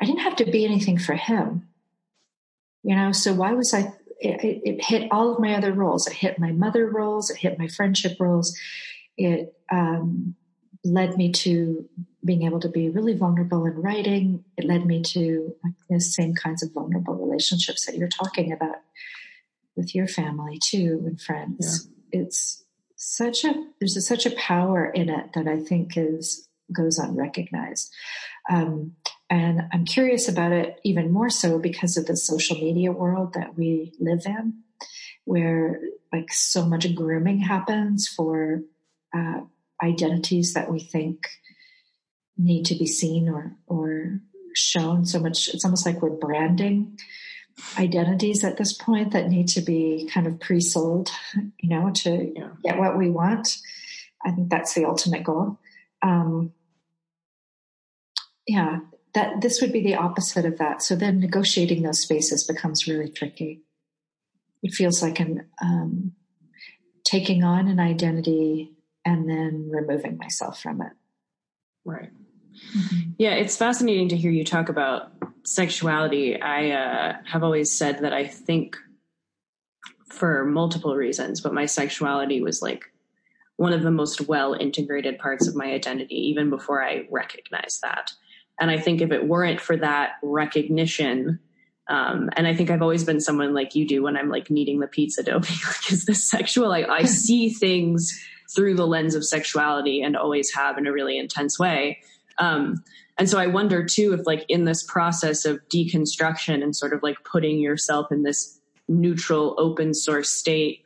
I 0.00 0.04
didn't 0.04 0.20
have 0.20 0.36
to 0.36 0.44
be 0.44 0.64
anything 0.64 0.98
for 0.98 1.14
him. 1.14 1.68
You 2.82 2.94
know, 2.94 3.12
so 3.12 3.32
why 3.32 3.52
was 3.52 3.74
I? 3.74 3.92
It, 4.20 4.60
it 4.64 4.84
hit 4.84 5.08
all 5.10 5.32
of 5.32 5.40
my 5.40 5.54
other 5.54 5.72
roles. 5.72 6.06
It 6.06 6.12
hit 6.12 6.38
my 6.38 6.52
mother 6.52 6.86
roles. 6.86 7.30
It 7.30 7.38
hit 7.38 7.58
my 7.58 7.68
friendship 7.68 8.16
roles. 8.20 8.56
It 9.16 9.54
um, 9.70 10.36
led 10.84 11.16
me 11.16 11.32
to 11.32 11.88
being 12.24 12.42
able 12.42 12.60
to 12.60 12.68
be 12.68 12.88
really 12.90 13.14
vulnerable 13.14 13.64
in 13.66 13.74
writing. 13.74 14.44
It 14.56 14.64
led 14.64 14.86
me 14.86 15.02
to 15.02 15.54
like, 15.64 15.74
the 15.88 16.00
same 16.00 16.34
kinds 16.34 16.62
of 16.62 16.72
vulnerable 16.72 17.14
relationships 17.14 17.86
that 17.86 17.96
you're 17.96 18.08
talking 18.08 18.52
about 18.52 18.76
with 19.76 19.94
your 19.94 20.08
family 20.08 20.58
too 20.62 21.02
and 21.06 21.20
friends. 21.20 21.88
Yeah. 22.12 22.20
It's 22.20 22.64
such 22.96 23.44
a 23.44 23.54
there's 23.78 23.96
a, 23.96 24.00
such 24.00 24.26
a 24.26 24.34
power 24.36 24.86
in 24.86 25.08
it 25.08 25.32
that 25.34 25.46
I 25.46 25.60
think 25.60 25.96
is 25.96 26.48
goes 26.72 26.98
unrecognized. 26.98 27.92
Um, 28.50 28.92
and 29.30 29.62
I'm 29.72 29.84
curious 29.84 30.28
about 30.28 30.52
it 30.52 30.80
even 30.84 31.12
more 31.12 31.30
so 31.30 31.58
because 31.58 31.96
of 31.96 32.06
the 32.06 32.16
social 32.16 32.56
media 32.56 32.92
world 32.92 33.34
that 33.34 33.56
we 33.56 33.92
live 34.00 34.22
in, 34.26 34.62
where 35.24 35.80
like 36.12 36.32
so 36.32 36.64
much 36.64 36.94
grooming 36.94 37.38
happens 37.38 38.08
for 38.08 38.62
uh, 39.14 39.40
identities 39.82 40.54
that 40.54 40.70
we 40.70 40.80
think 40.80 41.28
need 42.36 42.64
to 42.66 42.74
be 42.74 42.86
seen 42.86 43.28
or 43.28 43.56
or 43.66 44.20
shown. 44.54 45.04
So 45.04 45.18
much 45.18 45.48
it's 45.48 45.64
almost 45.64 45.86
like 45.86 46.00
we're 46.02 46.10
branding 46.10 46.98
identities 47.78 48.44
at 48.44 48.56
this 48.56 48.72
point 48.72 49.12
that 49.12 49.28
need 49.28 49.48
to 49.48 49.60
be 49.60 50.08
kind 50.12 50.26
of 50.26 50.38
pre-sold, 50.40 51.10
you 51.58 51.68
know, 51.68 51.90
to 51.90 52.32
yeah. 52.34 52.50
get 52.64 52.78
what 52.78 52.96
we 52.96 53.10
want. 53.10 53.58
I 54.24 54.30
think 54.30 54.48
that's 54.48 54.74
the 54.74 54.84
ultimate 54.84 55.24
goal. 55.24 55.58
Um, 56.02 56.52
yeah, 58.46 58.80
that 59.14 59.40
this 59.40 59.60
would 59.60 59.72
be 59.72 59.82
the 59.82 59.96
opposite 59.96 60.44
of 60.44 60.58
that. 60.58 60.82
So 60.82 60.96
then 60.96 61.20
negotiating 61.20 61.82
those 61.82 62.00
spaces 62.00 62.44
becomes 62.44 62.86
really 62.86 63.10
tricky. 63.10 63.62
It 64.62 64.72
feels 64.72 65.02
like 65.02 65.20
an 65.20 65.46
um, 65.62 66.12
taking 67.04 67.44
on 67.44 67.68
an 67.68 67.80
identity 67.80 68.72
and 69.08 69.28
then 69.28 69.70
removing 69.70 70.18
myself 70.18 70.60
from 70.60 70.82
it. 70.82 70.92
Right. 71.84 72.10
Mm-hmm. 72.76 73.10
Yeah, 73.18 73.34
it's 73.34 73.56
fascinating 73.56 74.08
to 74.10 74.16
hear 74.16 74.30
you 74.30 74.44
talk 74.44 74.68
about 74.68 75.12
sexuality. 75.44 76.40
I 76.40 76.70
uh, 76.70 77.16
have 77.24 77.42
always 77.42 77.72
said 77.72 78.00
that 78.00 78.12
I 78.12 78.26
think 78.26 78.76
for 80.10 80.44
multiple 80.44 80.94
reasons, 80.94 81.40
but 81.40 81.54
my 81.54 81.66
sexuality 81.66 82.42
was 82.42 82.60
like 82.60 82.84
one 83.56 83.72
of 83.72 83.82
the 83.82 83.90
most 83.90 84.28
well 84.28 84.54
integrated 84.54 85.18
parts 85.18 85.48
of 85.48 85.56
my 85.56 85.72
identity, 85.72 86.16
even 86.28 86.50
before 86.50 86.82
I 86.82 87.06
recognized 87.10 87.80
that. 87.82 88.12
And 88.60 88.70
I 88.70 88.78
think 88.78 89.00
if 89.00 89.12
it 89.12 89.26
weren't 89.26 89.60
for 89.60 89.76
that 89.76 90.12
recognition, 90.22 91.38
um, 91.88 92.28
and 92.36 92.46
I 92.46 92.54
think 92.54 92.70
I've 92.70 92.82
always 92.82 93.04
been 93.04 93.20
someone 93.20 93.54
like 93.54 93.74
you 93.74 93.86
do 93.86 94.02
when 94.02 94.16
I'm 94.16 94.28
like 94.28 94.50
kneading 94.50 94.80
the 94.80 94.86
pizza 94.86 95.22
dough, 95.22 95.36
like, 95.38 95.92
is 95.92 96.04
this 96.04 96.28
sexual? 96.28 96.68
Like, 96.68 96.88
I 96.88 97.04
see 97.04 97.50
things 97.50 98.20
through 98.54 98.74
the 98.74 98.86
lens 98.86 99.14
of 99.14 99.24
sexuality 99.24 100.02
and 100.02 100.16
always 100.16 100.52
have 100.54 100.78
in 100.78 100.86
a 100.86 100.92
really 100.92 101.18
intense 101.18 101.58
way. 101.58 102.00
Um, 102.38 102.82
and 103.18 103.28
so 103.28 103.38
I 103.38 103.48
wonder 103.48 103.84
too 103.84 104.14
if, 104.14 104.26
like, 104.26 104.44
in 104.48 104.64
this 104.64 104.82
process 104.82 105.44
of 105.44 105.60
deconstruction 105.68 106.62
and 106.62 106.74
sort 106.74 106.92
of 106.92 107.02
like 107.02 107.24
putting 107.24 107.58
yourself 107.60 108.12
in 108.12 108.22
this 108.22 108.58
neutral, 108.86 109.54
open 109.58 109.92
source 109.92 110.30
state, 110.30 110.82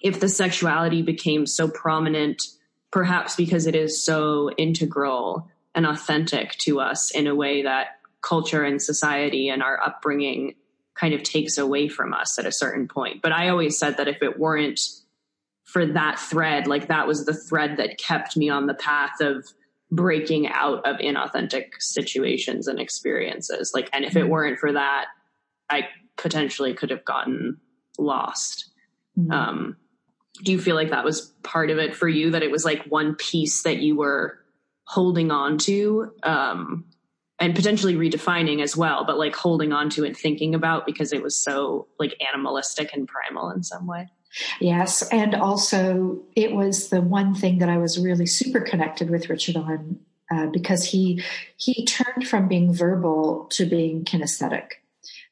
if 0.00 0.20
the 0.20 0.28
sexuality 0.28 1.02
became 1.02 1.46
so 1.46 1.68
prominent, 1.68 2.42
perhaps 2.90 3.36
because 3.36 3.66
it 3.66 3.74
is 3.74 4.02
so 4.02 4.50
integral 4.52 5.48
and 5.74 5.86
authentic 5.86 6.52
to 6.58 6.80
us 6.80 7.10
in 7.10 7.26
a 7.26 7.34
way 7.34 7.62
that 7.62 7.98
culture 8.22 8.64
and 8.64 8.82
society 8.82 9.48
and 9.48 9.62
our 9.62 9.80
upbringing 9.82 10.54
kind 10.94 11.14
of 11.14 11.22
takes 11.22 11.56
away 11.56 11.88
from 11.88 12.12
us 12.12 12.38
at 12.38 12.44
a 12.44 12.52
certain 12.52 12.86
point. 12.86 13.22
But 13.22 13.32
I 13.32 13.48
always 13.48 13.78
said 13.78 13.96
that 13.96 14.08
if 14.08 14.22
it 14.22 14.38
weren't 14.38 14.80
for 15.70 15.86
that 15.86 16.18
thread, 16.18 16.66
like 16.66 16.88
that 16.88 17.06
was 17.06 17.26
the 17.26 17.34
thread 17.34 17.76
that 17.76 17.96
kept 17.96 18.36
me 18.36 18.48
on 18.48 18.66
the 18.66 18.74
path 18.74 19.20
of 19.20 19.46
breaking 19.92 20.48
out 20.48 20.84
of 20.84 20.96
inauthentic 20.96 21.74
situations 21.78 22.66
and 22.66 22.80
experiences. 22.80 23.70
Like, 23.72 23.88
and 23.92 24.04
if 24.04 24.16
it 24.16 24.20
mm-hmm. 24.20 24.30
weren't 24.30 24.58
for 24.58 24.72
that, 24.72 25.06
I 25.68 25.88
potentially 26.16 26.74
could 26.74 26.90
have 26.90 27.04
gotten 27.04 27.60
lost. 27.98 28.70
Mm-hmm. 29.16 29.30
Um, 29.30 29.76
do 30.42 30.50
you 30.50 30.60
feel 30.60 30.74
like 30.74 30.90
that 30.90 31.04
was 31.04 31.32
part 31.42 31.70
of 31.70 31.78
it 31.78 31.94
for 31.94 32.08
you? 32.08 32.30
That 32.30 32.42
it 32.42 32.50
was 32.50 32.64
like 32.64 32.84
one 32.86 33.14
piece 33.14 33.62
that 33.62 33.78
you 33.78 33.96
were 33.96 34.38
holding 34.84 35.30
on 35.30 35.58
to, 35.58 36.12
um, 36.24 36.84
and 37.38 37.54
potentially 37.54 37.94
redefining 37.94 38.60
as 38.60 38.76
well, 38.76 39.04
but 39.04 39.18
like 39.18 39.36
holding 39.36 39.72
on 39.72 39.88
to 39.90 40.04
and 40.04 40.16
thinking 40.16 40.54
about 40.54 40.84
because 40.84 41.12
it 41.12 41.22
was 41.22 41.36
so 41.36 41.86
like 41.98 42.14
animalistic 42.32 42.90
and 42.92 43.06
primal 43.06 43.50
in 43.50 43.62
some 43.62 43.86
way. 43.86 44.08
Yes. 44.60 45.02
And 45.10 45.34
also, 45.34 46.22
it 46.36 46.52
was 46.52 46.88
the 46.88 47.00
one 47.00 47.34
thing 47.34 47.58
that 47.58 47.68
I 47.68 47.78
was 47.78 47.98
really 47.98 48.26
super 48.26 48.60
connected 48.60 49.10
with 49.10 49.28
Richard 49.28 49.56
on 49.56 49.98
uh, 50.32 50.46
because 50.46 50.84
he 50.84 51.22
he 51.56 51.84
turned 51.84 52.28
from 52.28 52.46
being 52.46 52.72
verbal 52.72 53.46
to 53.50 53.66
being 53.66 54.04
kinesthetic. 54.04 54.68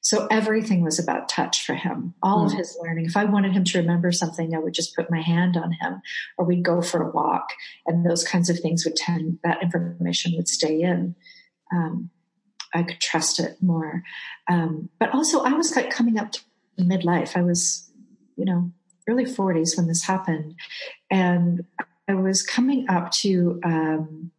So 0.00 0.26
everything 0.30 0.82
was 0.82 0.98
about 0.98 1.28
touch 1.28 1.64
for 1.64 1.74
him. 1.74 2.14
All 2.22 2.42
mm. 2.42 2.46
of 2.46 2.58
his 2.58 2.76
learning. 2.80 3.04
If 3.04 3.16
I 3.16 3.24
wanted 3.24 3.52
him 3.52 3.64
to 3.64 3.78
remember 3.78 4.10
something, 4.10 4.54
I 4.54 4.58
would 4.58 4.74
just 4.74 4.96
put 4.96 5.10
my 5.10 5.20
hand 5.20 5.56
on 5.56 5.72
him, 5.72 6.00
or 6.36 6.46
we'd 6.46 6.64
go 6.64 6.82
for 6.82 7.02
a 7.02 7.10
walk, 7.10 7.48
and 7.86 8.04
those 8.04 8.24
kinds 8.24 8.48
of 8.48 8.58
things 8.58 8.84
would 8.84 8.96
tend 8.96 9.38
that 9.44 9.62
information 9.62 10.32
would 10.36 10.48
stay 10.48 10.80
in. 10.80 11.14
Um, 11.72 12.10
I 12.74 12.82
could 12.82 13.00
trust 13.00 13.38
it 13.38 13.56
more. 13.62 14.02
Um, 14.50 14.88
but 14.98 15.12
also, 15.14 15.40
I 15.40 15.52
was 15.52 15.74
like 15.76 15.90
coming 15.90 16.18
up 16.18 16.32
to 16.32 16.40
midlife. 16.78 17.36
I 17.36 17.42
was, 17.42 17.90
you 18.36 18.44
know, 18.44 18.72
early 19.08 19.24
40s 19.24 19.76
when 19.76 19.88
this 19.88 20.04
happened. 20.04 20.54
And 21.10 21.64
I 22.08 22.14
was 22.14 22.42
coming 22.42 22.88
up 22.88 23.10
to 23.12 23.60
um, 23.64 24.30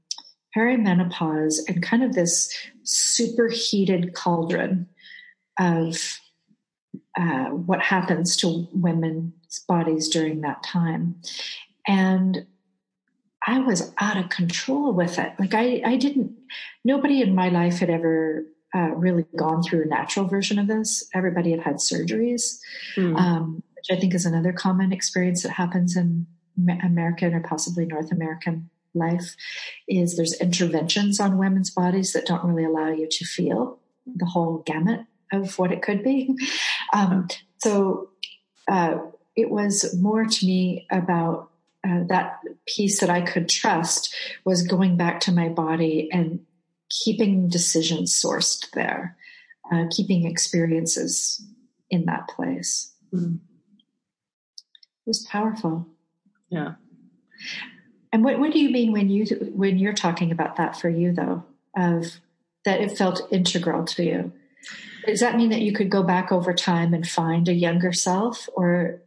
perimenopause 0.56 1.60
and 1.68 1.84
kind 1.84 2.04
of 2.04 2.14
this 2.14 2.54
superheated 2.84 4.14
cauldron 4.14 4.88
of 5.60 6.20
uh, 7.18 7.46
what 7.46 7.82
happens 7.82 8.36
to 8.38 8.68
women's 8.74 9.60
bodies 9.68 10.08
during 10.08 10.42
that 10.42 10.64
time. 10.64 11.16
And 11.88 12.46
I 13.46 13.60
was 13.60 13.94
out 14.00 14.18
of 14.18 14.30
control 14.30 14.94
with 14.94 15.18
it. 15.18 15.34
Like 15.40 15.54
I, 15.54 15.82
I 15.86 15.96
didn't, 15.96 16.32
nobody 16.84 17.22
in 17.22 17.36
my 17.36 17.50
life 17.50 17.80
had 17.80 17.90
ever 17.90 18.46
uh, 18.76 18.92
really 18.96 19.26
gone 19.36 19.64
through 19.64 19.84
a 19.84 19.88
natural 19.88 20.28
version 20.28 20.60
of 20.60 20.68
this. 20.68 21.08
Everybody 21.14 21.52
had 21.52 21.62
had 21.62 21.76
surgeries. 21.78 22.60
Mm. 22.96 23.18
Um, 23.18 23.64
which 23.80 23.98
I 23.98 24.00
think 24.00 24.14
is 24.14 24.26
another 24.26 24.52
common 24.52 24.92
experience 24.92 25.44
that 25.44 25.54
happens 25.54 25.96
in 25.96 26.28
American 26.84 27.34
or 27.34 27.42
possibly 27.42 27.86
North 27.86 28.12
American 28.12 28.70
life, 28.94 29.36
is 29.88 30.18
there's 30.18 30.40
interventions 30.42 31.20
on 31.20 31.38
women's 31.38 31.70
bodies 31.70 32.14
that 32.14 32.26
don't 32.26 32.44
really 32.44 32.66
allow 32.66 32.90
you 32.90 33.08
to 33.10 33.26
feel 33.26 33.80
the 34.06 34.26
whole 34.26 34.64
gamut 34.66 35.02
of 35.32 35.58
what 35.58 35.72
it 35.72 35.82
could 35.82 36.04
be. 36.04 36.36
Um, 36.92 37.28
so 37.60 38.10
uh, 38.68 38.98
it 39.36 39.52
was 39.52 39.96
more 40.02 40.26
to 40.26 40.46
me 40.48 40.88
about 40.92 41.52
uh, 41.88 42.00
that 42.08 42.40
piece 42.66 43.00
that 43.02 43.12
I 43.12 43.22
could 43.22 43.48
trust 43.48 44.12
was 44.44 44.66
going 44.66 44.98
back 44.98 45.20
to 45.22 45.32
my 45.32 45.50
body 45.50 46.10
and 46.12 46.40
keeping 46.90 47.48
decisions 47.48 48.12
sourced 48.12 48.72
there, 48.72 49.16
uh, 49.72 49.86
keeping 49.92 50.26
experiences 50.26 51.46
in 51.92 52.06
that 52.06 52.28
place. 52.28 52.92
Mm-hmm 53.14 53.36
was 55.10 55.26
powerful. 55.26 55.86
Yeah. 56.50 56.76
And 58.14 58.24
what, 58.24 58.40
what 58.40 58.54
do 58.54 58.60
you 58.60 58.70
mean 58.70 58.92
when 58.94 59.10
you 59.10 59.26
when 59.54 59.78
you're 59.78 59.94
talking 59.94 60.32
about 60.32 60.56
that 60.56 60.80
for 60.80 60.90
you 60.90 61.12
though? 61.12 61.44
Of 61.76 62.20
that 62.66 62.80
it 62.80 62.98
felt 62.98 63.28
integral 63.32 63.86
to 63.86 64.04
you. 64.04 64.32
Does 65.06 65.20
that 65.20 65.36
mean 65.36 65.50
that 65.50 65.62
you 65.62 65.74
could 65.74 65.90
go 65.90 66.04
back 66.04 66.32
over 66.32 66.54
time 66.54 66.94
and 66.94 67.08
find 67.08 67.48
a 67.48 67.54
younger 67.54 67.94
self, 67.94 68.48
or 68.54 69.02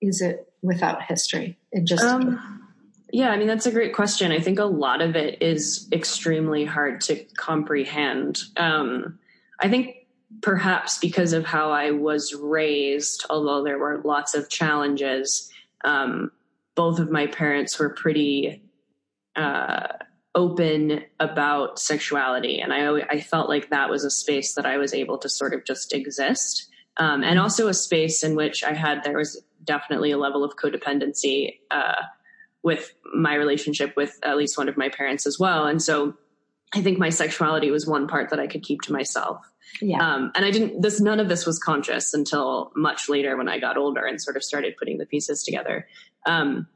is 0.00 0.20
it 0.20 0.52
without 0.62 1.02
history 1.02 1.58
and 1.72 1.86
just? 1.86 2.04
Um, 2.04 2.60
Yeah, 3.12 3.28
I 3.30 3.36
mean, 3.36 3.46
that's 3.46 3.66
a 3.66 3.70
great 3.70 3.94
question. 3.94 4.32
I 4.32 4.40
think 4.40 4.58
a 4.58 4.64
lot 4.64 5.02
of 5.02 5.16
it 5.16 5.42
is 5.42 5.86
extremely 5.92 6.64
hard 6.64 7.00
to 7.02 7.24
comprehend. 7.36 8.42
Um, 8.56 9.18
I 9.60 9.68
think 9.68 10.01
perhaps 10.40 10.98
because 10.98 11.32
of 11.32 11.44
how 11.44 11.70
I 11.70 11.90
was 11.90 12.34
raised, 12.34 13.26
although 13.30 13.62
there 13.62 13.78
were 13.78 14.00
lots 14.04 14.34
of 14.34 14.48
challenges, 14.48 15.50
um, 15.84 16.32
both 16.74 16.98
of 16.98 17.10
my 17.10 17.26
parents 17.26 17.78
were 17.78 17.90
pretty 17.90 18.62
uh, 19.36 19.88
open 20.34 21.04
about 21.20 21.78
sexuality. 21.78 22.60
And 22.60 22.72
I, 22.72 23.00
I 23.00 23.20
felt 23.20 23.48
like 23.48 23.70
that 23.70 23.90
was 23.90 24.04
a 24.04 24.10
space 24.10 24.54
that 24.54 24.66
I 24.66 24.78
was 24.78 24.94
able 24.94 25.18
to 25.18 25.28
sort 25.28 25.54
of 25.54 25.64
just 25.64 25.92
exist. 25.92 26.68
Um, 26.96 27.22
and 27.22 27.38
also 27.38 27.68
a 27.68 27.74
space 27.74 28.22
in 28.22 28.34
which 28.34 28.64
I 28.64 28.72
had, 28.72 29.04
there 29.04 29.16
was 29.16 29.42
definitely 29.64 30.10
a 30.10 30.18
level 30.18 30.44
of 30.44 30.56
codependency. 30.56 31.58
Uh, 31.70 32.02
with 32.62 32.94
my 33.12 33.34
relationship 33.34 33.94
with 33.96 34.18
at 34.22 34.36
least 34.36 34.56
one 34.56 34.68
of 34.68 34.76
my 34.76 34.88
parents 34.88 35.26
as 35.26 35.38
well. 35.38 35.66
And 35.66 35.82
so 35.82 36.14
I 36.74 36.80
think 36.80 36.98
my 36.98 37.10
sexuality 37.10 37.70
was 37.70 37.86
one 37.86 38.06
part 38.06 38.30
that 38.30 38.40
I 38.40 38.46
could 38.46 38.62
keep 38.62 38.82
to 38.82 38.92
myself. 38.92 39.51
Yeah. 39.80 39.98
Um, 39.98 40.32
and 40.34 40.44
I 40.44 40.50
didn't, 40.50 40.82
this, 40.82 41.00
none 41.00 41.20
of 41.20 41.28
this 41.28 41.46
was 41.46 41.58
conscious 41.58 42.14
until 42.14 42.72
much 42.76 43.08
later 43.08 43.36
when 43.36 43.48
I 43.48 43.58
got 43.58 43.76
older 43.76 44.04
and 44.04 44.20
sort 44.20 44.36
of 44.36 44.44
started 44.44 44.76
putting 44.76 44.98
the 44.98 45.06
pieces 45.06 45.42
together. 45.42 45.86
Um, 46.26 46.66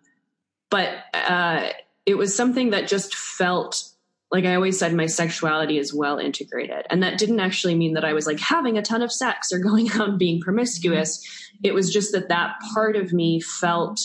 but, 0.70 0.94
uh, 1.14 1.68
it 2.04 2.16
was 2.16 2.34
something 2.34 2.70
that 2.70 2.88
just 2.88 3.14
felt 3.14 3.90
like 4.32 4.44
I 4.44 4.54
always 4.54 4.78
said, 4.78 4.92
my 4.92 5.06
sexuality 5.06 5.78
is 5.78 5.94
well 5.94 6.18
integrated. 6.18 6.84
And 6.90 7.02
that 7.02 7.18
didn't 7.18 7.40
actually 7.40 7.74
mean 7.74 7.94
that 7.94 8.04
I 8.04 8.12
was 8.12 8.26
like 8.26 8.40
having 8.40 8.76
a 8.76 8.82
ton 8.82 9.02
of 9.02 9.12
sex 9.12 9.52
or 9.52 9.58
going 9.70 9.90
out 9.92 10.08
and 10.08 10.18
being 10.18 10.40
promiscuous. 10.40 11.24
It 11.62 11.74
was 11.74 11.92
just 11.92 12.12
that 12.12 12.28
that 12.28 12.56
part 12.74 12.96
of 12.96 13.12
me 13.12 13.40
felt 13.40 14.00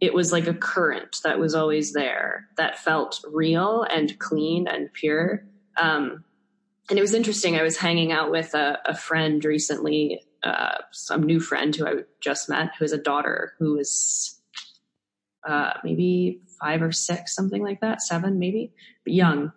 it 0.00 0.12
was 0.12 0.30
like 0.30 0.46
a 0.46 0.54
current 0.54 1.20
that 1.24 1.38
was 1.38 1.54
always 1.54 1.92
there 1.92 2.48
that 2.56 2.78
felt 2.78 3.24
real 3.32 3.82
and 3.84 4.18
clean 4.18 4.66
and 4.68 4.92
pure. 4.92 5.44
Um, 5.80 6.24
and 6.88 6.98
it 6.98 7.02
was 7.02 7.14
interesting. 7.14 7.56
I 7.56 7.62
was 7.62 7.76
hanging 7.76 8.12
out 8.12 8.30
with 8.30 8.54
a, 8.54 8.78
a 8.84 8.94
friend 8.94 9.44
recently, 9.44 10.20
uh, 10.42 10.78
some 10.92 11.22
new 11.22 11.40
friend 11.40 11.74
who 11.74 11.86
I 11.86 11.92
just 12.20 12.48
met, 12.48 12.70
who 12.78 12.84
has 12.84 12.92
a 12.92 12.98
daughter 12.98 13.54
who 13.58 13.78
is 13.78 14.40
uh, 15.46 15.72
maybe 15.82 16.40
five 16.60 16.82
or 16.82 16.92
six, 16.92 17.34
something 17.34 17.62
like 17.62 17.80
that, 17.80 18.02
seven 18.02 18.38
maybe, 18.38 18.72
but 19.04 19.12
young. 19.12 19.52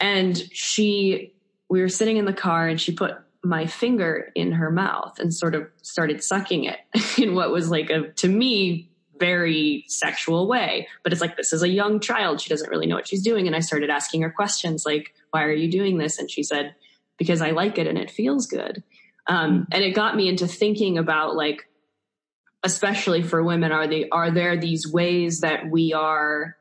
And 0.00 0.36
she, 0.52 1.34
we 1.70 1.80
were 1.80 1.88
sitting 1.88 2.18
in 2.18 2.24
the 2.24 2.32
car, 2.32 2.68
and 2.68 2.80
she 2.80 2.92
put 2.92 3.12
my 3.42 3.66
finger 3.66 4.30
in 4.34 4.52
her 4.52 4.70
mouth 4.70 5.18
and 5.18 5.32
sort 5.32 5.54
of 5.54 5.66
started 5.82 6.22
sucking 6.22 6.64
it 6.64 6.78
in 7.18 7.34
what 7.34 7.50
was 7.50 7.70
like 7.70 7.88
a 7.88 8.08
to 8.12 8.28
me 8.28 8.90
very 9.18 9.84
sexual 9.88 10.46
way. 10.46 10.86
But 11.02 11.12
it's 11.12 11.20
like, 11.20 11.36
this 11.36 11.52
is 11.52 11.62
a 11.62 11.68
young 11.68 12.00
child. 12.00 12.40
She 12.40 12.48
doesn't 12.48 12.70
really 12.70 12.86
know 12.86 12.94
what 12.94 13.08
she's 13.08 13.22
doing. 13.22 13.46
And 13.46 13.56
I 13.56 13.60
started 13.60 13.90
asking 13.90 14.22
her 14.22 14.30
questions 14.30 14.86
like, 14.86 15.14
why 15.30 15.44
are 15.44 15.52
you 15.52 15.70
doing 15.70 15.98
this? 15.98 16.18
And 16.18 16.30
she 16.30 16.42
said, 16.42 16.74
because 17.18 17.42
I 17.42 17.50
like 17.50 17.78
it 17.78 17.86
and 17.86 17.98
it 17.98 18.10
feels 18.10 18.46
good. 18.46 18.82
Um, 19.26 19.66
and 19.72 19.84
it 19.84 19.90
got 19.90 20.16
me 20.16 20.28
into 20.28 20.46
thinking 20.46 20.98
about 20.98 21.36
like, 21.36 21.68
especially 22.64 23.22
for 23.22 23.42
women, 23.42 23.72
are 23.72 23.86
they, 23.86 24.08
are 24.10 24.30
there 24.30 24.56
these 24.56 24.90
ways 24.90 25.40
that 25.40 25.70
we 25.70 25.92
are, 25.92 26.56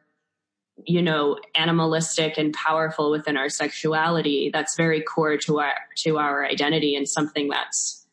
you 0.85 1.01
know, 1.01 1.37
animalistic 1.55 2.37
and 2.37 2.53
powerful 2.53 3.09
within 3.09 3.37
our 3.37 3.49
sexuality 3.49 4.51
that's 4.53 4.75
very 4.75 5.01
core 5.01 5.37
to 5.37 5.59
our, 5.59 5.73
to 5.97 6.17
our 6.17 6.45
identity 6.45 6.95
and 6.95 7.07
something 7.07 7.49
that's, 7.49 8.05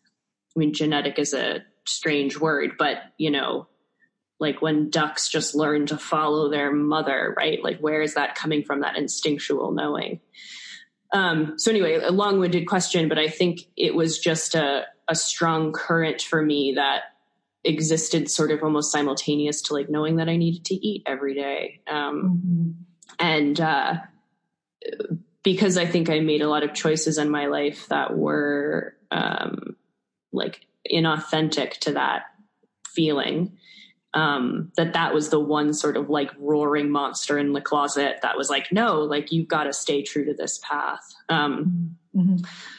I 0.56 0.60
mean, 0.60 0.72
genetic 0.72 1.18
is 1.18 1.34
a 1.34 1.64
strange 1.86 2.38
word, 2.38 2.72
but 2.78 2.98
you 3.18 3.30
know, 3.30 3.66
like 4.44 4.62
when 4.62 4.90
ducks 4.90 5.28
just 5.28 5.54
learn 5.54 5.86
to 5.86 5.96
follow 5.96 6.50
their 6.50 6.70
mother, 6.70 7.34
right? 7.36 7.64
Like 7.64 7.78
where 7.80 8.02
is 8.02 8.14
that 8.14 8.34
coming 8.34 8.62
from? 8.62 8.80
That 8.80 8.96
instinctual 8.96 9.72
knowing. 9.72 10.20
Um, 11.12 11.58
so 11.58 11.70
anyway, 11.70 11.94
a 11.94 12.10
long-winded 12.10 12.66
question, 12.66 13.08
but 13.08 13.18
I 13.18 13.28
think 13.28 13.60
it 13.76 13.94
was 13.94 14.18
just 14.18 14.54
a, 14.54 14.84
a 15.08 15.14
strong 15.14 15.72
current 15.72 16.20
for 16.20 16.42
me 16.42 16.72
that 16.74 17.02
existed 17.62 18.28
sort 18.28 18.50
of 18.50 18.62
almost 18.62 18.92
simultaneous 18.92 19.62
to 19.62 19.74
like 19.74 19.88
knowing 19.88 20.16
that 20.16 20.28
I 20.28 20.36
needed 20.36 20.64
to 20.66 20.74
eat 20.74 21.02
every 21.06 21.34
day. 21.34 21.80
Um, 21.86 22.42
mm-hmm. 22.44 22.70
and, 23.18 23.60
uh, 23.60 23.94
because 25.42 25.78
I 25.78 25.86
think 25.86 26.10
I 26.10 26.20
made 26.20 26.42
a 26.42 26.48
lot 26.48 26.64
of 26.64 26.74
choices 26.74 27.16
in 27.16 27.30
my 27.30 27.46
life 27.46 27.86
that 27.88 28.16
were, 28.16 28.96
um, 29.10 29.76
like 30.32 30.66
inauthentic 30.90 31.78
to 31.80 31.92
that 31.92 32.22
feeling 32.94 33.56
um, 34.14 34.70
that 34.76 34.92
that 34.92 35.12
was 35.12 35.30
the 35.30 35.40
one 35.40 35.74
sort 35.74 35.96
of 35.96 36.08
like 36.08 36.30
roaring 36.38 36.90
monster 36.90 37.36
in 37.36 37.52
the 37.52 37.60
closet 37.60 38.20
that 38.22 38.36
was 38.36 38.48
like, 38.48 38.70
no, 38.70 39.00
like 39.00 39.32
you've 39.32 39.48
got 39.48 39.64
to 39.64 39.72
stay 39.72 40.02
true 40.02 40.24
to 40.24 40.34
this 40.34 40.60
path. 40.62 41.02
Um, 41.28 41.96
mm-hmm. 42.14 42.36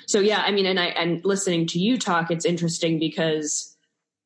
So 0.07 0.19
yeah, 0.19 0.43
I 0.45 0.51
mean, 0.51 0.65
and 0.65 0.79
I 0.79 0.87
and 0.87 1.23
listening 1.25 1.67
to 1.67 1.79
you 1.79 1.97
talk, 1.97 2.31
it's 2.31 2.45
interesting 2.45 2.99
because 2.99 3.75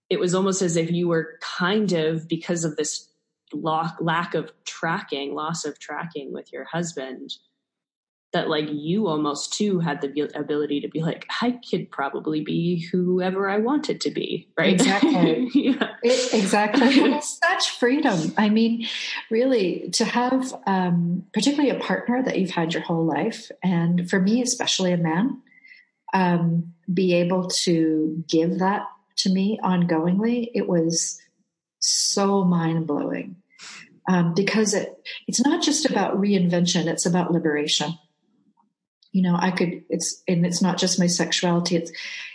it 0.09 0.19
was 0.19 0.35
almost 0.35 0.61
as 0.61 0.75
if 0.75 0.91
you 0.91 1.07
were 1.07 1.39
kind 1.41 1.93
of 1.93 2.27
because 2.27 2.63
of 2.63 2.75
this 2.75 3.09
lack 3.53 4.35
of 4.35 4.51
tracking, 4.65 5.33
loss 5.33 5.65
of 5.65 5.79
tracking 5.79 6.31
with 6.31 6.53
your 6.53 6.65
husband 6.65 7.31
that 8.31 8.47
like 8.47 8.67
you 8.69 9.07
almost 9.07 9.53
too 9.53 9.79
had 9.79 10.01
the 10.01 10.29
ability 10.35 10.81
to 10.81 10.87
be 10.87 11.01
like 11.01 11.25
i 11.41 11.59
could 11.69 11.89
probably 11.91 12.41
be 12.41 12.85
whoever 12.91 13.49
i 13.49 13.57
wanted 13.57 13.99
to 14.01 14.11
be 14.11 14.47
right? 14.57 14.73
Exactly. 14.73 15.49
Yeah. 15.59 15.89
It, 16.03 16.33
exactly. 16.33 17.19
Such 17.21 17.71
freedom. 17.71 18.33
I 18.37 18.49
mean 18.49 18.87
really 19.29 19.89
to 19.93 20.05
have 20.05 20.53
um, 20.65 21.25
particularly 21.33 21.69
a 21.69 21.79
partner 21.79 22.23
that 22.23 22.37
you've 22.39 22.51
had 22.51 22.73
your 22.73 22.83
whole 22.83 23.05
life 23.05 23.51
and 23.63 24.09
for 24.09 24.19
me 24.19 24.41
especially 24.41 24.93
a 24.93 24.97
man 24.97 25.41
um, 26.13 26.73
be 26.91 27.13
able 27.15 27.49
to 27.49 28.23
give 28.27 28.59
that 28.59 28.83
to 29.17 29.31
me 29.31 29.59
ongoingly 29.63 30.49
it 30.53 30.67
was 30.67 31.19
so 31.79 32.43
mind-blowing. 32.43 33.35
Um, 34.07 34.33
because 34.33 34.73
it, 34.73 34.89
it's 35.27 35.43
not 35.43 35.61
just 35.61 35.85
about 35.89 36.19
reinvention 36.19 36.87
it's 36.87 37.05
about 37.05 37.31
liberation 37.31 37.97
you 39.11 39.21
know 39.21 39.35
i 39.39 39.51
could 39.51 39.83
it's 39.89 40.21
and 40.27 40.45
it's 40.45 40.61
not 40.61 40.77
just 40.77 40.99
my 40.99 41.07
sexuality 41.07 41.75
it's 41.75 41.91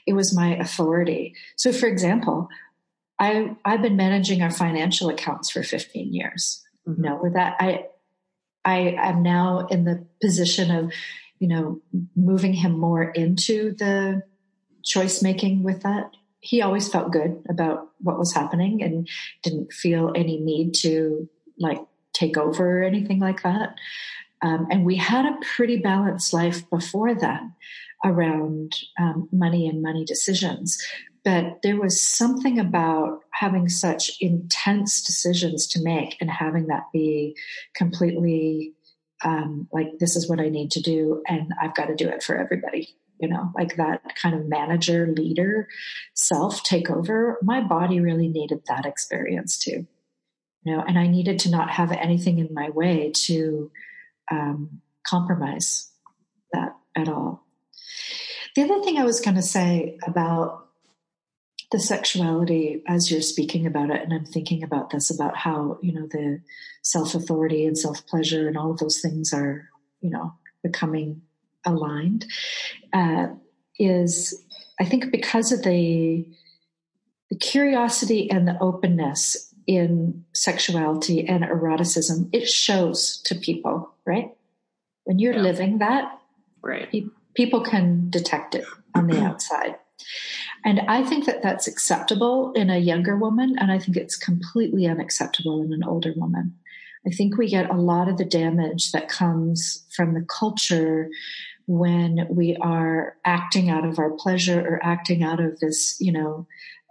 it 0.07 0.13
was 0.13 0.37
my 0.37 0.57
authority. 0.57 1.35
So 1.57 1.73
for 1.73 1.87
example 1.87 2.49
i 3.19 3.55
i've 3.65 3.83
been 3.83 3.97
managing 3.97 4.43
our 4.43 4.51
financial 4.51 5.09
accounts 5.09 5.51
for 5.51 5.63
15 5.63 6.13
years. 6.13 6.63
Mm-hmm. 6.87 7.03
you 7.03 7.11
know 7.11 7.19
with 7.23 7.35
that 7.35 7.57
i 7.61 7.87
i 8.65 8.97
am 8.99 9.23
now 9.23 9.67
in 9.71 9.85
the 9.85 10.07
position 10.21 10.71
of 10.71 10.93
you 11.39 11.49
know 11.49 11.81
moving 12.17 12.53
him 12.53 12.79
more 12.79 13.05
into 13.05 13.75
the 13.79 14.23
choice 14.85 15.23
making 15.23 15.63
with 15.63 15.83
that. 15.83 16.11
He 16.41 16.61
always 16.63 16.89
felt 16.89 17.11
good 17.11 17.43
about 17.49 17.89
what 18.01 18.19
was 18.19 18.33
happening 18.35 18.83
and 18.83 19.09
didn't 19.43 19.73
feel 19.73 20.13
any 20.15 20.39
need 20.39 20.75
to 20.83 21.29
like 21.59 21.81
take 22.13 22.37
over 22.37 22.81
or 22.81 22.85
anything 22.85 23.19
like 23.19 23.43
that 23.43 23.75
um, 24.45 24.67
and 24.71 24.85
we 24.85 24.97
had 24.97 25.25
a 25.25 25.39
pretty 25.57 25.79
balanced 25.79 26.35
life 26.35 26.69
before 26.69 27.15
that 27.15 27.41
around 28.05 28.77
um, 29.01 29.27
money 29.33 29.67
and 29.67 29.81
money 29.81 30.05
decisions. 30.05 30.79
But 31.25 31.63
there 31.63 31.81
was 31.81 31.99
something 31.99 32.59
about 32.59 33.21
having 33.33 33.71
such 33.71 34.13
intense 34.21 35.03
decisions 35.03 35.67
to 35.69 35.83
make 35.83 36.19
and 36.21 36.31
having 36.31 36.67
that 36.67 36.85
be 36.93 37.35
completely 37.75 38.75
um, 39.25 39.67
like, 39.73 39.99
this 39.99 40.17
is 40.17 40.29
what 40.29 40.41
I 40.41 40.51
need 40.51 40.71
to 40.73 40.83
do, 40.83 41.23
and 41.27 41.51
I've 41.59 41.75
got 41.75 41.87
to 41.87 41.95
do 41.95 42.07
it 42.09 42.23
for 42.23 42.37
everybody. 42.37 42.95
You 43.19 43.29
know, 43.29 43.53
like 43.55 43.77
that 43.77 44.03
kind 44.21 44.35
of 44.35 44.47
manager, 44.47 45.07
leader, 45.17 45.69
self 46.13 46.63
take 46.63 46.91
over. 46.91 47.39
My 47.43 47.63
body 47.63 48.01
really 48.01 48.29
needed 48.29 48.65
that 48.67 48.85
experience 48.85 49.57
too. 49.57 49.87
You 50.65 50.77
know, 50.77 50.85
and 50.87 50.99
I 50.99 51.07
needed 51.07 51.39
to 51.41 51.51
not 51.51 51.71
have 51.71 51.93
anything 51.93 52.39
in 52.39 52.53
my 52.53 52.69
way 52.69 53.13
to 53.15 53.71
um, 54.31 54.81
compromise 55.07 55.91
that 56.53 56.77
at 56.97 57.09
all. 57.09 57.45
The 58.55 58.63
other 58.63 58.83
thing 58.83 58.99
I 58.99 59.05
was 59.05 59.21
going 59.21 59.37
to 59.37 59.43
say 59.43 59.99
about 60.07 60.69
the 61.73 61.81
sexuality 61.81 62.83
as 62.87 63.11
you're 63.11 63.21
speaking 63.21 63.67
about 63.67 63.91
it, 63.91 64.01
and 64.03 64.13
I'm 64.13 64.25
thinking 64.25 64.63
about 64.63 64.91
this 64.91 65.11
about 65.11 65.37
how, 65.37 65.79
you 65.83 65.93
know, 65.93 66.07
the 66.07 66.41
self 66.83 67.15
authority 67.15 67.67
and 67.67 67.77
self 67.77 68.07
pleasure 68.07 68.47
and 68.47 68.57
all 68.57 68.71
of 68.71 68.79
those 68.79 69.01
things 69.01 69.33
are, 69.33 69.69
you 70.01 70.11
know, 70.11 70.33
becoming 70.63 71.23
aligned, 71.65 72.27
uh, 72.93 73.29
is 73.79 74.45
I 74.79 74.85
think 74.85 75.11
because 75.11 75.51
of 75.51 75.63
the, 75.63 76.27
the 77.31 77.37
curiosity 77.37 78.31
and 78.31 78.47
the 78.47 78.59
openness 78.61 79.54
in 79.67 80.25
sexuality 80.33 81.27
and 81.27 81.45
eroticism, 81.45 82.29
it 82.33 82.49
shows 82.49 83.19
to 83.25 83.35
people, 83.35 83.95
right? 84.07 84.31
When 85.05 85.19
you're 85.19 85.35
yeah. 85.35 85.43
living 85.43 85.79
that, 85.79 86.19
right. 86.63 86.91
Pe- 86.91 87.07
people 87.35 87.63
can 87.63 88.11
detect 88.11 88.55
it 88.55 88.65
on 88.95 89.07
the 89.07 89.21
outside. 89.25 89.77
And 90.65 90.81
I 90.81 91.05
think 91.05 91.27
that 91.27 91.43
that's 91.43 91.67
acceptable 91.67 92.53
in 92.53 92.71
a 92.71 92.79
younger 92.79 93.17
woman, 93.17 93.57
and 93.59 93.71
I 93.71 93.79
think 93.79 93.97
it's 93.97 94.17
completely 94.17 94.87
unacceptable 94.87 95.63
in 95.63 95.73
an 95.73 95.85
older 95.85 96.15
woman. 96.17 96.57
I 97.07 97.11
think 97.11 97.37
we 97.37 97.49
get 97.49 97.71
a 97.71 97.75
lot 97.75 98.09
of 98.09 98.17
the 98.17 98.25
damage 98.25 98.93
that 98.93 99.09
comes 99.09 99.85
from 99.95 100.15
the 100.15 100.23
culture 100.27 101.11
when 101.67 102.27
we 102.31 102.57
are 102.57 103.17
acting 103.25 103.69
out 103.71 103.85
of 103.85 103.99
our 103.99 104.11
pleasure 104.11 104.61
or 104.61 104.81
acting 104.83 105.23
out 105.23 105.41
of 105.41 105.61
this, 105.61 105.97
you 106.01 106.13
know, 106.13 106.47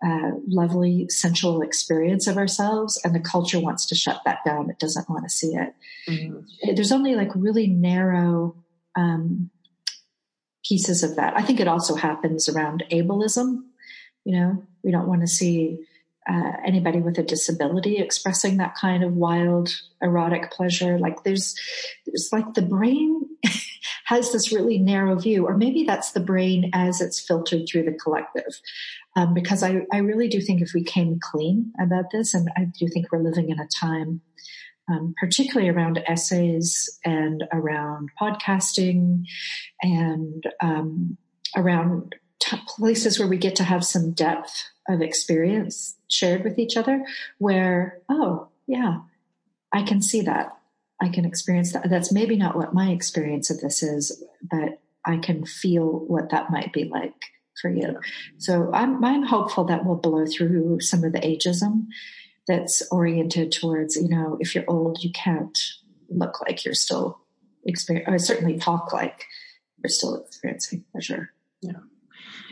uh, 0.05 0.31
lovely 0.47 1.07
sensual 1.09 1.61
experience 1.61 2.27
of 2.27 2.37
ourselves, 2.37 2.99
and 3.03 3.15
the 3.15 3.19
culture 3.19 3.59
wants 3.59 3.85
to 3.87 3.95
shut 3.95 4.21
that 4.25 4.39
down. 4.45 4.69
It 4.69 4.79
doesn't 4.79 5.09
want 5.09 5.23
to 5.23 5.29
see 5.29 5.55
it. 5.55 5.73
Mm-hmm. 6.07 6.75
There's 6.75 6.91
only 6.91 7.15
like 7.15 7.29
really 7.35 7.67
narrow 7.67 8.55
um, 8.95 9.49
pieces 10.65 11.03
of 11.03 11.15
that. 11.15 11.33
I 11.37 11.41
think 11.41 11.59
it 11.59 11.67
also 11.67 11.95
happens 11.95 12.49
around 12.49 12.83
ableism. 12.91 13.63
You 14.25 14.39
know, 14.39 14.63
we 14.83 14.91
don't 14.91 15.07
want 15.07 15.21
to 15.21 15.27
see 15.27 15.79
uh, 16.29 16.51
anybody 16.65 16.99
with 16.99 17.17
a 17.17 17.23
disability 17.23 17.97
expressing 17.97 18.57
that 18.57 18.75
kind 18.75 19.03
of 19.03 19.13
wild 19.13 19.69
erotic 20.01 20.51
pleasure. 20.51 20.97
Like 20.97 21.23
there's, 21.23 21.55
there's 22.05 22.29
like 22.31 22.53
the 22.53 22.61
brain 22.61 23.21
has 24.05 24.31
this 24.31 24.51
really 24.51 24.77
narrow 24.77 25.15
view, 25.17 25.45
or 25.45 25.57
maybe 25.57 25.83
that's 25.83 26.11
the 26.11 26.19
brain 26.19 26.69
as 26.73 27.01
it's 27.01 27.19
filtered 27.19 27.67
through 27.67 27.83
the 27.83 27.97
collective. 28.03 28.59
Um, 29.15 29.33
because 29.33 29.63
I, 29.63 29.81
I 29.91 29.97
really 29.97 30.27
do 30.27 30.41
think 30.41 30.61
if 30.61 30.73
we 30.73 30.83
came 30.83 31.19
clean 31.21 31.71
about 31.79 32.05
this, 32.11 32.33
and 32.33 32.49
I 32.57 32.65
do 32.65 32.87
think 32.87 33.11
we're 33.11 33.23
living 33.23 33.49
in 33.49 33.59
a 33.59 33.67
time, 33.67 34.21
um, 34.89 35.13
particularly 35.19 35.69
around 35.69 36.03
essays 36.07 36.99
and 37.05 37.43
around 37.51 38.09
podcasting 38.19 39.25
and 39.81 40.43
um, 40.61 41.17
around 41.55 42.15
t- 42.39 42.57
places 42.67 43.19
where 43.19 43.27
we 43.27 43.37
get 43.37 43.55
to 43.57 43.63
have 43.63 43.85
some 43.85 44.11
depth 44.11 44.69
of 44.89 45.01
experience 45.01 45.95
shared 46.09 46.43
with 46.43 46.57
each 46.59 46.75
other, 46.75 47.05
where, 47.37 47.99
oh, 48.09 48.47
yeah, 48.67 48.99
I 49.71 49.83
can 49.83 50.01
see 50.01 50.21
that. 50.21 50.57
I 51.03 51.09
can 51.09 51.25
experience 51.25 51.73
that. 51.73 51.89
That's 51.89 52.11
maybe 52.11 52.37
not 52.37 52.55
what 52.55 52.73
my 52.73 52.91
experience 52.91 53.49
of 53.49 53.59
this 53.59 53.83
is, 53.83 54.23
but 54.41 54.81
I 55.05 55.17
can 55.17 55.45
feel 55.45 56.05
what 56.07 56.29
that 56.29 56.49
might 56.49 56.71
be 56.71 56.85
like 56.85 57.13
for 57.61 57.69
you. 57.69 57.99
So 58.37 58.71
I'm, 58.73 59.03
I'm 59.03 59.23
hopeful 59.23 59.65
that 59.65 59.85
we'll 59.85 59.97
blow 59.97 60.25
through 60.25 60.79
some 60.79 61.03
of 61.03 61.11
the 61.11 61.19
ageism 61.19 61.87
that's 62.47 62.81
oriented 62.89 63.51
towards, 63.51 63.97
you 63.97 64.07
know, 64.07 64.37
if 64.39 64.55
you're 64.55 64.63
old, 64.67 65.03
you 65.03 65.11
can't 65.11 65.57
look 66.09 66.41
like 66.41 66.63
you're 66.63 66.73
still 66.73 67.19
experiencing, 67.65 68.13
or 68.13 68.17
certainly 68.17 68.57
talk 68.57 68.93
like 68.93 69.25
you're 69.83 69.89
still 69.89 70.23
experiencing 70.23 70.85
pleasure. 70.91 71.31
Yeah. 71.61 71.79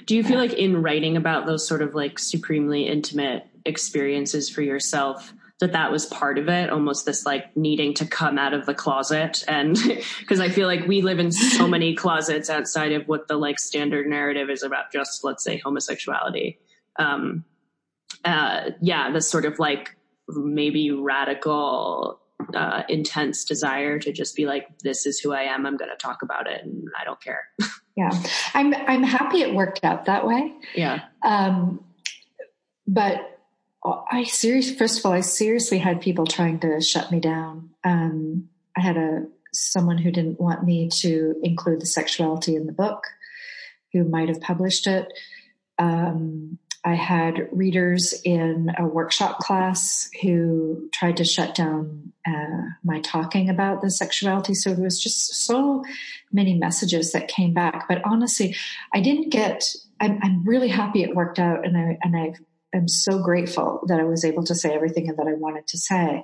Do 0.06 0.16
you 0.16 0.24
feel 0.24 0.38
like 0.38 0.54
in 0.54 0.82
writing 0.82 1.16
about 1.16 1.46
those 1.46 1.66
sort 1.66 1.82
of 1.82 1.96
like 1.96 2.20
supremely 2.20 2.88
intimate 2.88 3.46
experiences 3.66 4.50
for 4.50 4.62
yourself, 4.62 5.34
that 5.62 5.72
that 5.72 5.92
was 5.92 6.08
part 6.08 6.38
of 6.38 6.50
it 6.50 6.70
almost 6.70 7.06
this 7.06 7.26
like 7.26 7.56
needing 7.56 7.94
to 7.94 8.06
come 8.06 8.38
out 8.38 8.54
of 8.54 8.66
the 8.66 8.74
closet. 8.74 9.44
And 9.48 9.78
because 10.20 10.42
i 10.42 10.50
feel 10.50 10.68
like 10.68 10.86
we 10.88 11.02
live 11.02 11.20
in 11.20 11.32
so 11.32 11.68
many 11.68 11.96
closets 12.04 12.50
outside 12.50 12.92
of 12.92 13.08
what 13.08 13.28
the 13.28 13.38
like 13.38 13.60
standard 13.60 14.08
narrative 14.08 14.50
is 14.50 14.64
about 14.64 14.92
just 14.92 15.24
let's 15.24 15.44
say 15.44 15.58
homosexuality. 15.58 16.60
Um 16.98 17.46
uh 18.26 18.72
yeah 18.82 19.12
this 19.12 19.30
sort 19.30 19.46
of 19.46 19.58
like 19.58 19.96
maybe 20.28 20.92
radical 20.92 22.20
uh 22.56 22.84
intense 22.90 23.46
desire 23.46 24.00
to 24.00 24.12
just 24.12 24.36
be 24.36 24.46
like 24.46 24.68
this 24.80 25.06
is 25.06 25.20
who 25.20 25.32
i 25.32 25.42
am 25.42 25.66
i'm 25.66 25.78
going 25.78 25.90
to 25.90 25.96
talk 25.96 26.22
about 26.22 26.48
it 26.48 26.64
and 26.64 26.88
i 27.00 27.06
don't 27.06 27.22
care. 27.22 27.44
Yeah. 27.98 28.10
I'm 28.54 28.74
i'm 28.74 29.04
happy 29.04 29.42
it 29.42 29.54
worked 29.54 29.84
out 29.84 30.06
that 30.06 30.26
way. 30.26 30.54
Yeah. 30.74 31.02
Um 31.26 31.84
but 32.88 33.31
I 33.84 34.26
seriously, 34.26 34.76
first 34.76 35.00
of 35.00 35.06
all, 35.06 35.14
I 35.14 35.22
seriously 35.22 35.80
had 35.80 36.02
people 36.02 36.26
trying 36.26 36.60
to 36.60 36.82
shut 36.82 37.12
me 37.12 37.20
down. 37.20 37.72
Um, 37.84 38.50
I 38.78 38.82
had 38.82 38.98
a 38.98 39.26
someone 39.54 39.98
who 39.98 40.12
didn't 40.12 40.40
want 40.40 40.64
me 40.64 40.88
to 40.88 41.36
include 41.44 41.82
the 41.82 41.86
sexuality 41.86 42.56
in 42.56 42.68
the 42.68 42.72
book, 42.72 43.04
who 43.92 44.04
might 44.04 44.30
have 44.30 44.40
published 44.40 44.88
it. 44.88 45.12
Um, 45.78 46.58
I 46.84 46.96
had 46.96 47.48
readers 47.52 48.14
in 48.24 48.72
a 48.78 48.86
workshop 48.86 49.40
class 49.40 50.10
who 50.22 50.90
tried 50.92 51.18
to 51.18 51.24
shut 51.24 51.54
down 51.54 52.12
uh, 52.26 52.62
my 52.84 53.02
talking 53.02 53.50
about 53.50 53.82
the 53.82 53.92
sexuality. 53.92 54.54
So 54.56 54.74
there 54.74 54.84
was 54.84 55.02
just 55.02 55.46
so 55.46 55.84
many 56.32 56.58
messages 56.58 57.12
that 57.12 57.28
came 57.28 57.54
back. 57.54 57.88
But 57.88 58.02
honestly, 58.06 58.56
I 58.94 59.02
didn't 59.02 59.30
get. 59.30 59.76
I'm, 60.00 60.20
I'm 60.24 60.44
really 60.44 60.70
happy 60.70 61.04
it 61.04 61.16
worked 61.16 61.40
out, 61.40 61.66
and 61.66 61.78
I 61.78 61.98
and 62.02 62.16
I've 62.16 62.40
am 62.74 62.88
so 62.88 63.22
grateful 63.22 63.84
that 63.88 64.00
I 64.00 64.04
was 64.04 64.24
able 64.24 64.44
to 64.46 64.56
say 64.56 64.74
everything 64.74 65.08
that 65.08 65.28
I 65.28 65.34
wanted 65.34 65.68
to 65.68 65.78
say. 65.78 66.24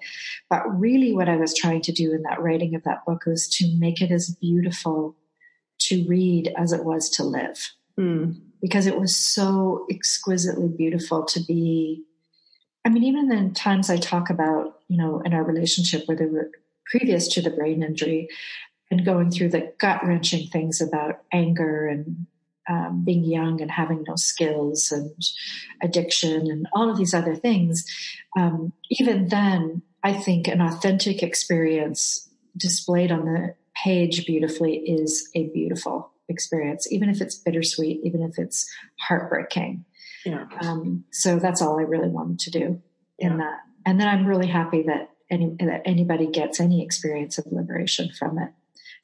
But 0.49 0.63
really, 0.79 1.13
what 1.13 1.29
I 1.29 1.37
was 1.37 1.55
trying 1.55 1.81
to 1.83 1.91
do 1.91 2.13
in 2.13 2.23
that 2.23 2.41
writing 2.41 2.75
of 2.75 2.83
that 2.83 3.05
book 3.05 3.25
was 3.25 3.47
to 3.57 3.75
make 3.77 4.01
it 4.01 4.11
as 4.11 4.35
beautiful 4.39 5.15
to 5.79 6.05
read 6.07 6.53
as 6.57 6.73
it 6.73 6.83
was 6.83 7.09
to 7.11 7.23
live. 7.23 7.71
Mm. 7.99 8.39
Because 8.61 8.87
it 8.87 8.99
was 8.99 9.15
so 9.15 9.85
exquisitely 9.89 10.67
beautiful 10.67 11.25
to 11.25 11.39
be. 11.39 12.03
I 12.85 12.89
mean, 12.89 13.03
even 13.03 13.31
in 13.31 13.53
times 13.53 13.89
I 13.89 13.97
talk 13.97 14.29
about, 14.29 14.79
you 14.87 14.97
know, 14.97 15.21
in 15.21 15.33
our 15.33 15.43
relationship 15.43 16.03
where 16.07 16.17
they 16.17 16.25
were 16.25 16.49
previous 16.89 17.27
to 17.27 17.41
the 17.41 17.49
brain 17.49 17.83
injury 17.83 18.29
and 18.89 19.05
going 19.05 19.29
through 19.29 19.49
the 19.49 19.73
gut 19.77 20.05
wrenching 20.05 20.47
things 20.47 20.81
about 20.81 21.21
anger 21.31 21.87
and 21.87 22.25
um, 22.69 23.03
being 23.05 23.23
young 23.23 23.61
and 23.61 23.71
having 23.71 24.03
no 24.07 24.15
skills 24.15 24.91
and 24.91 25.11
addiction 25.81 26.51
and 26.51 26.67
all 26.73 26.89
of 26.89 26.97
these 26.97 27.13
other 27.13 27.35
things, 27.35 27.85
um, 28.37 28.73
even 28.89 29.29
then, 29.29 29.81
I 30.03 30.13
think 30.13 30.47
an 30.47 30.61
authentic 30.61 31.23
experience 31.23 32.29
displayed 32.55 33.11
on 33.11 33.25
the 33.25 33.55
page 33.83 34.25
beautifully 34.25 34.77
is 34.77 35.29
a 35.35 35.47
beautiful 35.49 36.11
experience, 36.29 36.91
even 36.91 37.09
if 37.09 37.21
it's 37.21 37.35
bittersweet, 37.35 38.01
even 38.03 38.21
if 38.21 38.37
it's 38.37 38.69
heartbreaking. 38.99 39.85
Yeah. 40.25 40.45
Um, 40.61 41.05
so 41.11 41.39
that's 41.39 41.61
all 41.61 41.79
I 41.79 41.83
really 41.83 42.09
wanted 42.09 42.39
to 42.39 42.51
do 42.51 42.81
in 43.19 43.31
yeah. 43.31 43.37
that. 43.37 43.59
And 43.85 43.99
then 43.99 44.07
I'm 44.07 44.25
really 44.25 44.47
happy 44.47 44.83
that 44.83 45.11
any, 45.29 45.55
that 45.59 45.83
anybody 45.85 46.27
gets 46.27 46.59
any 46.59 46.83
experience 46.83 47.37
of 47.37 47.45
liberation 47.51 48.11
from 48.17 48.37
it. 48.39 48.49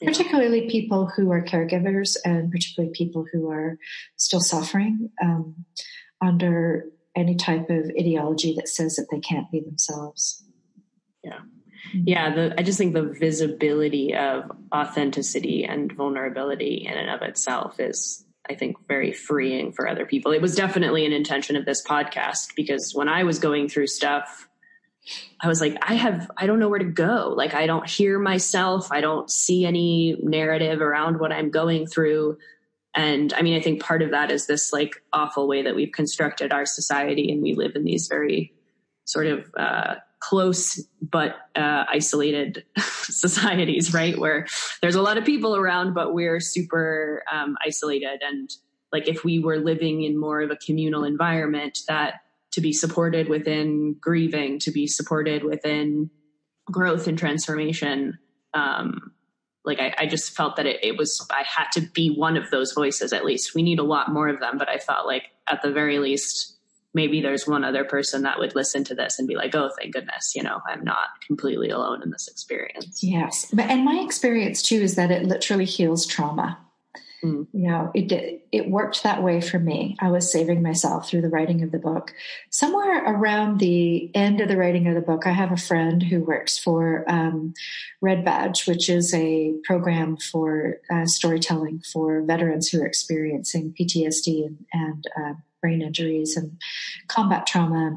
Particularly 0.06 0.70
people 0.70 1.08
who 1.08 1.32
are 1.32 1.44
caregivers 1.44 2.18
and 2.26 2.52
particularly 2.52 2.94
people 2.94 3.26
who 3.32 3.50
are 3.50 3.78
still 4.18 4.40
suffering 4.40 5.10
um, 5.22 5.66
under 6.22 6.86
any 7.16 7.36
type 7.36 7.70
of 7.70 7.92
ideology 8.00 8.56
that 8.56 8.68
says 8.68 8.96
that 8.96 9.08
they 9.12 9.20
can't 9.20 9.50
be 9.52 9.60
themselves. 9.60 10.44
Yeah. 11.24 11.40
Yeah, 11.94 12.34
the, 12.34 12.56
I 12.58 12.64
just 12.64 12.78
think 12.78 12.94
the 12.94 13.04
visibility 13.04 14.16
of 14.16 14.52
authenticity 14.74 15.66
and 15.66 15.92
vulnerability 15.92 16.88
in 16.88 16.94
and 16.94 17.10
of 17.10 17.22
itself 17.22 17.80
is, 17.80 18.26
I 18.50 18.56
think, 18.56 18.78
very 18.88 19.12
freeing 19.12 19.74
for 19.74 19.88
other 19.88 20.06
people. 20.06 20.32
It 20.32 20.42
was 20.42 20.56
definitely 20.56 21.06
an 21.06 21.14
intention 21.14 21.56
of 21.56 21.66
this 21.66 21.86
podcast 21.86 22.56
because 22.56 22.94
when 22.96 23.10
I 23.10 23.24
was 23.26 23.38
going 23.38 23.70
through 23.70 23.88
stuff, 23.88 24.48
I 25.42 25.48
was 25.48 25.60
like, 25.60 25.78
I 25.82 25.96
have, 25.96 26.32
I 26.38 26.48
don't 26.48 26.60
know 26.60 26.70
where 26.70 26.80
to 26.80 26.86
go. 26.86 27.34
Like, 27.36 27.54
I 27.54 27.66
don't 27.66 27.90
hear 27.90 28.20
myself. 28.20 28.92
I 28.92 29.02
don't 29.02 29.30
see 29.30 29.66
any 29.66 30.18
narrative 30.22 30.82
around 30.82 31.20
what 31.20 31.32
I'm 31.32 31.50
going 31.50 31.88
through. 31.88 32.38
And 32.96 33.34
I 33.34 33.42
mean, 33.42 33.58
I 33.58 33.62
think 33.62 33.82
part 33.82 34.02
of 34.02 34.12
that 34.12 34.32
is 34.32 34.48
this 34.48 34.72
like 34.72 35.04
awful 35.12 35.48
way 35.48 35.64
that 35.64 35.76
we've 35.76 35.92
constructed 35.92 36.54
our 36.54 36.66
society 36.66 37.32
and 37.32 37.42
we 37.42 37.56
live 37.56 37.76
in 37.76 37.84
these 37.84 38.08
very 38.08 38.54
sort 39.06 39.28
of, 39.28 39.52
uh, 39.58 39.96
close 40.24 40.82
but 41.02 41.36
uh, 41.56 41.84
isolated 41.90 42.64
societies, 42.78 43.94
right? 43.94 44.18
Where 44.18 44.48
there's 44.82 44.96
a 44.96 45.02
lot 45.02 45.18
of 45.18 45.26
people 45.26 45.54
around, 45.56 45.94
but 45.94 46.14
we're 46.14 46.40
super 46.40 47.24
um, 47.32 47.58
isolated. 47.66 48.22
And 48.22 48.50
like 48.94 49.10
if 49.10 49.26
we 49.26 49.40
were 49.40 49.58
living 49.58 50.04
in 50.04 50.18
more 50.18 50.42
of 50.42 50.50
a 50.50 50.56
communal 50.56 51.04
environment, 51.04 51.80
that 51.90 52.22
to 52.54 52.62
be 52.62 52.72
supported 52.72 53.30
within 53.30 53.96
grieving, 54.00 54.60
to 54.60 54.72
be 54.72 54.88
supported 54.88 55.44
within 55.44 56.10
growth 56.72 57.08
and 57.08 57.18
transformation. 57.18 58.18
Um, 58.54 59.12
like 59.66 59.80
I, 59.80 59.94
I, 59.98 60.06
just 60.06 60.36
felt 60.36 60.58
that 60.58 60.68
it, 60.68 60.80
it, 60.84 60.98
was 60.98 61.26
I 61.32 61.44
had 61.44 61.68
to 61.74 61.82
be 61.82 62.14
one 62.14 62.38
of 62.38 62.52
those 62.52 62.74
voices 62.74 63.12
at 63.12 63.26
least. 63.26 63.56
We 63.56 63.64
need 63.64 63.80
a 63.80 63.84
lot 63.84 64.14
more 64.14 64.28
of 64.28 64.40
them, 64.40 64.58
but 64.58 64.70
I 64.70 64.78
felt 64.78 65.08
like 65.08 65.24
at 65.48 65.64
the 65.64 65.72
very 65.72 65.98
least, 65.98 66.58
maybe 66.94 67.22
there's 67.22 67.48
one 67.48 67.64
other 67.64 67.84
person 67.84 68.22
that 68.22 68.38
would 68.38 68.54
listen 68.56 68.84
to 68.84 68.96
this 68.96 69.18
and 69.18 69.28
be 69.28 69.36
like, 69.36 69.56
"Oh, 69.56 69.72
thank 69.80 69.94
goodness, 69.94 70.34
you 70.36 70.44
know, 70.44 70.60
I'm 70.68 70.84
not 70.84 71.08
completely 71.26 71.70
alone 71.70 72.04
in 72.04 72.12
this 72.12 72.28
experience." 72.28 73.02
Yes, 73.02 73.50
but 73.52 73.66
and 73.66 73.84
my 73.84 74.00
experience 74.06 74.62
too 74.62 74.76
is 74.76 74.96
that 74.96 75.10
it 75.10 75.24
literally 75.24 75.66
heals 75.66 76.06
trauma. 76.06 76.60
Mm. 77.24 77.48
You 77.54 77.70
know, 77.70 77.92
it 77.94 78.10
did, 78.10 78.42
it 78.52 78.70
worked 78.70 79.04
that 79.04 79.24
way 79.24 79.40
for 79.40 79.58
me. 79.58 79.96
I 80.00 80.12
was 80.12 80.32
saving 80.32 80.62
myself 80.62 81.08
through 81.08 81.22
the 81.22 81.30
writing 81.30 81.64
of 81.64 81.72
the 81.72 81.80
book. 81.80 82.14
Somewhere 82.50 83.04
around 83.06 83.60
the 83.60 84.14
end 84.14 84.42
of 84.42 84.50
the 84.50 84.58
writing 84.58 84.88
of 84.88 84.96
the 84.96 85.02
book, 85.02 85.26
I 85.26 85.32
have 85.32 85.52
a 85.52 85.58
friend 85.58 86.04
who 86.04 86.20
works 86.20 86.58
for 86.58 87.06
um, 87.08 87.54
Red 88.02 88.26
Badge, 88.26 88.68
which 88.68 88.90
is 88.90 89.14
a 89.14 89.54
program 89.64 90.18
for 90.18 90.80
uh, 90.92 91.06
storytelling 91.06 91.82
for 91.92 92.22
veterans 92.22 92.70
who 92.70 92.82
are 92.82 92.86
experiencing 92.86 93.74
PTSD 93.80 94.46
and, 94.46 94.66
and 94.74 95.08
uh, 95.18 95.34
brain 95.62 95.82
injuries 95.82 96.36
and 96.36 96.60
combat 97.08 97.48
trauma. 97.48 97.96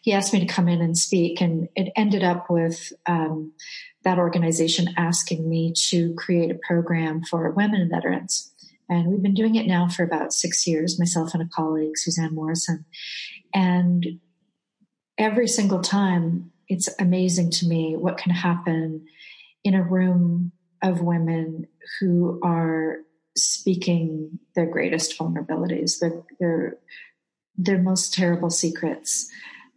He 0.00 0.14
asked 0.14 0.32
me 0.32 0.40
to 0.40 0.46
come 0.46 0.66
in 0.66 0.80
and 0.80 0.96
speak, 0.96 1.42
and 1.42 1.68
it 1.76 1.92
ended 1.94 2.24
up 2.24 2.48
with 2.48 2.90
um, 3.06 3.52
that 4.04 4.18
organization 4.18 4.88
asking 4.96 5.48
me 5.48 5.72
to 5.90 6.14
create 6.14 6.50
a 6.50 6.58
program 6.66 7.22
for 7.22 7.50
women 7.50 7.88
veterans. 7.88 8.51
And 8.92 9.08
we've 9.08 9.22
been 9.22 9.34
doing 9.34 9.54
it 9.54 9.66
now 9.66 9.88
for 9.88 10.02
about 10.02 10.34
six 10.34 10.66
years, 10.66 10.98
myself 10.98 11.32
and 11.32 11.42
a 11.42 11.48
colleague, 11.48 11.96
Suzanne 11.96 12.34
Morrison. 12.34 12.84
And 13.54 14.20
every 15.16 15.48
single 15.48 15.80
time, 15.80 16.52
it's 16.68 16.90
amazing 16.98 17.50
to 17.52 17.66
me 17.66 17.96
what 17.96 18.18
can 18.18 18.32
happen 18.32 19.06
in 19.64 19.74
a 19.74 19.82
room 19.82 20.52
of 20.82 21.00
women 21.00 21.66
who 21.98 22.38
are 22.44 22.98
speaking 23.34 24.38
their 24.54 24.66
greatest 24.66 25.18
vulnerabilities, 25.18 26.00
their, 26.00 26.22
their, 26.38 26.76
their 27.56 27.78
most 27.78 28.12
terrible 28.12 28.50
secrets 28.50 29.30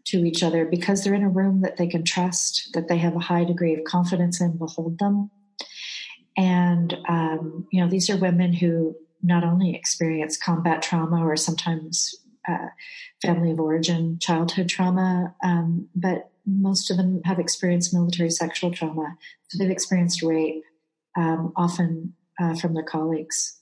to 0.08 0.26
each 0.26 0.44
other 0.44 0.66
because 0.66 1.04
they're 1.04 1.14
in 1.14 1.24
a 1.24 1.30
room 1.30 1.62
that 1.62 1.78
they 1.78 1.88
can 1.88 2.04
trust, 2.04 2.72
that 2.74 2.90
they 2.90 2.98
have 2.98 3.16
a 3.16 3.20
high 3.20 3.46
degree 3.46 3.74
of 3.74 3.86
confidence 3.86 4.42
in 4.42 4.60
will 4.60 4.68
hold 4.68 5.00
them. 5.00 5.32
And, 6.36 6.98
um, 7.08 7.66
you 7.72 7.82
know, 7.82 7.90
these 7.90 8.10
are 8.10 8.18
women 8.18 8.52
who 8.52 8.94
not 9.26 9.44
only 9.44 9.76
experience 9.76 10.38
combat 10.38 10.82
trauma 10.82 11.26
or 11.26 11.36
sometimes 11.36 12.16
uh, 12.48 12.68
family 13.22 13.52
of 13.52 13.60
origin 13.60 14.20
childhood 14.22 14.70
trauma, 14.70 15.34
um, 15.44 15.88
but 15.96 16.30
most 16.46 16.92
of 16.92 16.98
them 16.98 17.22
have 17.26 17.40
experienced 17.40 17.94
military 17.94 18.30
sexual 18.30 18.72
trauma. 18.72 19.18
So 19.48 19.58
they've 19.58 19.72
experienced 19.72 20.22
rape, 20.22 20.64
um, 21.18 21.54
often 21.56 22.14
uh, 22.40 22.56
from 22.56 22.76
their 22.76 22.84
colleagues 22.84 23.58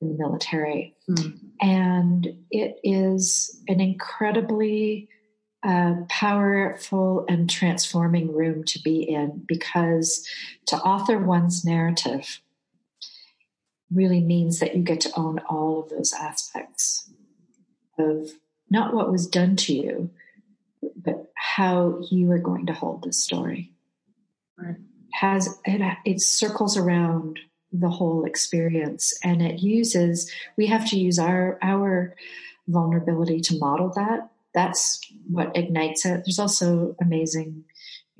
in 0.00 0.08
the 0.08 0.18
military. 0.18 0.94
Mm. 1.10 1.38
And 1.60 2.28
it 2.50 2.76
is 2.82 3.62
an 3.68 3.80
incredibly 3.80 5.08
uh, 5.62 5.94
powerful 6.08 7.26
and 7.28 7.50
transforming 7.50 8.34
room 8.34 8.64
to 8.64 8.80
be 8.80 9.02
in 9.02 9.44
because 9.46 10.26
to 10.66 10.76
author 10.78 11.18
one's 11.18 11.66
narrative 11.66 12.40
really 13.92 14.20
means 14.20 14.58
that 14.60 14.76
you 14.76 14.82
get 14.82 15.00
to 15.00 15.12
own 15.16 15.40
all 15.48 15.80
of 15.80 15.90
those 15.90 16.12
aspects 16.12 17.10
of 17.98 18.30
not 18.70 18.94
what 18.94 19.10
was 19.10 19.26
done 19.26 19.56
to 19.56 19.74
you, 19.74 20.10
but 20.96 21.30
how 21.34 22.00
you 22.10 22.30
are 22.30 22.38
going 22.38 22.66
to 22.66 22.72
hold 22.72 23.02
this 23.02 23.22
story. 23.22 23.72
Right. 24.56 24.76
Has 25.12 25.58
it, 25.64 25.98
it 26.04 26.20
circles 26.20 26.76
around 26.76 27.40
the 27.72 27.88
whole 27.88 28.24
experience 28.24 29.16
and 29.22 29.42
it 29.42 29.60
uses 29.60 30.30
we 30.56 30.66
have 30.66 30.88
to 30.90 30.98
use 30.98 31.18
our 31.18 31.58
our 31.62 32.16
vulnerability 32.66 33.40
to 33.40 33.58
model 33.58 33.92
that 33.94 34.28
that's 34.52 35.00
what 35.28 35.56
ignites 35.56 36.04
it 36.04 36.22
there's 36.24 36.40
also 36.40 36.96
amazing 37.00 37.64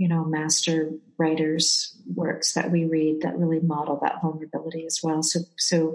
you 0.01 0.09
know 0.09 0.25
master 0.25 0.93
writers 1.19 1.95
works 2.15 2.55
that 2.55 2.71
we 2.71 2.87
read 2.87 3.21
that 3.21 3.39
really 3.39 3.61
model 3.61 3.99
that 4.01 4.23
vulnerability 4.23 4.87
as 4.87 5.01
well. 5.03 5.23
So 5.23 5.41
so 5.59 5.95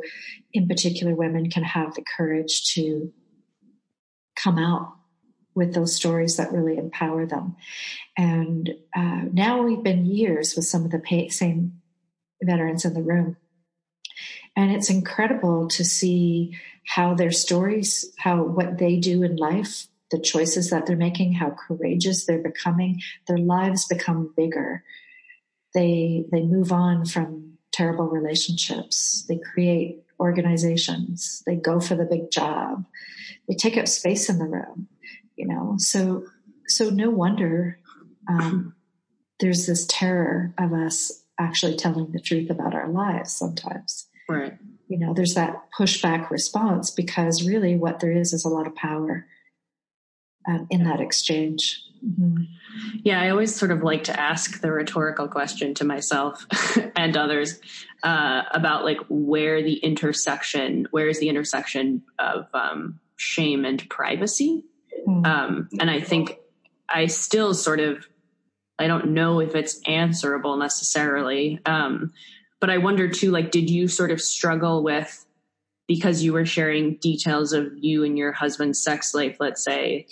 in 0.53 0.67
particular 0.67 1.15
women 1.15 1.49
can 1.49 1.63
have 1.63 1.95
the 1.95 2.05
courage 2.15 2.73
to 2.75 3.11
come 4.35 4.59
out 4.59 4.93
with 5.55 5.73
those 5.73 5.95
stories 5.95 6.37
that 6.37 6.51
really 6.51 6.77
empower 6.77 7.25
them. 7.25 7.55
And 8.15 8.69
uh, 8.95 9.21
now 9.33 9.63
we've 9.63 9.81
been 9.81 10.05
years 10.05 10.55
with 10.55 10.65
some 10.65 10.85
of 10.85 10.91
the 10.91 11.29
same 11.31 11.81
veterans 12.43 12.85
in 12.85 12.93
the 12.93 13.01
room. 13.01 13.37
And 14.55 14.71
it's 14.71 14.91
incredible 14.91 15.67
to 15.69 15.83
see 15.83 16.55
how 16.85 17.15
their 17.15 17.31
stories, 17.31 18.13
how 18.19 18.43
what 18.43 18.77
they 18.77 18.97
do 18.97 19.23
in 19.23 19.35
life, 19.37 19.87
the 20.15 20.21
choices 20.21 20.69
that 20.69 20.85
they're 20.85 20.95
making, 20.95 21.33
how 21.33 21.49
courageous 21.67 22.25
they're 22.25 22.41
becoming, 22.41 23.01
their 23.27 23.37
lives 23.37 23.85
become 23.85 24.33
bigger. 24.37 24.81
They, 25.73 26.23
they 26.31 26.41
move 26.41 26.71
on 26.71 27.05
from 27.05 27.57
terrible 27.73 28.07
relationships. 28.07 29.25
They 29.27 29.37
create 29.37 30.03
organizations. 30.17 31.43
They 31.45 31.57
go 31.57 31.81
for 31.81 31.95
the 31.95 32.05
big 32.05 32.31
job. 32.31 32.85
They 33.49 33.55
take 33.55 33.75
up 33.75 33.89
space 33.89 34.29
in 34.29 34.39
the 34.39 34.45
room, 34.45 34.87
you 35.35 35.47
know, 35.47 35.75
so, 35.79 36.23
so 36.67 36.89
no 36.89 37.09
wonder, 37.09 37.77
um, 38.29 38.73
there's 39.41 39.67
this 39.67 39.85
terror 39.87 40.53
of 40.57 40.71
us 40.71 41.25
actually 41.37 41.75
telling 41.75 42.13
the 42.13 42.21
truth 42.21 42.49
about 42.49 42.73
our 42.73 42.87
lives 42.87 43.33
sometimes. 43.33 44.07
Right. 44.29 44.53
You 44.87 44.97
know, 44.97 45.13
there's 45.13 45.33
that 45.33 45.67
pushback 45.77 46.29
response 46.29 46.89
because 46.89 47.45
really 47.45 47.75
what 47.75 47.99
there 47.99 48.13
is 48.13 48.31
is 48.31 48.45
a 48.45 48.49
lot 48.49 48.65
of 48.65 48.75
power 48.75 49.27
um, 50.47 50.67
in 50.69 50.83
that 50.83 50.99
exchange. 50.99 51.81
Mm-hmm. 52.05 52.43
Yeah, 53.03 53.21
I 53.21 53.29
always 53.29 53.55
sort 53.55 53.71
of 53.71 53.83
like 53.83 54.03
to 54.05 54.19
ask 54.19 54.61
the 54.61 54.71
rhetorical 54.71 55.27
question 55.27 55.73
to 55.75 55.85
myself 55.85 56.45
and 56.95 57.15
others 57.15 57.59
uh, 58.03 58.43
about 58.51 58.83
like 58.83 58.99
where 59.09 59.63
the 59.63 59.75
intersection, 59.75 60.87
where 60.91 61.07
is 61.07 61.19
the 61.19 61.29
intersection 61.29 62.03
of 62.19 62.47
um, 62.53 62.99
shame 63.15 63.65
and 63.65 63.87
privacy? 63.89 64.65
Mm-hmm. 65.07 65.25
Um, 65.25 65.69
and 65.79 65.89
I 65.89 66.01
think 66.01 66.37
I 66.89 67.07
still 67.07 67.53
sort 67.53 67.79
of, 67.79 68.07
I 68.77 68.87
don't 68.87 69.13
know 69.13 69.39
if 69.39 69.55
it's 69.55 69.79
answerable 69.87 70.57
necessarily. 70.57 71.59
Um, 71.65 72.13
but 72.59 72.69
I 72.69 72.77
wonder 72.77 73.07
too, 73.07 73.31
like, 73.31 73.51
did 73.51 73.69
you 73.69 73.87
sort 73.87 74.11
of 74.11 74.21
struggle 74.21 74.83
with 74.83 75.25
because 75.87 76.23
you 76.23 76.33
were 76.33 76.45
sharing 76.45 76.95
details 76.95 77.53
of 77.53 77.71
you 77.75 78.03
and 78.03 78.17
your 78.17 78.31
husband's 78.31 78.81
sex 78.81 79.13
life, 79.13 79.37
let's 79.39 79.63
say. 79.63 80.07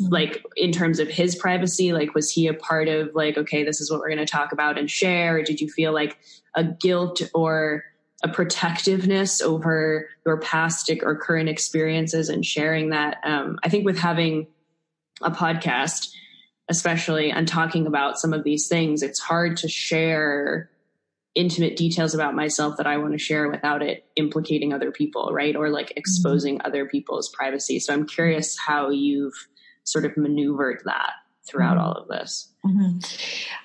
Like 0.00 0.44
in 0.56 0.72
terms 0.72 0.98
of 0.98 1.08
his 1.08 1.36
privacy, 1.36 1.92
like, 1.92 2.14
was 2.14 2.30
he 2.30 2.46
a 2.46 2.54
part 2.54 2.88
of 2.88 3.14
like, 3.14 3.38
okay, 3.38 3.62
this 3.62 3.80
is 3.80 3.90
what 3.90 4.00
we're 4.00 4.08
going 4.08 4.18
to 4.18 4.26
talk 4.26 4.52
about 4.52 4.78
and 4.78 4.90
share? 4.90 5.36
Or 5.36 5.42
did 5.42 5.60
you 5.60 5.68
feel 5.68 5.92
like 5.92 6.18
a 6.56 6.64
guilt 6.64 7.22
or 7.34 7.84
a 8.22 8.28
protectiveness 8.28 9.40
over 9.40 10.08
your 10.26 10.38
past 10.40 10.90
or 11.02 11.16
current 11.16 11.48
experiences 11.48 12.28
and 12.28 12.44
sharing 12.44 12.90
that? 12.90 13.18
Um, 13.24 13.58
I 13.62 13.68
think 13.68 13.84
with 13.84 13.98
having 13.98 14.48
a 15.22 15.30
podcast, 15.30 16.10
especially 16.68 17.30
and 17.30 17.46
talking 17.46 17.86
about 17.86 18.18
some 18.18 18.32
of 18.32 18.44
these 18.44 18.68
things, 18.68 19.02
it's 19.02 19.20
hard 19.20 19.56
to 19.58 19.68
share 19.68 20.70
intimate 21.36 21.76
details 21.76 22.12
about 22.12 22.34
myself 22.34 22.76
that 22.76 22.86
I 22.86 22.96
want 22.96 23.12
to 23.12 23.18
share 23.18 23.48
without 23.48 23.82
it 23.82 24.04
implicating 24.16 24.72
other 24.72 24.90
people, 24.90 25.30
right? 25.32 25.54
Or 25.54 25.70
like 25.70 25.92
exposing 25.96 26.58
mm-hmm. 26.58 26.66
other 26.66 26.86
people's 26.86 27.28
privacy. 27.28 27.78
So 27.78 27.92
I'm 27.92 28.06
curious 28.06 28.58
how 28.58 28.90
you've 28.90 29.46
sort 29.84 30.04
of 30.04 30.16
maneuvered 30.16 30.82
that 30.84 31.12
throughout 31.44 31.76
mm-hmm. 31.76 31.86
all 31.86 31.92
of 31.92 32.08
this. 32.08 32.48
Mm-hmm. 32.64 32.98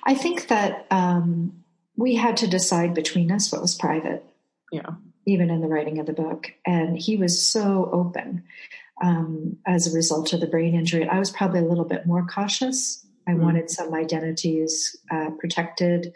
I 0.04 0.14
think 0.14 0.48
that 0.48 0.86
um, 0.90 1.64
we 1.96 2.14
had 2.14 2.36
to 2.38 2.46
decide 2.46 2.94
between 2.94 3.30
us 3.30 3.52
what 3.52 3.62
was 3.62 3.74
private. 3.74 4.24
Yeah. 4.72 4.90
Even 5.26 5.50
in 5.50 5.60
the 5.60 5.68
writing 5.68 5.98
of 5.98 6.06
the 6.06 6.12
book. 6.12 6.52
And 6.64 6.96
he 6.96 7.16
was 7.16 7.42
so 7.42 7.88
open 7.92 8.44
um, 9.02 9.56
as 9.66 9.86
a 9.86 9.94
result 9.94 10.32
of 10.32 10.40
the 10.40 10.46
brain 10.46 10.74
injury. 10.74 11.08
I 11.08 11.18
was 11.18 11.30
probably 11.30 11.60
a 11.60 11.64
little 11.64 11.84
bit 11.84 12.06
more 12.06 12.26
cautious. 12.26 13.04
I 13.26 13.32
mm-hmm. 13.32 13.42
wanted 13.42 13.70
some 13.70 13.92
identities 13.92 14.96
uh, 15.10 15.30
protected 15.38 16.12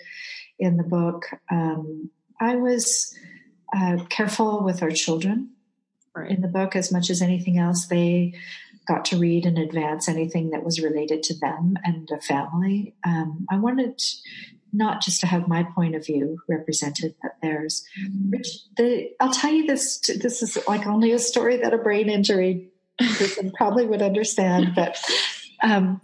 in 0.58 0.76
the 0.76 0.84
book. 0.84 1.26
Um, 1.50 2.10
I 2.40 2.56
was 2.56 3.14
uh, 3.74 4.04
careful 4.08 4.62
with 4.62 4.82
our 4.82 4.90
children 4.90 5.50
right. 6.14 6.30
in 6.30 6.40
the 6.40 6.48
book 6.48 6.76
as 6.76 6.92
much 6.92 7.10
as 7.10 7.20
anything 7.22 7.58
else. 7.58 7.86
They 7.86 8.34
got 8.86 9.04
to 9.06 9.18
read 9.18 9.46
in 9.46 9.56
advance 9.56 10.08
anything 10.08 10.50
that 10.50 10.64
was 10.64 10.80
related 10.80 11.22
to 11.24 11.38
them 11.38 11.76
and 11.84 12.08
the 12.08 12.20
family. 12.20 12.94
Um, 13.04 13.46
I 13.50 13.56
wanted 13.56 14.00
not 14.72 15.02
just 15.02 15.20
to 15.20 15.26
have 15.26 15.48
my 15.48 15.62
point 15.62 15.94
of 15.94 16.06
view 16.06 16.40
represented, 16.48 17.14
but 17.22 17.32
theirs. 17.42 17.84
Mm-hmm. 18.00 18.30
Rich, 18.30 18.48
the, 18.76 19.10
I'll 19.20 19.32
tell 19.32 19.52
you 19.52 19.66
this. 19.66 19.98
This 19.98 20.42
is 20.42 20.58
like 20.68 20.86
only 20.86 21.12
a 21.12 21.18
story 21.18 21.56
that 21.58 21.74
a 21.74 21.78
brain 21.78 22.08
injury 22.08 22.70
person 23.00 23.50
probably 23.56 23.86
would 23.86 24.02
understand, 24.02 24.74
but 24.74 24.96
um, 25.62 26.00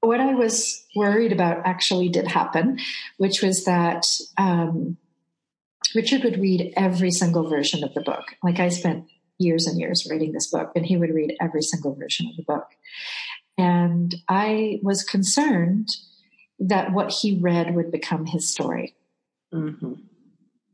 what 0.00 0.20
I 0.20 0.34
was 0.34 0.84
worried 0.94 1.32
about 1.32 1.66
actually 1.66 2.08
did 2.08 2.28
happen, 2.28 2.78
which 3.18 3.42
was 3.42 3.64
that 3.64 4.06
um, 4.38 4.96
Richard 5.94 6.24
would 6.24 6.38
read 6.38 6.72
every 6.76 7.10
single 7.10 7.48
version 7.48 7.84
of 7.84 7.94
the 7.94 8.00
book. 8.00 8.24
Like 8.42 8.60
I 8.60 8.68
spent 8.68 9.06
years 9.38 9.66
and 9.66 9.78
years 9.78 10.06
writing 10.10 10.32
this 10.32 10.48
book, 10.48 10.72
and 10.74 10.86
he 10.86 10.96
would 10.96 11.10
read 11.10 11.36
every 11.40 11.62
single 11.62 11.94
version 11.94 12.28
of 12.28 12.36
the 12.36 12.42
book. 12.42 12.68
And 13.58 14.14
I 14.28 14.80
was 14.82 15.02
concerned 15.02 15.88
that 16.58 16.92
what 16.92 17.12
he 17.12 17.38
read 17.40 17.74
would 17.74 17.90
become 17.90 18.26
his 18.26 18.48
story 18.48 18.94
mm-hmm. 19.52 19.94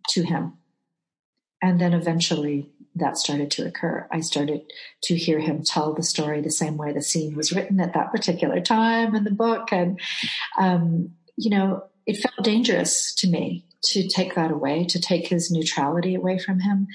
to 0.09 0.23
him. 0.23 0.55
And 1.61 1.81
then 1.81 1.93
eventually 1.93 2.71
that 2.95 3.17
started 3.17 3.51
to 3.53 3.67
occur. 3.67 4.07
I 4.13 4.21
started 4.21 4.63
to 5.05 5.17
hear 5.17 5.39
him 5.39 5.63
tell 5.63 5.95
the 5.95 6.03
story 6.03 6.41
the 6.41 6.51
same 6.51 6.77
way 6.77 6.93
the 6.93 7.01
scene 7.01 7.35
was 7.35 7.53
written 7.53 7.81
at 7.81 7.95
that 7.95 8.13
particular 8.13 8.61
time 8.61 9.15
in 9.15 9.25
the 9.25 9.31
book. 9.31 9.73
And, 9.73 9.99
um, 10.59 11.13
you 11.37 11.51
know, 11.51 11.85
it 12.07 12.19
felt 12.19 12.45
dangerous 12.45 13.15
to 13.17 13.29
me 13.29 13.65
to 13.85 14.07
take 14.09 14.35
that 14.35 14.51
away, 14.51 14.85
to 14.87 15.01
take 15.01 15.29
his 15.29 15.51
neutrality 15.51 16.15
away 16.15 16.39
from 16.39 16.61
him. 16.61 16.87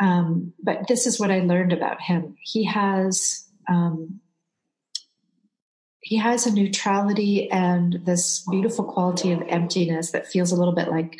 Um, 0.00 0.52
but 0.62 0.88
this 0.88 1.06
is 1.06 1.18
what 1.18 1.30
I 1.30 1.40
learned 1.40 1.72
about 1.72 2.00
him. 2.00 2.36
He 2.42 2.64
has 2.64 3.46
um, 3.68 4.20
he 6.00 6.16
has 6.16 6.46
a 6.46 6.54
neutrality 6.54 7.50
and 7.50 8.00
this 8.04 8.44
beautiful 8.48 8.84
quality 8.84 9.32
of 9.32 9.42
emptiness 9.48 10.12
that 10.12 10.28
feels 10.28 10.52
a 10.52 10.56
little 10.56 10.74
bit 10.74 10.88
like 10.88 11.18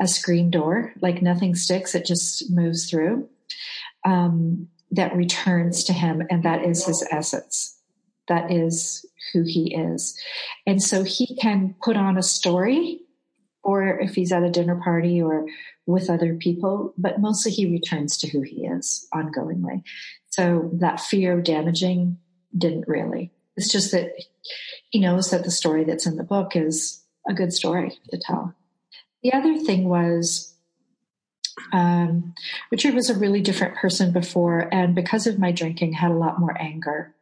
a 0.00 0.08
screen 0.08 0.50
door, 0.50 0.92
like 1.00 1.20
nothing 1.20 1.54
sticks; 1.54 1.94
it 1.94 2.06
just 2.06 2.50
moves 2.50 2.88
through. 2.88 3.28
Um, 4.04 4.68
that 4.90 5.16
returns 5.16 5.84
to 5.84 5.92
him, 5.92 6.22
and 6.30 6.42
that 6.42 6.64
is 6.64 6.84
his 6.84 7.06
essence. 7.10 7.78
That 8.28 8.50
is 8.50 9.06
who 9.32 9.42
he 9.42 9.74
is, 9.74 10.18
and 10.66 10.82
so 10.82 11.02
he 11.02 11.36
can 11.36 11.74
put 11.82 11.96
on 11.96 12.16
a 12.16 12.22
story 12.22 13.00
or 13.62 14.00
if 14.00 14.14
he's 14.14 14.32
at 14.32 14.42
a 14.42 14.50
dinner 14.50 14.80
party 14.82 15.22
or 15.22 15.46
with 15.86 16.10
other 16.10 16.34
people, 16.34 16.94
but 16.96 17.20
mostly 17.20 17.50
he 17.52 17.70
returns 17.70 18.16
to 18.18 18.28
who 18.28 18.42
he 18.42 18.66
is 18.66 19.06
ongoingly. 19.12 19.82
So 20.30 20.70
that 20.74 21.00
fear 21.00 21.36
of 21.36 21.44
damaging 21.44 22.18
didn't 22.56 22.86
really. 22.86 23.32
It's 23.56 23.70
just 23.70 23.92
that 23.92 24.12
he 24.90 25.00
knows 25.00 25.30
that 25.30 25.44
the 25.44 25.50
story 25.50 25.84
that's 25.84 26.06
in 26.06 26.16
the 26.16 26.24
book 26.24 26.56
is 26.56 27.02
a 27.28 27.34
good 27.34 27.52
story 27.52 27.98
to 28.10 28.18
tell. 28.18 28.54
The 29.22 29.32
other 29.32 29.58
thing 29.58 29.88
was 29.88 30.54
um, 31.72 32.34
Richard 32.70 32.94
was 32.94 33.10
a 33.10 33.18
really 33.18 33.42
different 33.42 33.76
person 33.76 34.12
before, 34.12 34.68
and 34.72 34.94
because 34.94 35.26
of 35.26 35.38
my 35.38 35.52
drinking, 35.52 35.92
had 35.92 36.10
a 36.10 36.14
lot 36.14 36.40
more 36.40 36.56
anger 36.60 37.14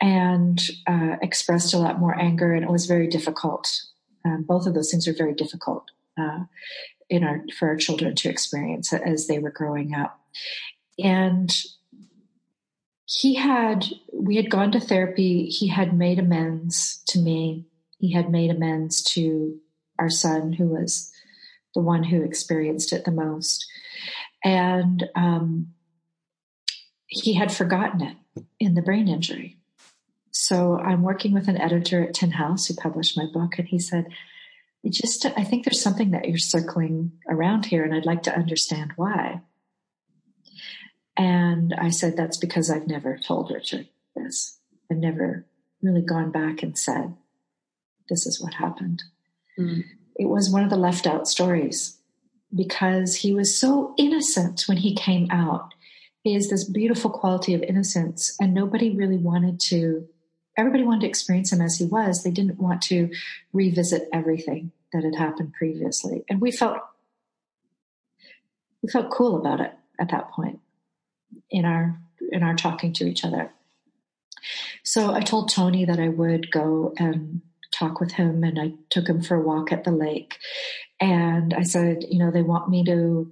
and 0.00 0.60
uh, 0.86 1.16
expressed 1.22 1.72
a 1.72 1.78
lot 1.78 2.00
more 2.00 2.18
anger, 2.18 2.52
and 2.52 2.64
it 2.64 2.70
was 2.70 2.86
very 2.86 3.06
difficult 3.06 3.70
um, 4.24 4.42
both 4.42 4.66
of 4.66 4.74
those 4.74 4.90
things 4.90 5.06
are 5.08 5.12
very 5.12 5.34
difficult 5.34 5.90
uh, 6.18 6.44
in 7.08 7.24
our 7.24 7.42
for 7.58 7.68
our 7.68 7.76
children 7.76 8.14
to 8.16 8.28
experience 8.28 8.92
as 8.92 9.26
they 9.26 9.38
were 9.38 9.50
growing 9.50 9.94
up. 9.94 10.20
And 11.02 11.54
he 13.08 13.34
had 13.34 13.86
we 14.12 14.36
had 14.36 14.50
gone 14.50 14.72
to 14.72 14.80
therapy. 14.80 15.46
He 15.46 15.68
had 15.68 15.96
made 15.96 16.18
amends 16.18 17.02
to 17.08 17.18
me. 17.18 17.66
He 17.98 18.12
had 18.12 18.30
made 18.30 18.50
amends 18.50 19.02
to 19.14 19.58
our 19.98 20.10
son, 20.10 20.52
who 20.52 20.66
was 20.66 21.10
the 21.74 21.80
one 21.80 22.04
who 22.04 22.22
experienced 22.22 22.92
it 22.92 23.04
the 23.04 23.10
most, 23.10 23.66
and 24.44 25.08
um, 25.16 25.68
he 27.06 27.34
had 27.34 27.50
forgotten 27.50 28.02
it 28.02 28.44
in 28.60 28.74
the 28.74 28.82
brain 28.82 29.08
injury. 29.08 29.56
So 30.30 30.78
I'm 30.78 31.02
working 31.02 31.32
with 31.32 31.48
an 31.48 31.60
editor 31.60 32.04
at 32.04 32.14
Tin 32.14 32.32
House 32.32 32.66
who 32.66 32.74
published 32.74 33.16
my 33.16 33.26
book, 33.32 33.58
and 33.58 33.66
he 33.66 33.78
said, 33.78 34.06
"I 34.06 34.12
just 34.86 35.26
I 35.26 35.44
think 35.44 35.64
there's 35.64 35.80
something 35.80 36.12
that 36.12 36.28
you're 36.28 36.38
circling 36.38 37.12
around 37.28 37.66
here, 37.66 37.84
and 37.84 37.94
I'd 37.94 38.06
like 38.06 38.22
to 38.24 38.36
understand 38.36 38.92
why." 38.96 39.42
And 41.16 41.74
I 41.74 41.90
said, 41.90 42.16
"That's 42.16 42.36
because 42.36 42.70
I've 42.70 42.86
never 42.86 43.18
told 43.18 43.50
Richard 43.50 43.88
this. 44.14 44.58
I've 44.90 44.98
never 44.98 45.46
really 45.82 46.02
gone 46.02 46.30
back 46.30 46.62
and 46.62 46.76
said, 46.76 47.14
this 48.08 48.26
is 48.26 48.40
what 48.40 48.54
happened." 48.54 49.02
Mm. 49.58 49.84
It 50.16 50.28
was 50.28 50.50
one 50.50 50.64
of 50.64 50.70
the 50.70 50.76
left 50.76 51.06
out 51.06 51.28
stories 51.28 51.98
because 52.54 53.16
he 53.16 53.32
was 53.32 53.58
so 53.58 53.94
innocent 53.98 54.64
when 54.66 54.78
he 54.78 54.94
came 54.94 55.30
out. 55.30 55.74
He 56.22 56.34
has 56.34 56.48
this 56.48 56.64
beautiful 56.64 57.10
quality 57.10 57.54
of 57.54 57.62
innocence, 57.62 58.34
and 58.40 58.54
nobody 58.54 58.90
really 58.90 59.18
wanted 59.18 59.60
to 59.60 60.08
everybody 60.58 60.82
wanted 60.82 61.02
to 61.02 61.06
experience 61.06 61.52
him 61.52 61.62
as 61.62 61.78
he 61.78 61.84
was. 61.86 62.22
They 62.22 62.32
didn't 62.32 62.58
want 62.58 62.82
to 62.82 63.10
revisit 63.52 64.08
everything 64.12 64.72
that 64.92 65.04
had 65.04 65.14
happened 65.14 65.54
previously. 65.54 66.24
And 66.28 66.40
we 66.40 66.50
felt 66.50 66.78
we 68.82 68.90
felt 68.90 69.10
cool 69.10 69.36
about 69.38 69.60
it 69.60 69.72
at 69.98 70.10
that 70.10 70.30
point 70.30 70.60
in 71.50 71.64
our 71.64 71.98
in 72.30 72.42
our 72.42 72.54
talking 72.54 72.92
to 72.94 73.06
each 73.06 73.24
other. 73.24 73.50
So 74.82 75.14
I 75.14 75.20
told 75.20 75.50
Tony 75.50 75.84
that 75.84 75.98
I 75.98 76.08
would 76.08 76.50
go 76.50 76.92
and 76.98 77.40
talk 77.72 78.00
with 78.00 78.12
him 78.12 78.44
and 78.44 78.58
I 78.58 78.72
took 78.90 79.08
him 79.08 79.22
for 79.22 79.36
a 79.36 79.40
walk 79.42 79.72
at 79.72 79.84
the 79.84 79.90
lake. 79.90 80.38
And 81.00 81.54
I 81.54 81.62
said, 81.62 82.04
you 82.08 82.18
know, 82.18 82.30
they 82.30 82.42
want 82.42 82.68
me 82.68 82.84
to 82.84 83.30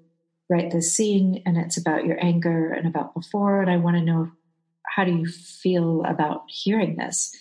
write 0.48 0.70
this 0.70 0.94
scene 0.94 1.42
and 1.46 1.56
it's 1.56 1.76
about 1.76 2.04
your 2.04 2.22
anger 2.22 2.72
and 2.72 2.86
about 2.86 3.14
before 3.14 3.60
and 3.60 3.70
I 3.70 3.78
want 3.78 3.96
to 3.96 4.02
know 4.02 4.30
how 4.94 5.04
do 5.04 5.12
you 5.12 5.26
feel 5.26 6.02
about 6.04 6.44
hearing 6.48 6.96
this? 6.96 7.34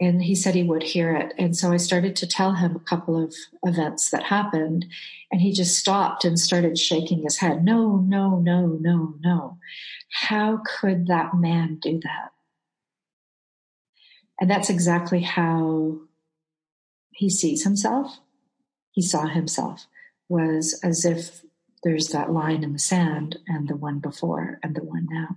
And 0.00 0.22
he 0.22 0.34
said 0.34 0.54
he 0.54 0.64
would 0.64 0.82
hear 0.82 1.14
it. 1.14 1.32
And 1.38 1.56
so 1.56 1.72
I 1.72 1.76
started 1.76 2.16
to 2.16 2.26
tell 2.26 2.54
him 2.54 2.74
a 2.74 2.80
couple 2.80 3.22
of 3.22 3.34
events 3.64 4.10
that 4.10 4.24
happened. 4.24 4.86
And 5.30 5.40
he 5.40 5.52
just 5.52 5.78
stopped 5.78 6.24
and 6.24 6.38
started 6.38 6.78
shaking 6.78 7.22
his 7.22 7.38
head. 7.38 7.64
No, 7.64 7.96
no, 7.98 8.38
no, 8.38 8.66
no, 8.66 9.14
no. 9.20 9.58
How 10.10 10.60
could 10.66 11.06
that 11.06 11.34
man 11.34 11.78
do 11.80 12.00
that? 12.02 12.32
And 14.40 14.50
that's 14.50 14.68
exactly 14.68 15.20
how 15.20 16.00
he 17.12 17.30
sees 17.30 17.62
himself. 17.62 18.18
He 18.90 19.02
saw 19.02 19.26
himself 19.26 19.86
was 20.28 20.78
as 20.82 21.04
if 21.04 21.44
there's 21.84 22.08
that 22.08 22.32
line 22.32 22.64
in 22.64 22.72
the 22.72 22.78
sand 22.78 23.38
and 23.46 23.68
the 23.68 23.76
one 23.76 23.98
before 24.00 24.58
and 24.62 24.74
the 24.74 24.82
one 24.82 25.06
now. 25.10 25.36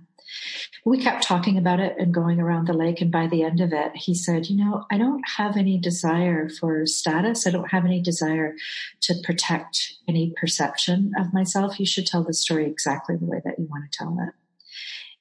We 0.84 0.98
kept 0.98 1.22
talking 1.22 1.56
about 1.56 1.80
it 1.80 1.96
and 1.98 2.12
going 2.12 2.40
around 2.40 2.66
the 2.66 2.72
lake. 2.72 3.00
And 3.00 3.10
by 3.10 3.26
the 3.26 3.42
end 3.42 3.60
of 3.60 3.72
it, 3.72 3.94
he 3.94 4.14
said, 4.14 4.48
You 4.48 4.56
know, 4.56 4.84
I 4.90 4.98
don't 4.98 5.22
have 5.36 5.56
any 5.56 5.78
desire 5.78 6.48
for 6.48 6.86
status. 6.86 7.46
I 7.46 7.50
don't 7.50 7.70
have 7.70 7.84
any 7.84 8.00
desire 8.00 8.54
to 9.02 9.14
protect 9.24 9.94
any 10.06 10.34
perception 10.38 11.12
of 11.18 11.32
myself. 11.32 11.78
You 11.78 11.86
should 11.86 12.06
tell 12.06 12.24
the 12.24 12.34
story 12.34 12.66
exactly 12.66 13.16
the 13.16 13.26
way 13.26 13.40
that 13.44 13.58
you 13.58 13.66
want 13.66 13.90
to 13.90 13.98
tell 13.98 14.18
it. 14.20 14.34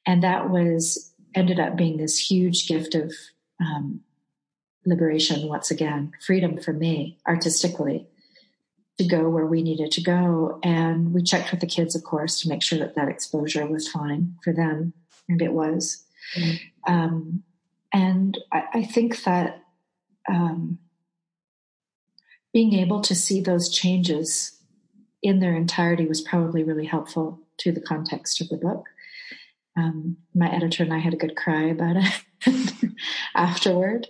And 0.05 0.23
that 0.23 0.49
was 0.49 1.13
ended 1.35 1.59
up 1.59 1.75
being 1.75 1.97
this 1.97 2.17
huge 2.17 2.67
gift 2.67 2.95
of 2.95 3.13
um, 3.61 4.01
liberation 4.85 5.47
once 5.47 5.71
again, 5.71 6.11
freedom 6.25 6.57
for 6.57 6.73
me 6.73 7.17
artistically 7.27 8.07
to 8.97 9.07
go 9.07 9.29
where 9.29 9.45
we 9.45 9.61
needed 9.61 9.91
to 9.91 10.01
go. 10.01 10.59
And 10.63 11.13
we 11.13 11.21
checked 11.21 11.51
with 11.51 11.59
the 11.59 11.67
kids, 11.67 11.95
of 11.95 12.03
course, 12.03 12.41
to 12.41 12.49
make 12.49 12.63
sure 12.63 12.79
that 12.79 12.95
that 12.95 13.09
exposure 13.09 13.65
was 13.65 13.87
fine 13.87 14.35
for 14.43 14.53
them. 14.53 14.93
And 15.29 15.41
it 15.41 15.53
was. 15.53 16.03
Mm-hmm. 16.35 16.93
Um, 16.93 17.43
and 17.93 18.37
I, 18.51 18.63
I, 18.73 18.83
think 18.83 19.23
that 19.23 19.63
um, 20.29 20.79
being 22.53 22.73
able 22.73 23.01
to 23.01 23.15
see 23.15 23.39
those 23.39 23.69
changes 23.69 24.57
in 25.21 25.39
their 25.39 25.55
entirety 25.55 26.05
was 26.05 26.21
probably 26.21 26.63
really 26.63 26.85
helpful 26.85 27.39
to 27.59 27.71
the 27.71 27.81
context 27.81 28.41
of 28.41 28.49
the 28.49 28.57
book. 28.57 28.87
Um, 29.77 30.17
my 30.33 30.51
editor 30.53 30.83
and 30.83 30.93
I 30.93 30.99
had 30.99 31.13
a 31.13 31.17
good 31.17 31.35
cry 31.35 31.67
about 31.67 31.97
it 31.97 32.91
afterward 33.35 34.07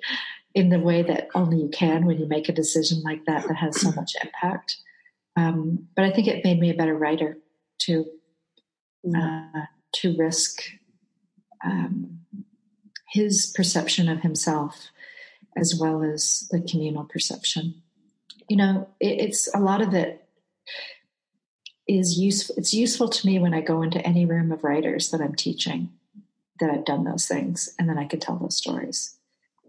in 0.57 0.69
the 0.69 0.79
way 0.79 1.03
that 1.03 1.27
only 1.35 1.61
you 1.61 1.69
can 1.69 2.03
when 2.07 2.17
you 2.17 2.25
make 2.25 2.49
a 2.49 2.51
decision 2.51 3.03
like 3.03 3.23
that 3.25 3.47
that 3.47 3.57
has 3.57 3.79
so 3.79 3.91
much 3.91 4.13
impact. 4.23 4.77
Um, 5.35 5.87
but 5.95 6.03
I 6.03 6.09
think 6.09 6.27
it 6.27 6.43
made 6.43 6.59
me 6.59 6.71
a 6.71 6.73
better 6.73 6.97
writer 6.97 7.37
to 7.81 8.05
uh, 9.15 9.65
to 9.93 10.17
risk 10.17 10.63
um, 11.63 12.21
his 13.07 13.53
perception 13.55 14.09
of 14.09 14.21
himself 14.21 14.89
as 15.55 15.77
well 15.79 16.01
as 16.01 16.47
the 16.49 16.59
communal 16.59 17.03
perception. 17.03 17.75
You 18.49 18.57
know, 18.57 18.89
it, 18.99 19.21
it's 19.21 19.53
a 19.53 19.59
lot 19.59 19.83
of 19.83 19.93
it 19.93 20.27
is 21.87 22.17
useful. 22.17 22.55
It's 22.57 22.73
useful 22.73 23.09
to 23.09 23.27
me 23.27 23.37
when 23.37 23.53
I 23.53 23.61
go 23.61 23.83
into 23.83 24.03
any 24.03 24.25
room 24.25 24.51
of 24.51 24.63
writers 24.63 25.11
that 25.11 25.21
I'm 25.21 25.35
teaching 25.35 25.89
that 26.59 26.71
I've 26.71 26.85
done 26.85 27.03
those 27.03 27.27
things 27.27 27.75
and 27.77 27.87
then 27.87 27.99
I 27.99 28.05
can 28.05 28.19
tell 28.19 28.37
those 28.37 28.57
stories 28.57 29.16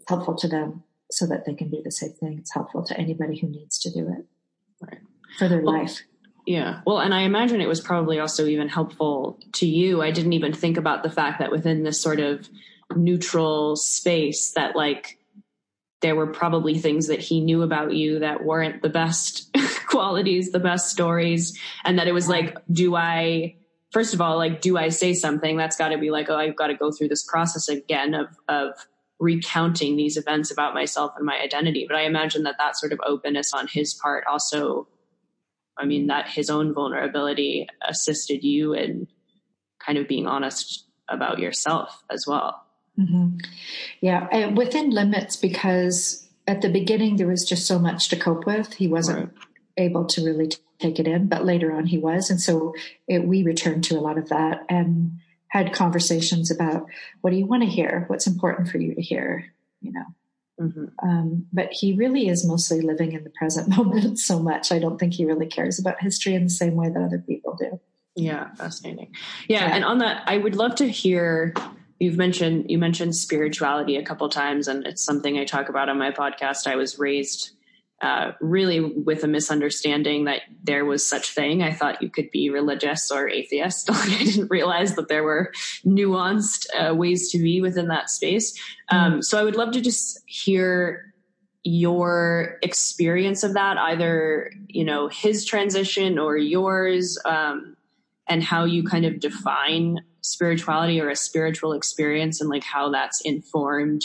helpful 0.09 0.35
to 0.37 0.49
them 0.49 0.83
so 1.11 1.27
that 1.27 1.45
they 1.47 1.55
can 1.55 1.71
do 1.71 1.81
the 1.83 1.91
same 1.91 2.13
thing. 2.13 2.39
It's 2.39 2.53
helpful 2.53 2.83
to 2.85 2.99
anybody 2.99 3.39
who 3.39 3.49
needs 3.49 3.79
to 3.81 3.91
do 3.91 4.09
it 4.09 4.27
right. 4.81 5.01
for 5.39 5.49
their 5.49 5.61
well, 5.61 5.79
life. 5.79 6.03
Yeah. 6.47 6.81
Well, 6.87 6.99
and 6.99 7.15
I 7.15 7.23
imagine 7.23 7.61
it 7.61 7.69
was 7.69 7.81
probably 7.81 8.19
also 8.19 8.47
even 8.47 8.69
helpful 8.69 9.39
to 9.55 9.67
you. 9.67 10.03
I 10.03 10.11
didn't 10.11 10.33
even 10.33 10.53
think 10.53 10.77
about 10.77 11.03
the 11.03 11.11
fact 11.11 11.39
that 11.41 11.51
within 11.51 11.83
this 11.83 12.01
sort 12.01 12.21
of 12.21 12.49
neutral 12.97 13.77
space 13.77 14.53
that 14.53 14.75
like 14.75 15.19
there 16.01 16.17
were 16.17 16.29
probably 16.29 16.79
things 16.79 17.09
that 17.09 17.21
he 17.21 17.41
knew 17.41 17.63
about 17.63 17.93
you 17.93 18.21
that 18.21 18.45
weren't 18.45 18.83
the 18.83 18.89
best 18.89 19.55
qualities, 19.87 20.53
the 20.53 20.61
best 20.61 20.91
stories, 20.91 21.59
and 21.85 21.99
that 21.99 22.07
it 22.07 22.13
was 22.13 22.29
like, 22.29 22.57
do 22.71 22.95
I 22.97 23.57
first 23.91 24.15
of 24.15 24.21
all, 24.21 24.37
like, 24.37 24.61
do 24.61 24.77
I 24.77 24.91
say 24.91 25.15
something? 25.15 25.57
That's 25.57 25.77
got 25.77 25.89
to 25.89 25.99
be 25.99 26.11
like, 26.11 26.29
oh, 26.31 26.37
I've 26.37 26.57
got 26.57 26.69
to 26.69 26.75
go 26.75 26.93
through 26.93 27.09
this 27.09 27.25
process 27.25 27.69
again 27.69 28.15
of 28.15 28.29
of 28.49 28.71
recounting 29.21 29.97
these 29.97 30.17
events 30.17 30.51
about 30.51 30.75
myself 30.75 31.13
and 31.17 31.27
my 31.27 31.39
identity. 31.39 31.85
But 31.89 31.97
I 31.97 32.03
imagine 32.03 32.45
that 32.45 32.57
that 32.59 32.77
sort 32.77 32.93
of 32.93 33.01
openness 33.05 33.53
on 33.53 33.67
his 33.67 33.95
part 33.95 34.25
also, 34.31 34.87
I 35.77 35.85
mean, 35.87 36.07
that 36.07 36.29
his 36.29 36.51
own 36.51 36.73
vulnerability 36.73 37.67
assisted 37.87 38.45
you 38.45 38.75
in 38.75 39.09
kind 39.85 39.99
of 39.99 40.07
being 40.09 40.27
honest 40.27 40.87
about 41.09 41.39
yourself 41.39 42.03
as 42.11 42.27
well. 42.27 42.65
Mm-hmm. 42.99 43.39
Yeah, 44.01 44.49
within 44.49 44.91
limits 44.91 45.37
because 45.37 46.29
at 46.47 46.63
the 46.63 46.69
beginning 46.69 47.17
there 47.17 47.29
was 47.29 47.45
just 47.45 47.67
so 47.67 47.79
much 47.79 48.09
to 48.09 48.17
cope 48.17 48.47
with. 48.47 48.75
He 48.75 48.89
wasn't. 48.89 49.19
Right. 49.19 49.45
able 49.77 50.05
to 50.07 50.25
really 50.25 50.51
take 50.81 50.99
it 50.99 51.07
in, 51.07 51.29
but 51.29 51.45
later 51.45 51.73
on 51.73 51.87
he 51.87 51.99
was. 51.99 52.31
And 52.31 52.41
so 52.41 52.75
it, 53.07 53.25
we 53.25 53.43
returned 53.43 53.85
to 53.85 53.97
a 53.97 54.01
lot 54.01 54.19
of 54.19 54.29
that 54.29 54.65
and 54.69 55.13
had 55.49 55.73
conversations 55.73 56.51
about 56.51 56.87
what 57.21 57.31
do 57.31 57.37
you 57.37 57.47
want 57.47 57.63
to 57.63 57.69
hear? 57.69 58.05
What's 58.09 58.27
important 58.27 58.69
for 58.69 58.79
you 58.79 58.95
to 58.95 59.03
hear? 59.03 59.53
You 59.81 59.93
know. 59.93 60.05
Mm-hmm. 60.61 61.09
Um, 61.09 61.47
but 61.53 61.69
he 61.73 61.93
really 61.93 62.29
is 62.29 62.45
mostly 62.45 62.81
living 62.81 63.13
in 63.13 63.25
the 63.25 63.31
present 63.31 63.69
moment 63.77 64.19
so 64.19 64.39
much. 64.39 64.73
I 64.73 64.79
don't 64.79 64.99
think 64.99 65.15
he 65.15 65.25
really 65.25 65.47
cares 65.47 65.79
about 65.79 66.01
history 66.01 66.35
in 66.35 66.45
the 66.45 66.51
same 66.51 66.75
way 66.75 66.89
that 66.89 67.01
other 67.01 67.19
people 67.19 67.57
do. 67.57 67.81
Yeah, 68.17 68.53
fascinating. 68.55 69.15
Yeah, 69.47 69.67
yeah. 69.67 69.77
and 69.77 69.85
on 69.85 69.99
that, 69.99 70.25
I 70.27 70.39
would 70.39 70.57
love 70.57 70.75
to 70.77 70.89
hear. 70.89 71.55
You've 72.01 72.17
mentioned 72.17 72.71
you 72.71 72.79
mentioned 72.79 73.17
spirituality 73.17 73.97
a 73.97 74.05
couple 74.05 74.29
times, 74.29 74.69
and 74.69 74.87
it's 74.87 75.05
something 75.05 75.39
I 75.39 75.45
talk 75.45 75.69
about 75.69 75.89
on 75.89 75.99
my 75.99 76.11
podcast. 76.11 76.67
I 76.67 76.77
was 76.77 76.99
raised 76.99 77.53
uh, 78.01 78.33
really 78.41 78.81
with 78.81 79.25
a 79.25 79.27
misunderstanding 79.27 80.25
that 80.25 80.43
there 80.63 80.85
was 80.85 81.09
such 81.09 81.31
thing. 81.31 81.63
I 81.63 81.73
thought 81.73 82.01
you 82.01 82.09
could 82.09 82.31
be 82.31 82.49
religious 82.49 83.11
or 83.11 83.29
atheist. 83.29 83.91
I 83.93 84.23
didn't 84.23 84.51
realize 84.51 84.95
that 84.95 85.09
there 85.09 85.25
were 85.25 85.53
nuanced 85.85 86.67
uh, 86.79 86.95
ways 86.95 87.31
to 87.33 87.39
be 87.39 87.61
within 87.61 87.89
that 87.89 88.09
space. 88.09 88.59
Um, 88.91 89.21
so 89.23 89.39
I 89.39 89.43
would 89.43 89.57
love 89.57 89.73
to 89.73 89.81
just 89.81 90.21
hear 90.27 91.13
your 91.65 92.59
experience 92.63 93.43
of 93.43 93.55
that, 93.55 93.77
either 93.79 94.53
you 94.69 94.85
know 94.85 95.09
his 95.09 95.45
transition 95.45 96.19
or 96.19 96.37
yours, 96.37 97.19
um, 97.25 97.77
and 98.29 98.45
how 98.45 98.65
you 98.65 98.85
kind 98.85 99.05
of 99.05 99.19
define 99.19 99.99
spirituality 100.21 101.01
or 101.01 101.11
a 101.11 101.17
spiritual 101.17 101.73
experience, 101.73 102.41
and 102.41 102.49
like 102.49 102.65
how 102.65 102.91
that's 102.91 103.21
informed 103.23 104.03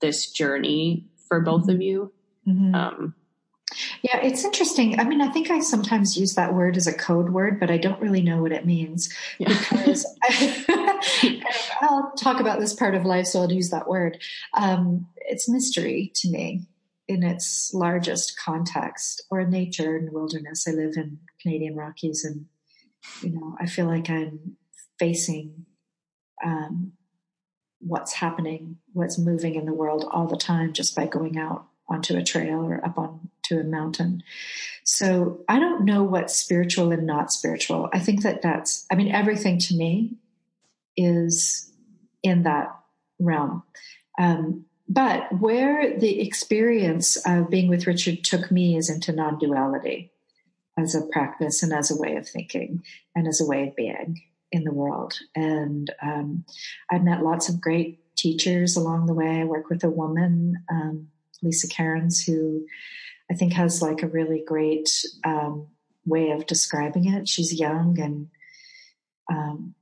this 0.00 0.30
journey 0.30 1.06
for 1.28 1.40
both 1.40 1.68
of 1.68 1.82
you. 1.82 2.12
Mm-hmm. 2.48 2.74
Um, 2.74 3.14
yeah, 4.02 4.18
it's 4.22 4.44
interesting. 4.44 5.00
I 5.00 5.04
mean, 5.04 5.20
I 5.20 5.28
think 5.28 5.50
I 5.50 5.60
sometimes 5.60 6.16
use 6.16 6.34
that 6.34 6.54
word 6.54 6.76
as 6.76 6.86
a 6.86 6.92
code 6.92 7.30
word, 7.30 7.58
but 7.58 7.70
I 7.70 7.78
don't 7.78 8.00
really 8.00 8.22
know 8.22 8.40
what 8.40 8.52
it 8.52 8.64
means 8.64 9.12
yeah. 9.38 9.48
because 9.48 10.06
I, 10.22 11.38
will 11.90 12.12
talk 12.12 12.40
about 12.40 12.60
this 12.60 12.72
part 12.72 12.94
of 12.94 13.04
life, 13.04 13.26
so 13.26 13.40
I'll 13.40 13.52
use 13.52 13.70
that 13.70 13.88
word. 13.88 14.22
Um, 14.54 15.08
it's 15.16 15.48
mystery 15.48 16.12
to 16.16 16.30
me 16.30 16.66
in 17.08 17.22
its 17.22 17.72
largest 17.74 18.38
context, 18.38 19.22
or 19.30 19.44
nature 19.44 19.96
and 19.96 20.12
wilderness. 20.12 20.66
I 20.68 20.72
live 20.72 20.94
in 20.96 21.18
Canadian 21.40 21.76
Rockies, 21.76 22.24
and 22.24 22.46
you 23.20 23.38
know, 23.38 23.56
I 23.60 23.66
feel 23.66 23.86
like 23.86 24.08
I'm 24.08 24.56
facing 24.98 25.66
um, 26.44 26.92
what's 27.80 28.14
happening, 28.14 28.78
what's 28.92 29.18
moving 29.18 29.56
in 29.56 29.66
the 29.66 29.74
world 29.74 30.04
all 30.10 30.26
the 30.26 30.36
time, 30.36 30.72
just 30.72 30.94
by 30.94 31.06
going 31.06 31.36
out 31.36 31.66
onto 31.88 32.16
a 32.16 32.24
trail 32.24 32.60
or 32.60 32.84
up 32.84 32.98
onto 33.50 33.60
a 33.60 33.68
mountain. 33.68 34.22
So 34.84 35.44
I 35.48 35.58
don't 35.58 35.84
know 35.84 36.04
what's 36.04 36.36
spiritual 36.36 36.92
and 36.92 37.06
not 37.06 37.32
spiritual. 37.32 37.88
I 37.92 37.98
think 37.98 38.22
that 38.22 38.42
that's, 38.42 38.86
I 38.90 38.94
mean, 38.94 39.12
everything 39.12 39.58
to 39.58 39.76
me 39.76 40.16
is 40.96 41.70
in 42.22 42.44
that 42.44 42.68
realm. 43.18 43.62
Um, 44.18 44.64
but 44.88 45.40
where 45.40 45.98
the 45.98 46.20
experience 46.20 47.16
of 47.26 47.50
being 47.50 47.68
with 47.68 47.86
Richard 47.86 48.22
took 48.22 48.50
me 48.50 48.76
is 48.76 48.88
into 48.88 49.12
non 49.12 49.38
duality 49.38 50.12
as 50.78 50.94
a 50.94 51.06
practice 51.06 51.62
and 51.62 51.72
as 51.72 51.90
a 51.90 52.00
way 52.00 52.16
of 52.16 52.28
thinking 52.28 52.82
and 53.14 53.26
as 53.26 53.40
a 53.40 53.46
way 53.46 53.66
of 53.68 53.74
being 53.74 54.22
in 54.52 54.64
the 54.64 54.72
world. 54.72 55.18
And 55.34 55.92
um, 56.00 56.44
I've 56.90 57.02
met 57.02 57.24
lots 57.24 57.48
of 57.48 57.60
great 57.60 57.98
teachers 58.14 58.76
along 58.76 59.06
the 59.06 59.14
way. 59.14 59.40
I 59.40 59.44
work 59.44 59.68
with 59.68 59.82
a 59.82 59.90
woman 59.90 60.62
um, 60.70 61.08
Lisa 61.42 61.68
Cairns, 61.68 62.24
who 62.24 62.66
I 63.30 63.34
think 63.34 63.52
has 63.54 63.82
like 63.82 64.02
a 64.02 64.08
really 64.08 64.42
great 64.46 64.88
um, 65.24 65.66
way 66.04 66.30
of 66.30 66.46
describing 66.46 67.12
it. 67.12 67.28
She's 67.28 67.58
young 67.58 67.98
and 67.98 68.28
um, 69.30 69.74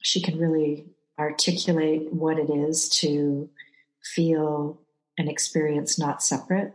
she 0.00 0.22
can 0.22 0.38
really 0.38 0.86
articulate 1.18 2.12
what 2.12 2.38
it 2.38 2.50
is 2.50 2.88
to 3.00 3.48
feel 4.02 4.80
an 5.18 5.28
experience 5.28 5.98
not 5.98 6.22
separate. 6.22 6.74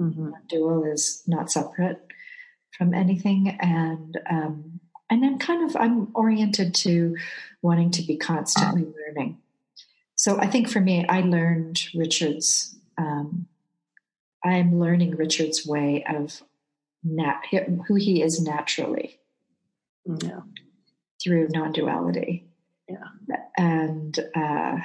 Mm-hmm. 0.00 0.30
Dual 0.48 0.84
is 0.84 1.22
not 1.26 1.50
separate 1.50 2.00
from 2.76 2.94
anything, 2.94 3.48
and 3.60 4.20
um, 4.30 4.80
and 5.10 5.22
then 5.22 5.38
kind 5.38 5.68
of 5.68 5.76
I'm 5.76 6.08
oriented 6.14 6.74
to 6.76 7.16
wanting 7.62 7.90
to 7.92 8.02
be 8.02 8.16
constantly 8.16 8.84
learning. 8.84 9.38
So 10.14 10.38
I 10.38 10.46
think 10.46 10.68
for 10.68 10.80
me, 10.80 11.04
I 11.08 11.20
learned 11.20 11.88
Richard's 11.94 12.76
um, 12.96 13.46
I'm 14.44 14.78
learning 14.78 15.16
Richard's 15.16 15.66
way 15.66 16.04
of 16.08 16.42
nat- 17.02 17.42
who 17.86 17.94
he 17.94 18.22
is 18.22 18.40
naturally 18.40 19.18
yeah. 20.22 20.40
through 21.22 21.48
non 21.50 21.72
duality. 21.72 22.46
Yeah. 22.88 23.36
And 23.56 24.18
uh, 24.34 24.78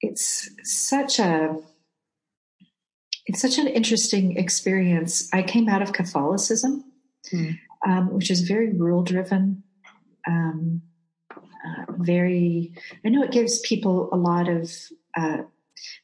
it's 0.00 0.50
such 0.62 1.18
a 1.18 1.56
it's 3.26 3.40
such 3.40 3.58
an 3.58 3.66
interesting 3.66 4.36
experience. 4.36 5.32
I 5.32 5.42
came 5.42 5.68
out 5.68 5.80
of 5.80 5.94
Catholicism, 5.94 6.84
mm. 7.32 7.58
um, 7.86 8.12
which 8.12 8.30
is 8.30 8.42
very 8.42 8.72
rule 8.74 9.02
driven, 9.02 9.62
um, 10.28 10.82
uh, 11.40 11.92
very. 11.96 12.74
I 13.04 13.08
know 13.08 13.22
it 13.22 13.32
gives 13.32 13.60
people 13.60 14.10
a 14.12 14.16
lot 14.16 14.48
of 14.48 14.70
uh, 15.16 15.38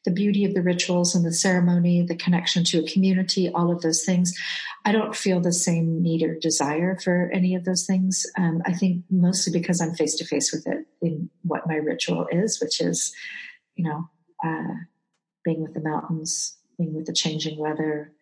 the 0.05 0.11
beauty 0.11 0.45
of 0.45 0.55
the 0.55 0.62
rituals 0.62 1.14
and 1.14 1.24
the 1.24 1.33
ceremony, 1.33 2.03
the 2.03 2.16
connection 2.16 2.64
to 2.64 2.78
a 2.78 2.89
community, 2.89 3.51
all 3.51 3.70
of 3.70 3.83
those 3.83 4.05
things. 4.05 4.35
I 4.85 4.93
don't 4.93 5.14
feel 5.14 5.41
the 5.41 5.53
same 5.53 6.03
need 6.03 6.22
or 6.22 6.39
desire 6.39 6.99
for 7.03 7.31
any 7.33 7.55
of 7.55 7.64
those 7.64 7.87
things. 7.87 8.24
Um, 8.39 8.62
I 8.64 8.72
think 8.72 9.05
mostly 9.11 9.59
because 9.59 9.81
I'm 9.81 9.95
face 9.95 10.14
to 10.16 10.24
face 10.24 10.53
with 10.53 10.66
it 10.66 10.87
in 11.03 11.31
what 11.43 11.66
my 11.66 11.76
ritual 11.76 12.26
is, 12.31 12.61
which 12.61 12.81
is, 12.81 13.14
you 13.74 13.85
know, 13.85 14.09
uh, 14.45 14.74
being 15.45 15.62
with 15.62 15.74
the 15.74 15.81
mountains, 15.81 16.57
being 16.78 16.95
with 16.95 17.07
the 17.07 17.12
changing 17.12 17.59
weather, 17.59 18.12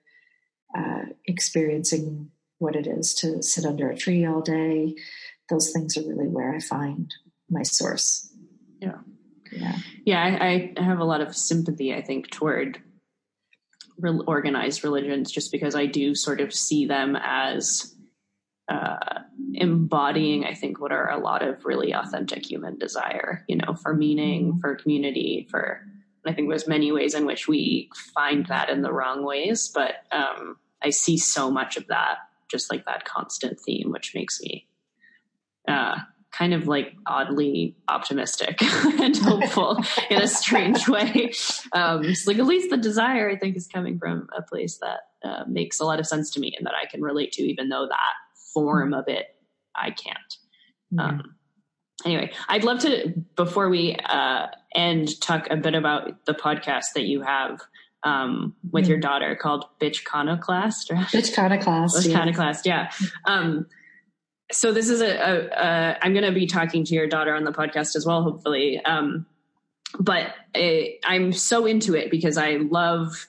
uh, 0.76 1.02
experiencing 1.26 2.30
what 2.58 2.74
it 2.74 2.86
is 2.86 3.14
to 3.14 3.42
sit 3.42 3.64
under 3.64 3.88
a 3.88 3.96
tree 3.96 4.26
all 4.26 4.40
day. 4.40 4.96
Those 5.48 5.70
things 5.70 5.96
are 5.96 6.02
really 6.02 6.28
where 6.28 6.54
I 6.54 6.58
find 6.58 7.14
my 7.48 7.62
source. 7.62 8.32
Yeah 8.80 8.98
yeah 9.52 9.76
yeah 10.04 10.38
I, 10.40 10.72
I, 10.76 10.82
have 10.82 10.98
a 10.98 11.04
lot 11.04 11.20
of 11.20 11.34
sympathy 11.36 11.94
i 11.94 12.02
think 12.02 12.30
toward 12.30 12.80
re- 13.98 14.20
organized 14.26 14.84
religions 14.84 15.30
just 15.30 15.52
because 15.52 15.74
i 15.74 15.86
do 15.86 16.14
sort 16.14 16.40
of 16.40 16.54
see 16.54 16.86
them 16.86 17.16
as 17.20 17.94
uh, 18.68 19.20
embodying 19.54 20.44
i 20.44 20.54
think 20.54 20.80
what 20.80 20.92
are 20.92 21.10
a 21.10 21.18
lot 21.18 21.42
of 21.42 21.64
really 21.64 21.92
authentic 21.92 22.44
human 22.44 22.78
desire 22.78 23.44
you 23.48 23.56
know 23.56 23.74
for 23.74 23.94
meaning 23.94 24.50
mm-hmm. 24.50 24.60
for 24.60 24.76
community 24.76 25.46
for 25.50 25.80
i 26.26 26.32
think 26.32 26.48
there's 26.48 26.68
many 26.68 26.92
ways 26.92 27.14
in 27.14 27.24
which 27.24 27.48
we 27.48 27.90
find 28.14 28.46
that 28.46 28.68
in 28.68 28.82
the 28.82 28.92
wrong 28.92 29.24
ways 29.24 29.70
but 29.74 30.04
um, 30.12 30.56
i 30.82 30.90
see 30.90 31.16
so 31.16 31.50
much 31.50 31.76
of 31.76 31.86
that 31.86 32.18
just 32.50 32.70
like 32.70 32.84
that 32.84 33.04
constant 33.04 33.58
theme 33.60 33.90
which 33.90 34.14
makes 34.14 34.40
me 34.40 34.66
uh, 35.66 35.96
kind 36.32 36.54
of 36.54 36.68
like 36.68 36.92
oddly 37.06 37.76
optimistic 37.88 38.60
and 39.00 39.16
hopeful 39.16 39.82
in 40.10 40.20
a 40.20 40.28
strange 40.28 40.88
way. 40.88 41.32
Um, 41.72 42.04
it's 42.04 42.26
like 42.26 42.38
at 42.38 42.46
least 42.46 42.70
the 42.70 42.76
desire 42.76 43.30
I 43.30 43.36
think 43.36 43.56
is 43.56 43.66
coming 43.66 43.98
from 43.98 44.28
a 44.36 44.42
place 44.42 44.78
that 44.78 45.00
uh, 45.24 45.44
makes 45.48 45.80
a 45.80 45.84
lot 45.84 46.00
of 46.00 46.06
sense 46.06 46.30
to 46.32 46.40
me 46.40 46.54
and 46.56 46.66
that 46.66 46.74
I 46.74 46.86
can 46.86 47.02
relate 47.02 47.32
to, 47.32 47.42
even 47.42 47.68
though 47.68 47.86
that 47.88 48.14
form 48.52 48.94
of 48.94 49.08
it 49.08 49.26
I 49.74 49.90
can't. 49.90 50.36
Um, 50.98 51.34
anyway, 52.04 52.32
I'd 52.48 52.64
love 52.64 52.80
to 52.80 53.12
before 53.36 53.68
we 53.68 53.96
uh, 54.04 54.46
end 54.74 55.20
talk 55.20 55.48
a 55.50 55.56
bit 55.56 55.74
about 55.74 56.24
the 56.26 56.34
podcast 56.34 56.92
that 56.94 57.04
you 57.04 57.22
have 57.22 57.60
um, 58.04 58.54
with 58.70 58.84
mm-hmm. 58.84 58.92
your 58.92 59.00
daughter 59.00 59.36
called 59.36 59.64
Bitch 59.80 60.00
Iconoclast. 60.00 60.90
Bitch 60.90 61.32
Iconoclast. 61.32 61.96
Bitch 61.96 62.64
yeah. 62.64 62.90
yeah. 62.96 63.08
Um, 63.26 63.66
so 64.50 64.72
this 64.72 64.88
is 64.88 65.00
a, 65.00 65.16
a, 65.16 65.46
a 65.48 65.98
I'm 66.02 66.12
going 66.12 66.24
to 66.24 66.32
be 66.32 66.46
talking 66.46 66.84
to 66.84 66.94
your 66.94 67.06
daughter 67.06 67.34
on 67.34 67.44
the 67.44 67.52
podcast 67.52 67.96
as 67.96 68.06
well, 68.06 68.22
hopefully. 68.22 68.80
Um, 68.84 69.26
but 69.98 70.34
it, 70.54 71.00
I'm 71.04 71.32
so 71.32 71.66
into 71.66 71.94
it 71.94 72.10
because 72.10 72.36
I 72.36 72.56
love 72.56 73.28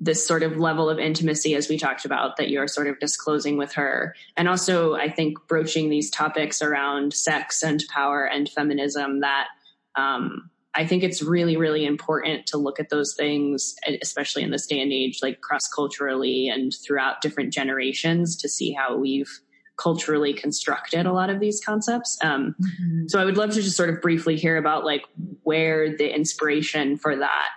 this 0.00 0.24
sort 0.24 0.42
of 0.42 0.58
level 0.58 0.88
of 0.88 0.98
intimacy 0.98 1.54
as 1.54 1.68
we 1.68 1.76
talked 1.76 2.04
about 2.04 2.36
that 2.36 2.48
you're 2.48 2.68
sort 2.68 2.86
of 2.86 2.98
disclosing 3.00 3.56
with 3.56 3.72
her 3.72 4.14
and 4.36 4.48
also 4.48 4.94
i 4.94 5.10
think 5.10 5.36
broaching 5.48 5.90
these 5.90 6.10
topics 6.10 6.62
around 6.62 7.12
sex 7.12 7.62
and 7.62 7.82
power 7.92 8.24
and 8.24 8.48
feminism 8.48 9.20
that 9.20 9.48
um, 9.96 10.50
i 10.74 10.86
think 10.86 11.02
it's 11.02 11.20
really 11.20 11.56
really 11.56 11.84
important 11.84 12.46
to 12.46 12.58
look 12.58 12.78
at 12.78 12.90
those 12.90 13.14
things 13.14 13.74
especially 14.00 14.44
in 14.44 14.52
this 14.52 14.66
day 14.66 14.80
and 14.80 14.92
age 14.92 15.18
like 15.20 15.40
cross 15.40 15.66
culturally 15.68 16.48
and 16.48 16.72
throughout 16.86 17.20
different 17.20 17.52
generations 17.52 18.36
to 18.36 18.48
see 18.48 18.72
how 18.72 18.96
we've 18.96 19.40
culturally 19.78 20.34
constructed 20.34 21.06
a 21.06 21.12
lot 21.12 21.30
of 21.30 21.40
these 21.40 21.60
concepts. 21.64 22.18
Um, 22.22 22.54
mm-hmm. 22.60 23.06
So 23.08 23.18
I 23.18 23.24
would 23.24 23.36
love 23.36 23.50
to 23.50 23.62
just 23.62 23.76
sort 23.76 23.88
of 23.90 24.02
briefly 24.02 24.36
hear 24.36 24.56
about 24.56 24.84
like 24.84 25.04
where 25.44 25.96
the 25.96 26.14
inspiration 26.14 26.96
for 26.96 27.16
that 27.16 27.48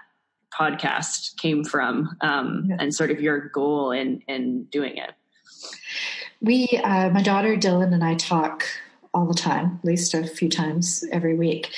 podcast 0.58 1.38
came 1.38 1.64
from 1.64 2.16
um, 2.22 2.66
yeah. 2.70 2.78
and 2.80 2.94
sort 2.94 3.12
of 3.12 3.22
your 3.22 3.50
goal 3.50 3.92
in 3.92 4.22
in 4.28 4.66
doing 4.66 4.98
it. 4.98 5.12
We, 6.42 6.68
uh, 6.84 7.10
my 7.10 7.22
daughter 7.22 7.56
Dylan 7.56 7.94
and 7.94 8.04
I 8.04 8.16
talk 8.16 8.66
all 9.14 9.26
the 9.26 9.34
time, 9.34 9.80
at 9.80 9.86
least 9.86 10.14
a 10.14 10.26
few 10.26 10.50
times 10.50 11.04
every 11.12 11.36
week. 11.36 11.70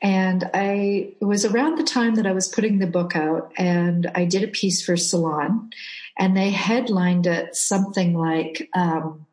And 0.00 0.48
I 0.54 1.14
it 1.20 1.24
was 1.24 1.44
around 1.44 1.76
the 1.76 1.84
time 1.84 2.16
that 2.16 2.26
I 2.26 2.32
was 2.32 2.48
putting 2.48 2.78
the 2.78 2.86
book 2.86 3.16
out, 3.16 3.52
and 3.56 4.10
I 4.14 4.24
did 4.24 4.42
a 4.42 4.48
piece 4.48 4.84
for 4.84 4.96
Salon, 4.96 5.70
and 6.18 6.36
they 6.36 6.50
headlined 6.50 7.26
it 7.26 7.56
something 7.56 8.14
like. 8.14 8.68
Um, 8.74 9.26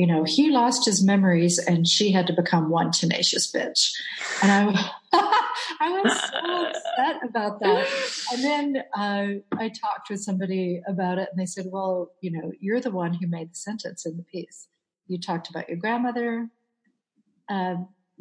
you 0.00 0.06
know, 0.06 0.24
he 0.24 0.48
lost 0.50 0.86
his 0.86 1.04
memories 1.04 1.58
and 1.58 1.86
she 1.86 2.10
had 2.10 2.26
to 2.26 2.32
become 2.32 2.70
one 2.70 2.90
tenacious 2.90 3.52
bitch. 3.52 3.92
And 4.42 4.50
I, 4.50 4.90
I 5.78 5.90
was 5.90 6.20
so 6.22 6.66
upset 6.68 7.28
about 7.28 7.60
that. 7.60 7.86
And 8.32 8.42
then 8.42 8.82
uh, 8.96 9.58
I 9.58 9.68
talked 9.68 10.08
with 10.08 10.22
somebody 10.22 10.80
about 10.88 11.18
it 11.18 11.28
and 11.30 11.38
they 11.38 11.44
said, 11.44 11.66
well, 11.68 12.12
you 12.22 12.30
know, 12.30 12.50
you're 12.60 12.80
the 12.80 12.90
one 12.90 13.12
who 13.12 13.26
made 13.26 13.50
the 13.50 13.56
sentence 13.56 14.06
in 14.06 14.16
the 14.16 14.22
piece. 14.22 14.68
You 15.06 15.20
talked 15.20 15.50
about 15.50 15.68
your 15.68 15.76
grandmother 15.76 16.48
uh, 17.50 17.74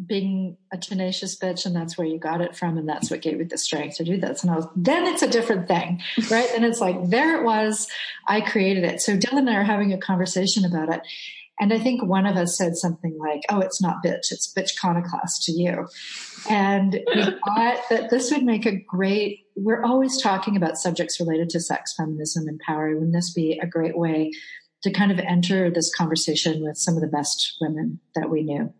being 0.06 0.58
a 0.74 0.78
tenacious 0.78 1.40
bitch 1.40 1.66
and 1.66 1.74
that's 1.74 1.98
where 1.98 2.08
you 2.08 2.20
got 2.20 2.42
it 2.42 2.58
from 2.58 2.78
and 2.78 2.90
that's 2.90 3.10
what 3.10 3.22
gave 3.22 3.40
you 3.40 3.46
the 3.46 3.58
strength 3.58 3.98
to 3.98 4.04
do 4.04 4.18
this 4.18 4.44
and 4.44 4.52
I 4.52 4.56
was 4.56 4.66
then 4.74 5.06
it's 5.06 5.22
a 5.22 5.28
different 5.28 5.68
thing 5.68 6.02
right 6.32 6.48
then 6.54 6.64
it's 6.64 6.80
like 6.80 7.10
there 7.10 7.38
it 7.38 7.44
was 7.44 7.86
I 8.26 8.40
created 8.40 8.86
it 8.86 9.02
so 9.02 9.18
Dylan 9.18 9.40
and 9.40 9.50
I 9.50 9.56
are 9.56 9.64
having 9.64 9.92
a 9.92 9.98
conversation 9.98 10.64
about 10.64 10.88
it 10.88 11.02
and 11.60 11.74
I 11.74 11.80
think 11.80 12.04
one 12.04 12.26
of 12.26 12.38
us 12.38 12.58
said 12.58 12.78
something 12.78 13.18
like, 13.18 13.42
oh, 13.50 13.60
it's 13.60 13.82
not 13.82 14.04
bitch, 14.04 14.32
it's 14.32 14.52
bitch 14.54 14.78
iconoclast 14.78 15.44
to 15.44 15.52
you. 15.52 15.88
And 16.50 17.02
we 17.14 17.24
thought 17.46 17.82
that 17.90 18.10
this 18.10 18.32
would 18.32 18.44
make 18.44 18.66
a 18.66 18.78
great, 18.78 19.46
we're 19.58 19.84
always 19.84 20.22
talking 20.22 20.56
about 20.56 20.78
subjects 20.78 21.20
related 21.20 21.50
to 21.52 21.60
sex, 21.60 21.94
feminism, 21.96 22.48
and 22.48 22.60
power. 22.66 22.94
Wouldn't 22.94 23.14
this 23.14 23.34
be 23.34 23.60
a 23.62 23.68
great 23.68 23.98
way 23.98 24.32
to 24.84 24.92
kind 24.92 25.12
of 25.12 25.20
enter 25.20 25.70
this 25.70 25.94
conversation 25.94 26.64
with 26.64 26.78
some 26.78 26.96
of 26.96 27.02
the 27.02 27.08
best 27.08 27.58
women 27.60 28.00
that 28.16 28.30
we 28.30 28.42
knew? 28.44 28.74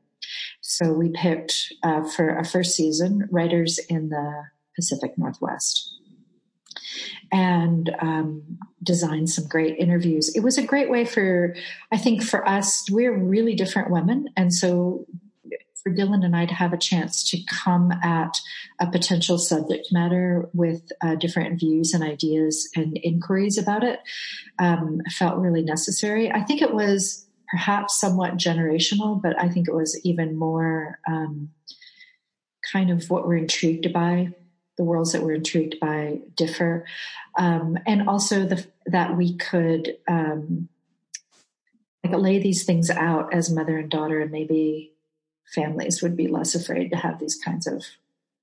So 0.62 0.94
we 0.94 1.10
picked 1.10 1.74
uh, 1.84 2.04
for 2.04 2.32
our 2.32 2.46
first 2.46 2.76
season 2.76 3.28
writers 3.32 3.80
in 3.90 4.10
the 4.10 4.44
Pacific 4.76 5.18
Northwest 5.18 5.99
and 7.32 7.96
um, 8.00 8.58
designed 8.84 9.30
some 9.30 9.48
great 9.48 9.78
interviews. 9.78 10.34
It 10.36 10.42
was 10.42 10.58
a 10.58 10.66
great 10.66 10.90
way 10.90 11.06
for, 11.06 11.56
I 11.92 11.98
think, 11.98 12.24
for 12.24 12.48
us, 12.48 12.90
we're 12.90 13.18
really 13.18 13.56
different 13.56 13.92
women. 13.92 14.30
And 14.36 14.54
so 14.54 15.06
for 15.82 15.94
Dylan 15.94 16.26
and 16.26 16.36
I 16.36 16.46
to 16.46 16.54
have 16.54 16.74
a 16.74 16.78
chance 16.78 17.30
to 17.32 17.38
come 17.46 17.92
at 18.04 18.38
a 18.80 18.88
potential 18.88 19.38
subject 19.38 19.88
matter 19.92 20.50
with 20.54 20.92
uh, 21.02 21.16
different 21.16 21.60
views 21.60 21.94
and 21.94 22.04
ideas 22.04 22.70
and 22.76 22.98
inquiries 23.02 23.58
about 23.58 23.84
it 23.84 24.00
um, 24.60 25.02
felt 25.12 25.38
really 25.38 25.64
necessary. 25.64 26.32
I 26.32 26.44
think 26.44 26.62
it 26.62 26.74
was 26.74 27.26
perhaps 27.50 28.00
somewhat 28.00 28.38
generational, 28.38 29.22
but 29.22 29.40
I 29.40 29.50
think 29.50 29.68
it 29.68 29.74
was 29.74 30.00
even 30.04 30.38
more 30.38 31.00
um, 31.08 31.50
kind 32.72 32.92
of 32.92 33.10
what 33.10 33.28
we're 33.28 33.38
intrigued 33.38 33.92
by 33.94 34.30
the 34.80 34.86
worlds 34.86 35.12
that 35.12 35.22
we're 35.22 35.34
intrigued 35.34 35.78
by 35.82 36.22
differ, 36.36 36.86
um, 37.38 37.78
and 37.86 38.08
also 38.08 38.46
the, 38.46 38.66
that 38.86 39.18
we 39.18 39.36
could 39.36 39.98
um, 40.08 40.70
like 42.04 42.16
lay 42.16 42.40
these 42.40 42.64
things 42.64 42.90
out 42.90 43.34
as 43.34 43.52
mother 43.52 43.78
and 43.78 43.92
daughter, 43.92 44.22
and 44.22 44.32
maybe 44.32 44.94
families 45.54 46.02
would 46.02 46.16
be 46.16 46.30
less 46.30 46.56
afraid 46.56 46.90
to 46.90 46.96
have 46.96 47.20
these 47.20 47.36
kinds 47.36 47.68
of 47.68 47.84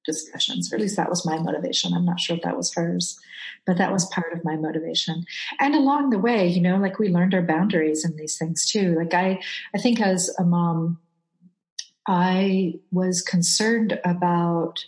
discussions. 0.05 0.71
Or 0.71 0.77
at 0.77 0.83
least 0.83 0.97
that 0.97 1.09
was 1.09 1.25
my 1.25 1.39
motivation. 1.39 1.95
I'm 1.95 2.05
not 2.05 2.21
sure 2.21 2.37
if 2.37 2.43
that 2.43 2.57
was 2.57 2.75
hers, 2.75 3.19
but 3.67 3.79
that 3.79 3.93
was 3.93 4.05
part 4.11 4.35
of 4.35 4.45
my 4.45 4.57
motivation. 4.57 5.25
And 5.59 5.75
along 5.75 6.11
the 6.11 6.19
way, 6.19 6.47
you 6.47 6.61
know, 6.61 6.77
like 6.77 6.99
we 6.99 7.09
learned 7.09 7.35
our 7.35 7.43
boundaries 7.43 8.05
in 8.05 8.15
these 8.17 8.37
things 8.37 8.71
too. 8.71 8.95
Like 8.95 9.15
I, 9.15 9.41
I 9.75 9.79
think 9.79 10.03
as 10.03 10.29
a 10.39 10.45
mom, 10.45 10.99
I 12.07 12.75
was 12.93 13.23
concerned 13.23 13.99
about 14.05 14.85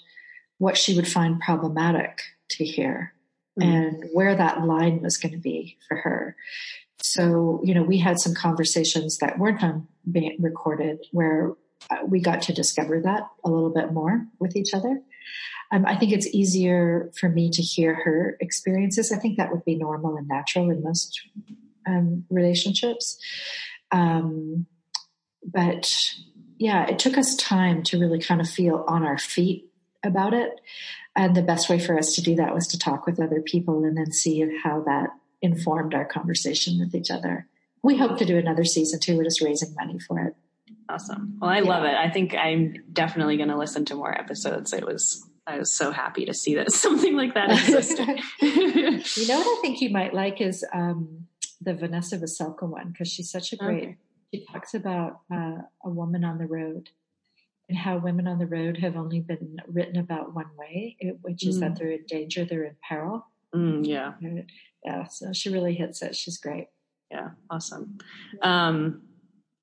what 0.58 0.76
she 0.76 0.94
would 0.94 1.08
find 1.08 1.40
problematic 1.40 2.20
to 2.50 2.64
hear 2.64 3.14
mm. 3.58 3.64
and 3.64 4.04
where 4.12 4.34
that 4.34 4.62
line 4.62 5.00
was 5.02 5.16
going 5.16 5.32
to 5.32 5.38
be 5.38 5.78
for 5.88 5.96
her. 5.96 6.36
So, 7.00 7.60
you 7.62 7.74
know, 7.74 7.82
we 7.82 7.98
had 7.98 8.18
some 8.18 8.34
conversations 8.34 9.18
that 9.18 9.38
weren't 9.38 9.62
being 10.10 10.36
recorded 10.40 10.98
where 11.12 11.52
uh, 11.90 11.98
we 12.06 12.20
got 12.20 12.42
to 12.42 12.52
discover 12.52 13.00
that 13.00 13.22
a 13.44 13.50
little 13.50 13.70
bit 13.70 13.92
more 13.92 14.26
with 14.40 14.56
each 14.56 14.74
other. 14.74 15.00
Um, 15.70 15.84
I 15.86 15.96
think 15.96 16.12
it's 16.12 16.26
easier 16.28 17.10
for 17.18 17.28
me 17.28 17.50
to 17.50 17.62
hear 17.62 17.94
her 17.94 18.36
experiences. 18.40 19.12
I 19.12 19.18
think 19.18 19.36
that 19.36 19.52
would 19.52 19.64
be 19.64 19.76
normal 19.76 20.16
and 20.16 20.26
natural 20.26 20.70
in 20.70 20.82
most 20.82 21.20
um, 21.86 22.24
relationships. 22.30 23.18
Um, 23.90 24.66
but 25.44 26.14
yeah, 26.58 26.86
it 26.86 26.98
took 26.98 27.16
us 27.16 27.36
time 27.36 27.82
to 27.84 28.00
really 28.00 28.20
kind 28.20 28.40
of 28.40 28.48
feel 28.48 28.84
on 28.88 29.04
our 29.04 29.18
feet 29.18 29.68
about 30.04 30.34
it. 30.34 30.60
And 31.16 31.34
the 31.34 31.42
best 31.42 31.68
way 31.68 31.78
for 31.78 31.98
us 31.98 32.14
to 32.14 32.22
do 32.22 32.36
that 32.36 32.54
was 32.54 32.66
to 32.68 32.78
talk 32.78 33.06
with 33.06 33.20
other 33.20 33.40
people 33.40 33.84
and 33.84 33.96
then 33.96 34.12
see 34.12 34.58
how 34.62 34.82
that 34.82 35.10
informed 35.42 35.94
our 35.94 36.04
conversation 36.04 36.78
with 36.78 36.94
each 36.94 37.10
other. 37.10 37.46
We 37.82 37.96
hope 37.96 38.18
to 38.18 38.24
do 38.24 38.36
another 38.36 38.64
season 38.64 39.00
too. 39.00 39.16
We're 39.16 39.24
just 39.24 39.40
raising 39.40 39.74
money 39.74 39.98
for 39.98 40.20
it. 40.20 40.34
Awesome. 40.88 41.38
Well, 41.40 41.50
I 41.50 41.58
yeah. 41.58 41.68
love 41.68 41.84
it. 41.84 41.94
I 41.94 42.10
think 42.10 42.34
I'm 42.34 42.74
definitely 42.92 43.36
going 43.36 43.50
to 43.50 43.58
listen 43.58 43.84
to 43.86 43.94
more 43.94 44.16
episodes. 44.16 44.72
It 44.72 44.86
was 44.86 45.24
I 45.46 45.58
was 45.58 45.72
so 45.72 45.92
happy 45.92 46.26
to 46.26 46.34
see 46.34 46.54
that 46.56 46.70
something 46.72 47.16
like 47.16 47.34
that 47.34 47.50
existed. 47.50 48.20
you 48.40 49.28
know 49.28 49.38
what 49.38 49.58
I 49.58 49.60
think 49.62 49.80
you 49.80 49.90
might 49.90 50.14
like 50.14 50.40
is 50.40 50.64
um, 50.72 51.26
the 51.60 51.74
Vanessa 51.74 52.18
Veselka 52.18 52.68
one 52.68 52.90
because 52.90 53.08
she's 53.08 53.30
such 53.30 53.52
a 53.52 53.56
great. 53.56 53.82
Okay. 53.82 53.96
She 54.34 54.44
talks 54.44 54.74
about 54.74 55.20
uh, 55.32 55.56
a 55.84 55.88
woman 55.88 56.22
on 56.22 56.36
the 56.36 56.46
road 56.46 56.90
and 57.68 57.78
how 57.78 57.98
women 57.98 58.26
on 58.26 58.38
the 58.38 58.46
road 58.46 58.78
have 58.78 58.96
only 58.96 59.20
been 59.20 59.58
written 59.66 59.98
about 59.98 60.34
one 60.34 60.50
way, 60.56 60.96
which 61.20 61.46
is 61.46 61.58
mm. 61.58 61.60
that 61.60 61.78
they're 61.78 61.90
in 61.90 62.04
danger, 62.06 62.44
they're 62.44 62.64
in 62.64 62.76
peril. 62.88 63.26
Mm, 63.54 63.86
yeah. 63.86 64.12
Yeah. 64.84 65.06
So 65.08 65.32
she 65.32 65.50
really 65.50 65.74
hits 65.74 66.02
it. 66.02 66.16
She's 66.16 66.38
great. 66.38 66.68
Yeah. 67.10 67.30
Awesome. 67.50 67.98
Um, 68.42 69.02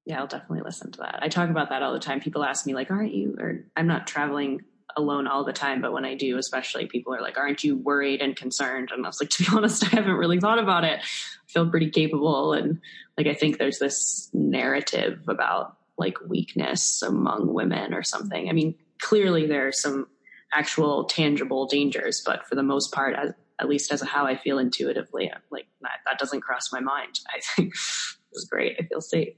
yeah, 0.06 0.20
I'll 0.20 0.28
definitely 0.28 0.62
listen 0.62 0.92
to 0.92 1.00
that. 1.00 1.20
I 1.22 1.30
talk 1.30 1.50
about 1.50 1.70
that 1.70 1.82
all 1.82 1.94
the 1.94 2.00
time. 2.00 2.20
People 2.20 2.44
ask 2.44 2.66
me 2.66 2.74
like, 2.74 2.92
aren't 2.92 3.14
you, 3.14 3.36
or 3.40 3.66
I'm 3.76 3.88
not 3.88 4.06
traveling 4.06 4.62
alone 4.98 5.28
all 5.28 5.44
the 5.44 5.54
time, 5.54 5.82
but 5.82 5.92
when 5.92 6.06
I 6.06 6.16
do, 6.16 6.38
especially 6.38 6.86
people 6.86 7.14
are 7.14 7.22
like, 7.22 7.38
aren't 7.38 7.64
you 7.64 7.76
worried 7.76 8.22
and 8.22 8.36
concerned? 8.36 8.92
And 8.92 9.06
I 9.06 9.10
was 9.10 9.20
like, 9.20 9.30
to 9.32 9.44
be 9.44 9.50
honest, 9.52 9.84
I 9.84 9.90
haven't 9.90 10.14
really 10.14 10.40
thought 10.40 10.60
about 10.60 10.84
it. 10.84 11.00
I 11.00 11.52
feel 11.52 11.70
pretty 11.70 11.90
capable. 11.90 12.54
And 12.54 12.80
like, 13.18 13.28
I 13.28 13.34
think 13.34 13.58
there's 13.58 13.80
this 13.80 14.30
narrative 14.34 15.22
about 15.28 15.78
like 15.98 16.18
weakness 16.28 17.02
among 17.02 17.54
women 17.54 17.94
or 17.94 18.04
something. 18.04 18.50
I 18.50 18.52
mean, 18.52 18.76
clearly 19.02 19.46
there 19.46 19.68
are 19.68 19.72
some 19.72 20.08
actual 20.54 21.06
tangible 21.06 21.66
dangers, 21.68 22.22
but 22.26 22.46
for 22.48 22.56
the 22.56 22.64
most 22.64 22.92
part, 22.92 23.16
as, 23.16 23.32
at 23.60 23.70
least 23.70 23.92
as 23.92 24.02
how 24.02 24.26
I 24.26 24.38
feel 24.38 24.60
intuitively, 24.60 25.32
I'm 25.32 25.42
like 25.52 25.68
that, 25.82 26.00
that 26.06 26.20
doesn't 26.20 26.42
cross 26.42 26.72
my 26.72 26.80
mind. 26.80 27.20
I 27.30 27.40
think 27.40 27.74
it's 27.74 28.46
great. 28.50 28.78
I 28.80 28.84
feel 28.84 29.02
safe. 29.02 29.34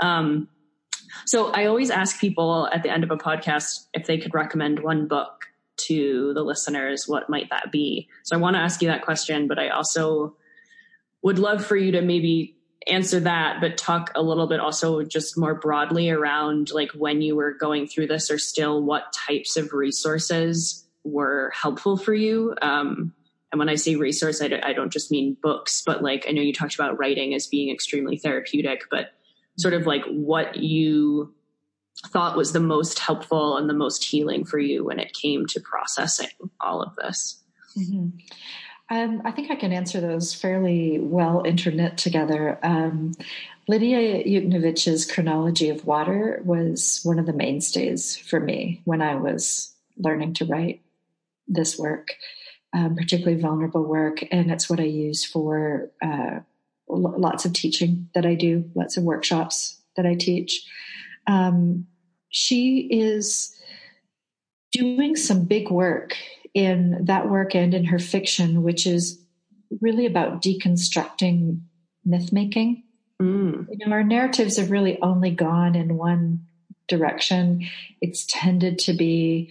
Um, 0.00 0.48
so 1.26 1.50
I 1.50 1.66
always 1.66 1.90
ask 1.90 2.20
people 2.20 2.68
at 2.72 2.82
the 2.82 2.90
end 2.90 3.04
of 3.04 3.10
a 3.10 3.16
podcast 3.16 3.86
if 3.94 4.06
they 4.06 4.18
could 4.18 4.34
recommend 4.34 4.80
one 4.80 5.06
book 5.06 5.44
to 5.76 6.32
the 6.34 6.42
listeners. 6.42 7.06
What 7.06 7.28
might 7.28 7.50
that 7.50 7.70
be? 7.70 8.08
So 8.24 8.36
I 8.36 8.38
want 8.38 8.56
to 8.56 8.60
ask 8.60 8.82
you 8.82 8.88
that 8.88 9.02
question, 9.02 9.48
but 9.48 9.58
I 9.58 9.68
also 9.68 10.36
would 11.22 11.38
love 11.38 11.64
for 11.64 11.76
you 11.76 11.92
to 11.92 12.02
maybe 12.02 12.56
answer 12.86 13.20
that, 13.20 13.60
but 13.60 13.76
talk 13.76 14.10
a 14.14 14.22
little 14.22 14.46
bit 14.46 14.60
also 14.60 15.02
just 15.02 15.38
more 15.38 15.54
broadly 15.54 16.10
around 16.10 16.70
like 16.72 16.90
when 16.92 17.22
you 17.22 17.36
were 17.36 17.52
going 17.52 17.86
through 17.86 18.06
this 18.06 18.30
or 18.30 18.38
still 18.38 18.82
what 18.82 19.12
types 19.12 19.56
of 19.56 19.72
resources 19.72 20.86
were 21.04 21.52
helpful 21.54 21.96
for 21.96 22.14
you. 22.14 22.54
Um, 22.62 23.12
and 23.50 23.58
when 23.58 23.68
I 23.68 23.74
say 23.74 23.96
resource, 23.96 24.40
I 24.40 24.48
don't, 24.48 24.62
don't 24.74 24.92
just 24.92 25.10
mean 25.10 25.36
books, 25.42 25.82
but 25.84 26.02
like 26.02 26.26
I 26.28 26.32
know 26.32 26.42
you 26.42 26.54
talked 26.54 26.74
about 26.74 26.98
writing 26.98 27.34
as 27.34 27.46
being 27.46 27.72
extremely 27.72 28.16
therapeutic, 28.16 28.84
but 28.90 29.10
sort 29.58 29.74
of 29.74 29.86
like 29.86 30.04
what 30.06 30.56
you 30.56 31.34
thought 32.06 32.36
was 32.36 32.52
the 32.52 32.60
most 32.60 32.98
helpful 32.98 33.56
and 33.58 33.68
the 33.68 33.74
most 33.74 34.04
healing 34.04 34.44
for 34.44 34.58
you 34.58 34.84
when 34.84 34.98
it 34.98 35.12
came 35.12 35.46
to 35.46 35.60
processing 35.60 36.30
all 36.60 36.82
of 36.82 36.96
this. 36.96 37.42
Mm-hmm. 37.78 38.18
Um, 38.92 39.22
I 39.24 39.30
think 39.30 39.50
I 39.50 39.56
can 39.56 39.72
answer 39.72 40.02
those 40.02 40.34
fairly 40.34 40.98
well 41.00 41.42
interknit 41.44 41.96
together. 41.96 42.58
Um, 42.62 43.14
Lidia 43.66 44.22
Yuknavitch's 44.22 45.10
Chronology 45.10 45.70
of 45.70 45.86
Water 45.86 46.42
was 46.44 47.00
one 47.02 47.18
of 47.18 47.24
the 47.24 47.32
mainstays 47.32 48.18
for 48.18 48.38
me 48.38 48.82
when 48.84 49.00
I 49.00 49.14
was 49.14 49.72
learning 49.96 50.34
to 50.34 50.44
write 50.44 50.82
this 51.48 51.78
work, 51.78 52.08
um, 52.74 52.94
particularly 52.94 53.40
vulnerable 53.40 53.82
work. 53.82 54.24
And 54.30 54.50
it's 54.50 54.68
what 54.68 54.78
I 54.78 54.84
use 54.84 55.24
for 55.24 55.90
uh, 56.02 56.40
lots 56.86 57.46
of 57.46 57.54
teaching 57.54 58.10
that 58.14 58.26
I 58.26 58.34
do, 58.34 58.70
lots 58.74 58.98
of 58.98 59.04
workshops 59.04 59.80
that 59.96 60.04
I 60.04 60.16
teach. 60.16 60.68
Um, 61.26 61.86
she 62.28 62.88
is 62.90 63.56
doing 64.70 65.16
some 65.16 65.46
big 65.46 65.70
work 65.70 66.14
in 66.54 67.04
that 67.06 67.28
work 67.30 67.54
and 67.54 67.74
in 67.74 67.84
her 67.84 67.98
fiction, 67.98 68.62
which 68.62 68.86
is 68.86 69.18
really 69.80 70.06
about 70.06 70.42
deconstructing 70.42 71.60
myth 72.04 72.32
making. 72.32 72.82
Mm. 73.20 73.66
You 73.70 73.86
know, 73.86 73.92
our 73.92 74.02
narratives 74.02 74.56
have 74.56 74.70
really 74.70 75.00
only 75.00 75.30
gone 75.30 75.74
in 75.74 75.96
one 75.96 76.46
direction. 76.88 77.68
It's 78.00 78.26
tended 78.28 78.78
to 78.80 78.92
be, 78.92 79.50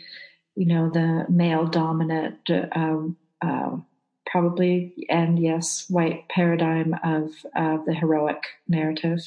you 0.56 0.66
know, 0.66 0.90
the 0.90 1.26
male 1.30 1.66
dominant, 1.66 2.50
uh, 2.50 2.98
uh, 3.42 3.78
probably, 4.26 4.94
and 5.10 5.40
yes, 5.40 5.86
white 5.90 6.28
paradigm 6.30 6.96
of 7.04 7.32
uh, 7.56 7.78
the 7.86 7.94
heroic 7.94 8.44
narrative. 8.68 9.20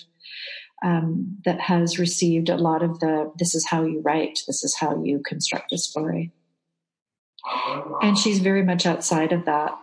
Um, 0.84 1.38
that 1.46 1.60
has 1.60 1.98
received 1.98 2.50
a 2.50 2.58
lot 2.58 2.82
of 2.82 3.00
the 3.00 3.32
this 3.38 3.54
is 3.54 3.66
how 3.66 3.84
you 3.86 4.00
write, 4.00 4.40
this 4.46 4.62
is 4.62 4.76
how 4.76 5.02
you 5.02 5.22
construct 5.24 5.72
a 5.72 5.78
story. 5.78 6.30
And 8.02 8.16
she's 8.16 8.38
very 8.40 8.62
much 8.62 8.86
outside 8.86 9.32
of 9.32 9.44
that. 9.44 9.78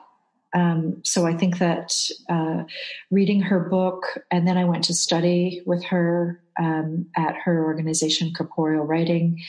Um, 0.54 1.02
so 1.04 1.26
I 1.26 1.34
think 1.34 1.60
that 1.60 1.94
uh, 2.30 2.64
reading 3.10 3.42
her 3.42 3.60
book, 3.60 4.04
and 4.30 4.48
then 4.48 4.58
I 4.58 4.66
went 4.66 4.84
to 4.86 4.94
study 4.94 5.62
with 5.66 5.84
her 5.86 6.42
um, 6.60 7.08
at 7.16 7.36
her 7.36 7.64
organization, 7.64 8.34
Corporeal 8.34 8.86
Writing, 8.86 9.42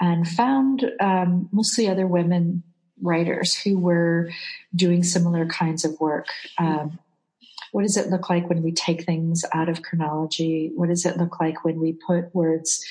and 0.00 0.26
found 0.26 0.90
um, 1.00 1.48
mostly 1.52 1.88
other 1.88 2.06
women 2.06 2.62
writers 3.02 3.54
who 3.54 3.78
were 3.78 4.30
doing 4.74 5.02
similar 5.02 5.46
kinds 5.46 5.84
of 5.84 6.00
work. 6.00 6.28
Um, 6.58 6.98
what 7.72 7.82
does 7.82 7.98
it 7.98 8.08
look 8.08 8.30
like 8.30 8.48
when 8.48 8.62
we 8.62 8.72
take 8.72 9.04
things 9.04 9.44
out 9.52 9.68
of 9.68 9.82
chronology? 9.82 10.70
What 10.74 10.88
does 10.88 11.04
it 11.04 11.18
look 11.18 11.38
like 11.40 11.64
when 11.64 11.78
we 11.78 11.92
put 11.92 12.34
words 12.34 12.82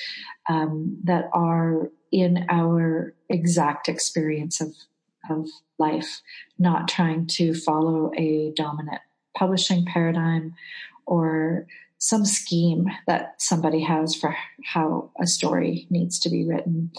um, 0.48 0.98
that 1.04 1.28
are 1.32 1.90
in 2.12 2.46
our 2.48 3.14
exact 3.28 3.88
experience 3.88 4.60
of 4.60 4.74
of 5.28 5.48
life, 5.78 6.22
not 6.58 6.88
trying 6.88 7.26
to 7.26 7.52
follow 7.52 8.12
a 8.16 8.52
dominant 8.54 9.00
publishing 9.36 9.84
paradigm 9.84 10.54
or 11.04 11.66
some 11.98 12.24
scheme 12.24 12.86
that 13.06 13.34
somebody 13.38 13.82
has 13.82 14.14
for 14.14 14.36
how 14.64 15.10
a 15.20 15.26
story 15.26 15.86
needs 15.90 16.18
to 16.20 16.30
be 16.30 16.46
written. 16.46 16.90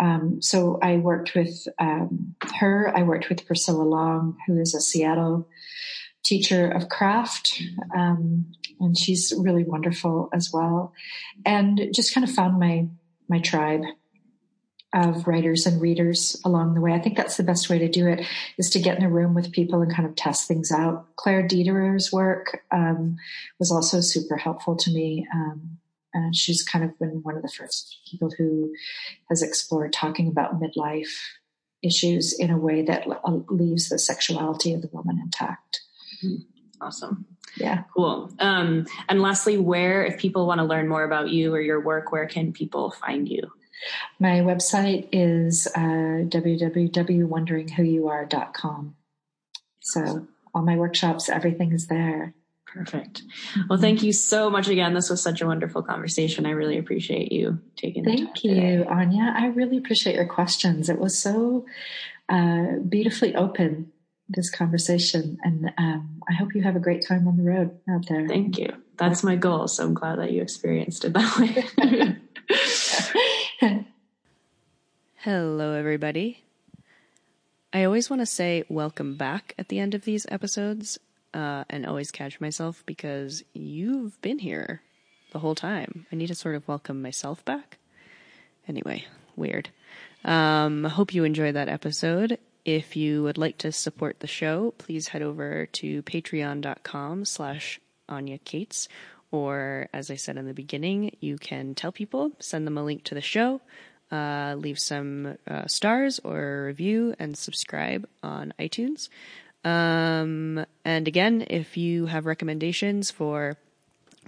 Um, 0.00 0.42
so 0.42 0.78
I 0.82 0.96
worked 0.96 1.34
with 1.34 1.66
um, 1.78 2.34
her. 2.56 2.92
I 2.94 3.02
worked 3.02 3.28
with 3.28 3.46
Priscilla 3.46 3.82
Long, 3.82 4.36
who 4.46 4.60
is 4.60 4.74
a 4.74 4.80
Seattle 4.80 5.48
teacher 6.24 6.70
of 6.70 6.88
craft, 6.88 7.62
um, 7.96 8.46
and 8.80 8.96
she's 8.98 9.32
really 9.36 9.64
wonderful 9.64 10.28
as 10.32 10.50
well. 10.52 10.92
And 11.46 11.80
just 11.94 12.12
kind 12.12 12.28
of 12.28 12.34
found 12.34 12.58
my 12.58 12.88
my 13.28 13.38
tribe 13.38 13.82
of 14.92 15.26
writers 15.26 15.66
and 15.66 15.80
readers 15.80 16.40
along 16.44 16.74
the 16.74 16.80
way. 16.80 16.92
I 16.92 16.98
think 16.98 17.16
that's 17.16 17.36
the 17.36 17.44
best 17.44 17.70
way 17.70 17.78
to 17.78 17.88
do 17.88 18.08
it 18.08 18.26
is 18.58 18.70
to 18.70 18.80
get 18.80 18.98
in 18.98 19.04
a 19.04 19.10
room 19.10 19.34
with 19.34 19.52
people 19.52 19.80
and 19.82 19.94
kind 19.94 20.08
of 20.08 20.16
test 20.16 20.48
things 20.48 20.72
out. 20.72 21.06
Claire 21.16 21.46
Dederer's 21.46 22.12
work 22.12 22.62
um, 22.72 23.16
was 23.58 23.70
also 23.70 24.00
super 24.00 24.36
helpful 24.36 24.76
to 24.76 24.90
me. 24.90 25.26
Um, 25.32 25.78
and 26.12 26.34
she's 26.34 26.62
kind 26.62 26.84
of 26.84 26.98
been 26.98 27.20
one 27.22 27.36
of 27.36 27.42
the 27.42 27.52
first 27.56 28.00
people 28.10 28.30
who 28.36 28.72
has 29.28 29.42
explored 29.42 29.92
talking 29.92 30.26
about 30.26 30.60
midlife 30.60 31.16
issues 31.82 32.32
in 32.32 32.50
a 32.50 32.58
way 32.58 32.82
that 32.82 33.06
uh, 33.06 33.38
leaves 33.48 33.88
the 33.88 33.98
sexuality 33.98 34.74
of 34.74 34.82
the 34.82 34.90
woman 34.92 35.20
intact. 35.22 35.82
Mm-hmm. 36.24 36.42
Awesome. 36.82 37.26
Yeah. 37.56 37.84
Cool. 37.94 38.32
Um, 38.38 38.86
and 39.08 39.22
lastly, 39.22 39.58
where, 39.58 40.04
if 40.04 40.18
people 40.18 40.46
want 40.46 40.58
to 40.58 40.64
learn 40.64 40.88
more 40.88 41.04
about 41.04 41.30
you 41.30 41.54
or 41.54 41.60
your 41.60 41.80
work, 41.80 42.10
where 42.10 42.26
can 42.26 42.52
people 42.52 42.90
find 42.90 43.28
you? 43.28 43.50
My 44.18 44.40
website 44.40 45.08
is 45.12 45.68
uh, 45.74 46.26
www.wonderingwhoyouare.com. 46.28 48.96
So 49.80 50.26
all 50.54 50.62
my 50.62 50.76
workshops, 50.76 51.28
everything 51.28 51.72
is 51.72 51.86
there. 51.86 52.34
Perfect. 52.66 53.22
Well, 53.68 53.80
thank 53.80 54.04
you 54.04 54.12
so 54.12 54.48
much 54.48 54.68
again. 54.68 54.94
This 54.94 55.10
was 55.10 55.20
such 55.20 55.40
a 55.40 55.46
wonderful 55.46 55.82
conversation. 55.82 56.46
I 56.46 56.50
really 56.50 56.78
appreciate 56.78 57.32
you 57.32 57.58
taking 57.76 58.04
the 58.04 58.14
Thank 58.14 58.44
you, 58.44 58.54
today. 58.54 58.84
Anya. 58.84 59.34
I 59.36 59.46
really 59.46 59.76
appreciate 59.76 60.14
your 60.14 60.26
questions. 60.26 60.88
It 60.88 61.00
was 61.00 61.18
so 61.18 61.66
uh, 62.28 62.76
beautifully 62.88 63.34
open, 63.34 63.90
this 64.28 64.50
conversation. 64.50 65.38
And 65.42 65.72
um, 65.78 66.22
I 66.28 66.34
hope 66.34 66.54
you 66.54 66.62
have 66.62 66.76
a 66.76 66.80
great 66.80 67.04
time 67.04 67.26
on 67.26 67.36
the 67.36 67.42
road 67.42 67.76
out 67.90 68.06
there. 68.06 68.28
Thank 68.28 68.56
you. 68.56 68.72
That's 68.96 69.24
my 69.24 69.34
goal. 69.34 69.66
So 69.66 69.84
I'm 69.84 69.94
glad 69.94 70.20
that 70.20 70.30
you 70.30 70.40
experienced 70.40 71.04
it 71.04 71.14
that 71.14 71.38
way. 71.38 71.66
Hello, 75.16 75.74
everybody. 75.74 76.42
I 77.74 77.84
always 77.84 78.08
want 78.08 78.20
to 78.20 78.26
say 78.26 78.64
welcome 78.70 79.16
back 79.16 79.54
at 79.58 79.68
the 79.68 79.78
end 79.78 79.94
of 79.94 80.06
these 80.06 80.24
episodes 80.30 80.98
uh, 81.34 81.64
and 81.68 81.84
always 81.84 82.10
catch 82.10 82.40
myself 82.40 82.82
because 82.86 83.44
you've 83.52 84.18
been 84.22 84.38
here 84.38 84.80
the 85.32 85.40
whole 85.40 85.54
time. 85.54 86.06
I 86.10 86.16
need 86.16 86.28
to 86.28 86.34
sort 86.34 86.54
of 86.54 86.66
welcome 86.68 87.02
myself 87.02 87.44
back. 87.44 87.76
Anyway, 88.66 89.04
weird. 89.36 89.68
Um, 90.24 90.86
I 90.86 90.88
hope 90.88 91.12
you 91.12 91.24
enjoyed 91.24 91.54
that 91.54 91.68
episode. 91.68 92.38
If 92.64 92.96
you 92.96 93.22
would 93.24 93.36
like 93.36 93.58
to 93.58 93.72
support 93.72 94.20
the 94.20 94.26
show, 94.26 94.72
please 94.78 95.08
head 95.08 95.20
over 95.20 95.66
to 95.66 96.02
patreon.com 96.04 97.26
slash 97.26 97.78
Anya 98.08 98.38
Kaats. 98.38 98.88
Or, 99.32 99.88
as 99.92 100.10
I 100.10 100.16
said 100.16 100.36
in 100.36 100.46
the 100.46 100.54
beginning, 100.54 101.16
you 101.20 101.38
can 101.38 101.74
tell 101.74 101.92
people, 101.92 102.32
send 102.40 102.66
them 102.66 102.76
a 102.76 102.84
link 102.84 103.04
to 103.04 103.14
the 103.14 103.20
show, 103.20 103.60
uh, 104.10 104.56
leave 104.58 104.78
some 104.78 105.38
uh, 105.46 105.66
stars 105.66 106.18
or 106.24 106.64
review 106.66 107.14
and 107.18 107.36
subscribe 107.36 108.08
on 108.22 108.52
iTunes. 108.58 109.08
Um, 109.64 110.64
and 110.84 111.06
again, 111.06 111.46
if 111.48 111.76
you 111.76 112.06
have 112.06 112.26
recommendations 112.26 113.10
for 113.10 113.56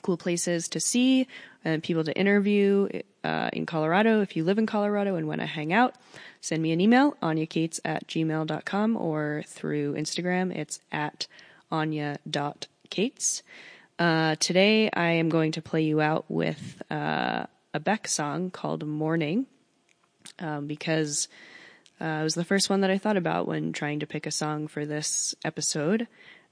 cool 0.02 0.16
places 0.16 0.68
to 0.68 0.80
see 0.80 1.26
and 1.64 1.82
people 1.82 2.04
to 2.04 2.16
interview 2.16 2.88
uh, 3.24 3.50
in 3.52 3.66
Colorado, 3.66 4.20
if 4.20 4.36
you 4.36 4.44
live 4.44 4.58
in 4.58 4.66
Colorado 4.66 5.16
and 5.16 5.26
want 5.26 5.40
to 5.40 5.46
hang 5.46 5.72
out, 5.72 5.94
send 6.40 6.62
me 6.62 6.72
an 6.72 6.80
email, 6.80 7.16
anyakaats 7.22 7.80
at 7.84 8.06
gmail.com 8.06 8.96
or 8.96 9.42
through 9.46 9.94
Instagram. 9.94 10.54
It's 10.54 10.80
at 10.90 11.26
anya.kaats. 11.70 13.42
Uh, 13.98 14.36
today 14.36 14.90
I 14.90 15.12
am 15.12 15.28
going 15.28 15.52
to 15.52 15.62
play 15.62 15.82
you 15.82 16.00
out 16.00 16.24
with 16.28 16.82
uh, 16.90 17.44
a 17.74 17.80
Beck 17.80 18.08
song 18.08 18.50
called 18.50 18.86
Morning 18.86 19.46
um, 20.38 20.66
because 20.66 21.28
uh, 22.00 22.04
it 22.04 22.22
was 22.22 22.34
the 22.34 22.44
first 22.44 22.70
one 22.70 22.80
that 22.80 22.90
I 22.90 22.98
thought 22.98 23.16
about 23.16 23.46
when 23.46 23.72
trying 23.72 24.00
to 24.00 24.06
pick 24.06 24.26
a 24.26 24.30
song 24.30 24.66
for 24.66 24.86
this 24.86 25.34
episode. 25.44 26.08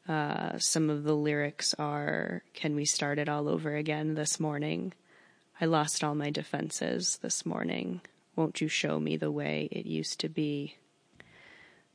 Uh, 0.08 0.58
some 0.58 0.90
of 0.90 1.04
the 1.04 1.14
lyrics 1.14 1.74
are 1.78 2.42
Can 2.54 2.74
we 2.74 2.84
start 2.84 3.18
it 3.18 3.28
all 3.28 3.48
over 3.48 3.74
again 3.74 4.14
this 4.14 4.38
morning? 4.38 4.92
I 5.60 5.66
lost 5.66 6.04
all 6.04 6.14
my 6.14 6.30
defenses 6.30 7.18
this 7.22 7.44
morning. 7.44 8.00
Won't 8.36 8.60
you 8.60 8.68
show 8.68 8.98
me 8.98 9.16
the 9.16 9.30
way 9.30 9.68
it 9.72 9.86
used 9.86 10.20
to 10.20 10.28
be? 10.28 10.76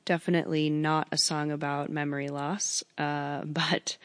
Definitely 0.05 0.69
not 0.69 1.07
a 1.11 1.17
song 1.17 1.51
about 1.51 1.89
memory 1.89 2.29
loss, 2.29 2.83
uh, 2.97 3.41
but 3.45 3.97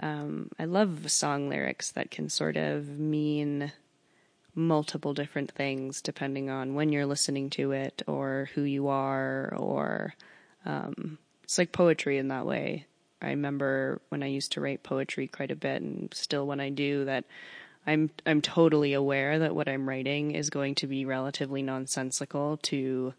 um, 0.00 0.50
I 0.58 0.64
love 0.64 1.10
song 1.10 1.48
lyrics 1.48 1.90
that 1.92 2.10
can 2.10 2.28
sort 2.28 2.56
of 2.56 2.88
mean 2.98 3.72
multiple 4.54 5.14
different 5.14 5.52
things 5.52 6.02
depending 6.02 6.50
on 6.50 6.74
when 6.74 6.90
you're 6.90 7.06
listening 7.06 7.48
to 7.50 7.72
it 7.72 8.02
or 8.06 8.48
who 8.54 8.62
you 8.62 8.88
are 8.88 9.54
or 9.56 10.14
um, 10.66 11.18
it's 11.44 11.58
like 11.58 11.72
poetry 11.72 12.18
in 12.18 12.28
that 12.28 12.46
way. 12.46 12.86
I 13.22 13.30
remember 13.30 14.00
when 14.10 14.22
I 14.22 14.26
used 14.26 14.52
to 14.52 14.60
write 14.60 14.82
poetry 14.82 15.26
quite 15.26 15.50
a 15.50 15.56
bit 15.56 15.82
and 15.82 16.12
still 16.14 16.46
when 16.46 16.60
I 16.60 16.70
do 16.70 17.04
that 17.04 17.24
I'm 17.86 18.10
I'm 18.26 18.42
totally 18.42 18.92
aware 18.92 19.38
that 19.38 19.54
what 19.54 19.68
I'm 19.68 19.88
writing 19.88 20.32
is 20.32 20.50
going 20.50 20.74
to 20.76 20.86
be 20.86 21.06
relatively 21.06 21.62
nonsensical 21.62 22.58
to 22.64 23.14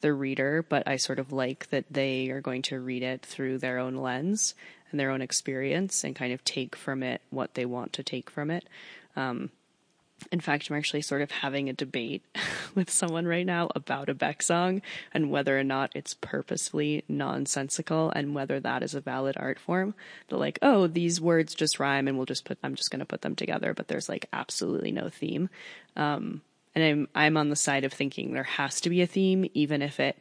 the 0.00 0.12
reader, 0.12 0.64
but 0.68 0.86
I 0.86 0.96
sort 0.96 1.18
of 1.18 1.32
like 1.32 1.70
that 1.70 1.84
they 1.90 2.28
are 2.30 2.40
going 2.40 2.62
to 2.62 2.80
read 2.80 3.02
it 3.02 3.24
through 3.24 3.58
their 3.58 3.78
own 3.78 3.96
lens 3.96 4.54
and 4.90 4.98
their 4.98 5.10
own 5.10 5.22
experience 5.22 6.04
and 6.04 6.16
kind 6.16 6.32
of 6.32 6.44
take 6.44 6.76
from 6.76 7.02
it 7.02 7.20
what 7.30 7.54
they 7.54 7.64
want 7.64 7.92
to 7.94 8.02
take 8.02 8.30
from 8.30 8.50
it. 8.50 8.68
Um, 9.16 9.50
in 10.32 10.40
fact, 10.40 10.68
I'm 10.68 10.76
actually 10.76 11.02
sort 11.02 11.22
of 11.22 11.30
having 11.30 11.68
a 11.68 11.72
debate 11.72 12.24
with 12.74 12.90
someone 12.90 13.26
right 13.26 13.46
now 13.46 13.68
about 13.74 14.08
a 14.08 14.14
Beck 14.14 14.42
song 14.42 14.82
and 15.12 15.30
whether 15.30 15.58
or 15.58 15.64
not 15.64 15.92
it's 15.94 16.14
purposefully 16.14 17.04
nonsensical 17.08 18.10
and 18.14 18.34
whether 18.34 18.58
that 18.60 18.82
is 18.82 18.94
a 18.94 19.00
valid 19.00 19.36
art 19.38 19.58
form. 19.58 19.94
They're 20.28 20.38
like, 20.38 20.58
oh, 20.60 20.86
these 20.86 21.20
words 21.20 21.54
just 21.54 21.78
rhyme 21.78 22.08
and 22.08 22.16
we'll 22.16 22.26
just 22.26 22.44
put, 22.44 22.58
I'm 22.62 22.74
just 22.74 22.90
going 22.90 23.00
to 23.00 23.06
put 23.06 23.22
them 23.22 23.36
together, 23.36 23.74
but 23.74 23.88
there's 23.88 24.08
like 24.08 24.26
absolutely 24.32 24.92
no 24.92 25.08
theme. 25.08 25.48
Um, 25.96 26.42
and 26.74 26.84
I'm, 26.84 27.08
I'm 27.14 27.36
on 27.36 27.48
the 27.48 27.56
side 27.56 27.84
of 27.84 27.92
thinking 27.92 28.32
there 28.32 28.42
has 28.42 28.80
to 28.82 28.90
be 28.90 29.02
a 29.02 29.06
theme, 29.06 29.48
even 29.54 29.82
if 29.82 30.00
it 30.00 30.16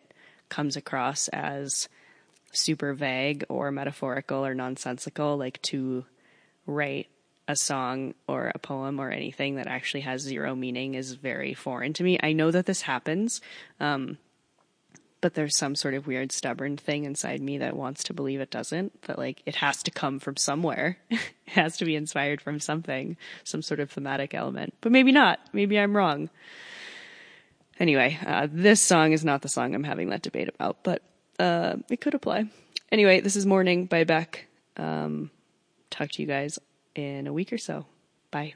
comes 0.50 0.78
across 0.78 1.28
as 1.30 1.90
super 2.58 2.94
vague 2.94 3.46
or 3.50 3.72
metaphorical 3.72 4.46
or 4.46 4.54
nonsensical, 4.54 5.38
like 5.38 5.62
to 5.64 6.06
write 6.66 7.08
a 7.48 7.56
song 7.56 8.14
or 8.28 8.52
a 8.54 8.60
poem 8.60 9.00
or 9.00 9.10
anything 9.10 9.56
that 9.56 9.68
actually 9.68 10.02
has 10.02 10.22
zero 10.22 10.54
meaning 10.54 10.96
is 10.96 11.14
very 11.14 11.54
foreign 11.54 11.94
to 11.94 12.04
me. 12.04 12.20
I 12.22 12.34
know 12.34 12.52
that 12.52 12.66
this 12.66 12.82
happens, 12.82 13.42
um, 13.80 14.18
but 15.22 15.34
there's 15.34 15.58
some 15.58 15.76
sort 15.76 15.94
of 15.94 16.08
weird 16.08 16.32
stubborn 16.32 16.78
thing 16.78 17.06
inside 17.06 17.42
me 17.42 17.58
that 17.60 17.76
wants 17.76 18.04
to 18.06 18.14
believe 18.14 18.42
it 18.42 18.52
doesn't, 18.52 19.02
that 19.04 19.18
like 19.18 19.42
it 19.46 19.56
has 19.56 19.82
to 19.84 19.92
come 19.92 20.20
from 20.20 20.36
somewhere. 20.36 20.98
it 21.10 21.20
has 21.48 21.78
to 21.78 21.86
be 21.86 21.96
inspired 21.96 22.42
from 22.42 22.60
something, 22.60 23.18
some 23.44 23.62
sort 23.62 23.80
of 23.80 23.92
thematic 23.92 24.34
element. 24.34 24.74
But 24.82 24.92
maybe 24.92 25.12
not. 25.12 25.40
Maybe 25.54 25.80
I'm 25.80 25.96
wrong. 25.96 26.30
Anyway, 27.80 28.18
uh, 28.26 28.48
this 28.52 28.82
song 28.82 29.14
is 29.14 29.24
not 29.24 29.42
the 29.42 29.50
song 29.50 29.74
I'm 29.74 29.84
having 29.84 30.10
that 30.10 30.24
debate 30.24 30.50
about, 30.50 30.84
but 30.84 31.02
uh, 31.40 31.76
it 31.90 32.02
could 32.02 32.14
apply. 32.14 32.46
Anyway, 32.92 33.20
this 33.22 33.36
is 33.36 33.46
Morning 33.46 33.86
by 33.86 34.04
Beck. 34.04 34.48
Um, 34.78 35.32
talk 35.90 36.12
to 36.12 36.22
you 36.22 36.28
guys 36.28 36.60
in 36.96 37.28
a 37.28 37.34
week 37.34 37.52
or 37.52 37.58
so. 37.58 37.86
Bye. 38.32 38.56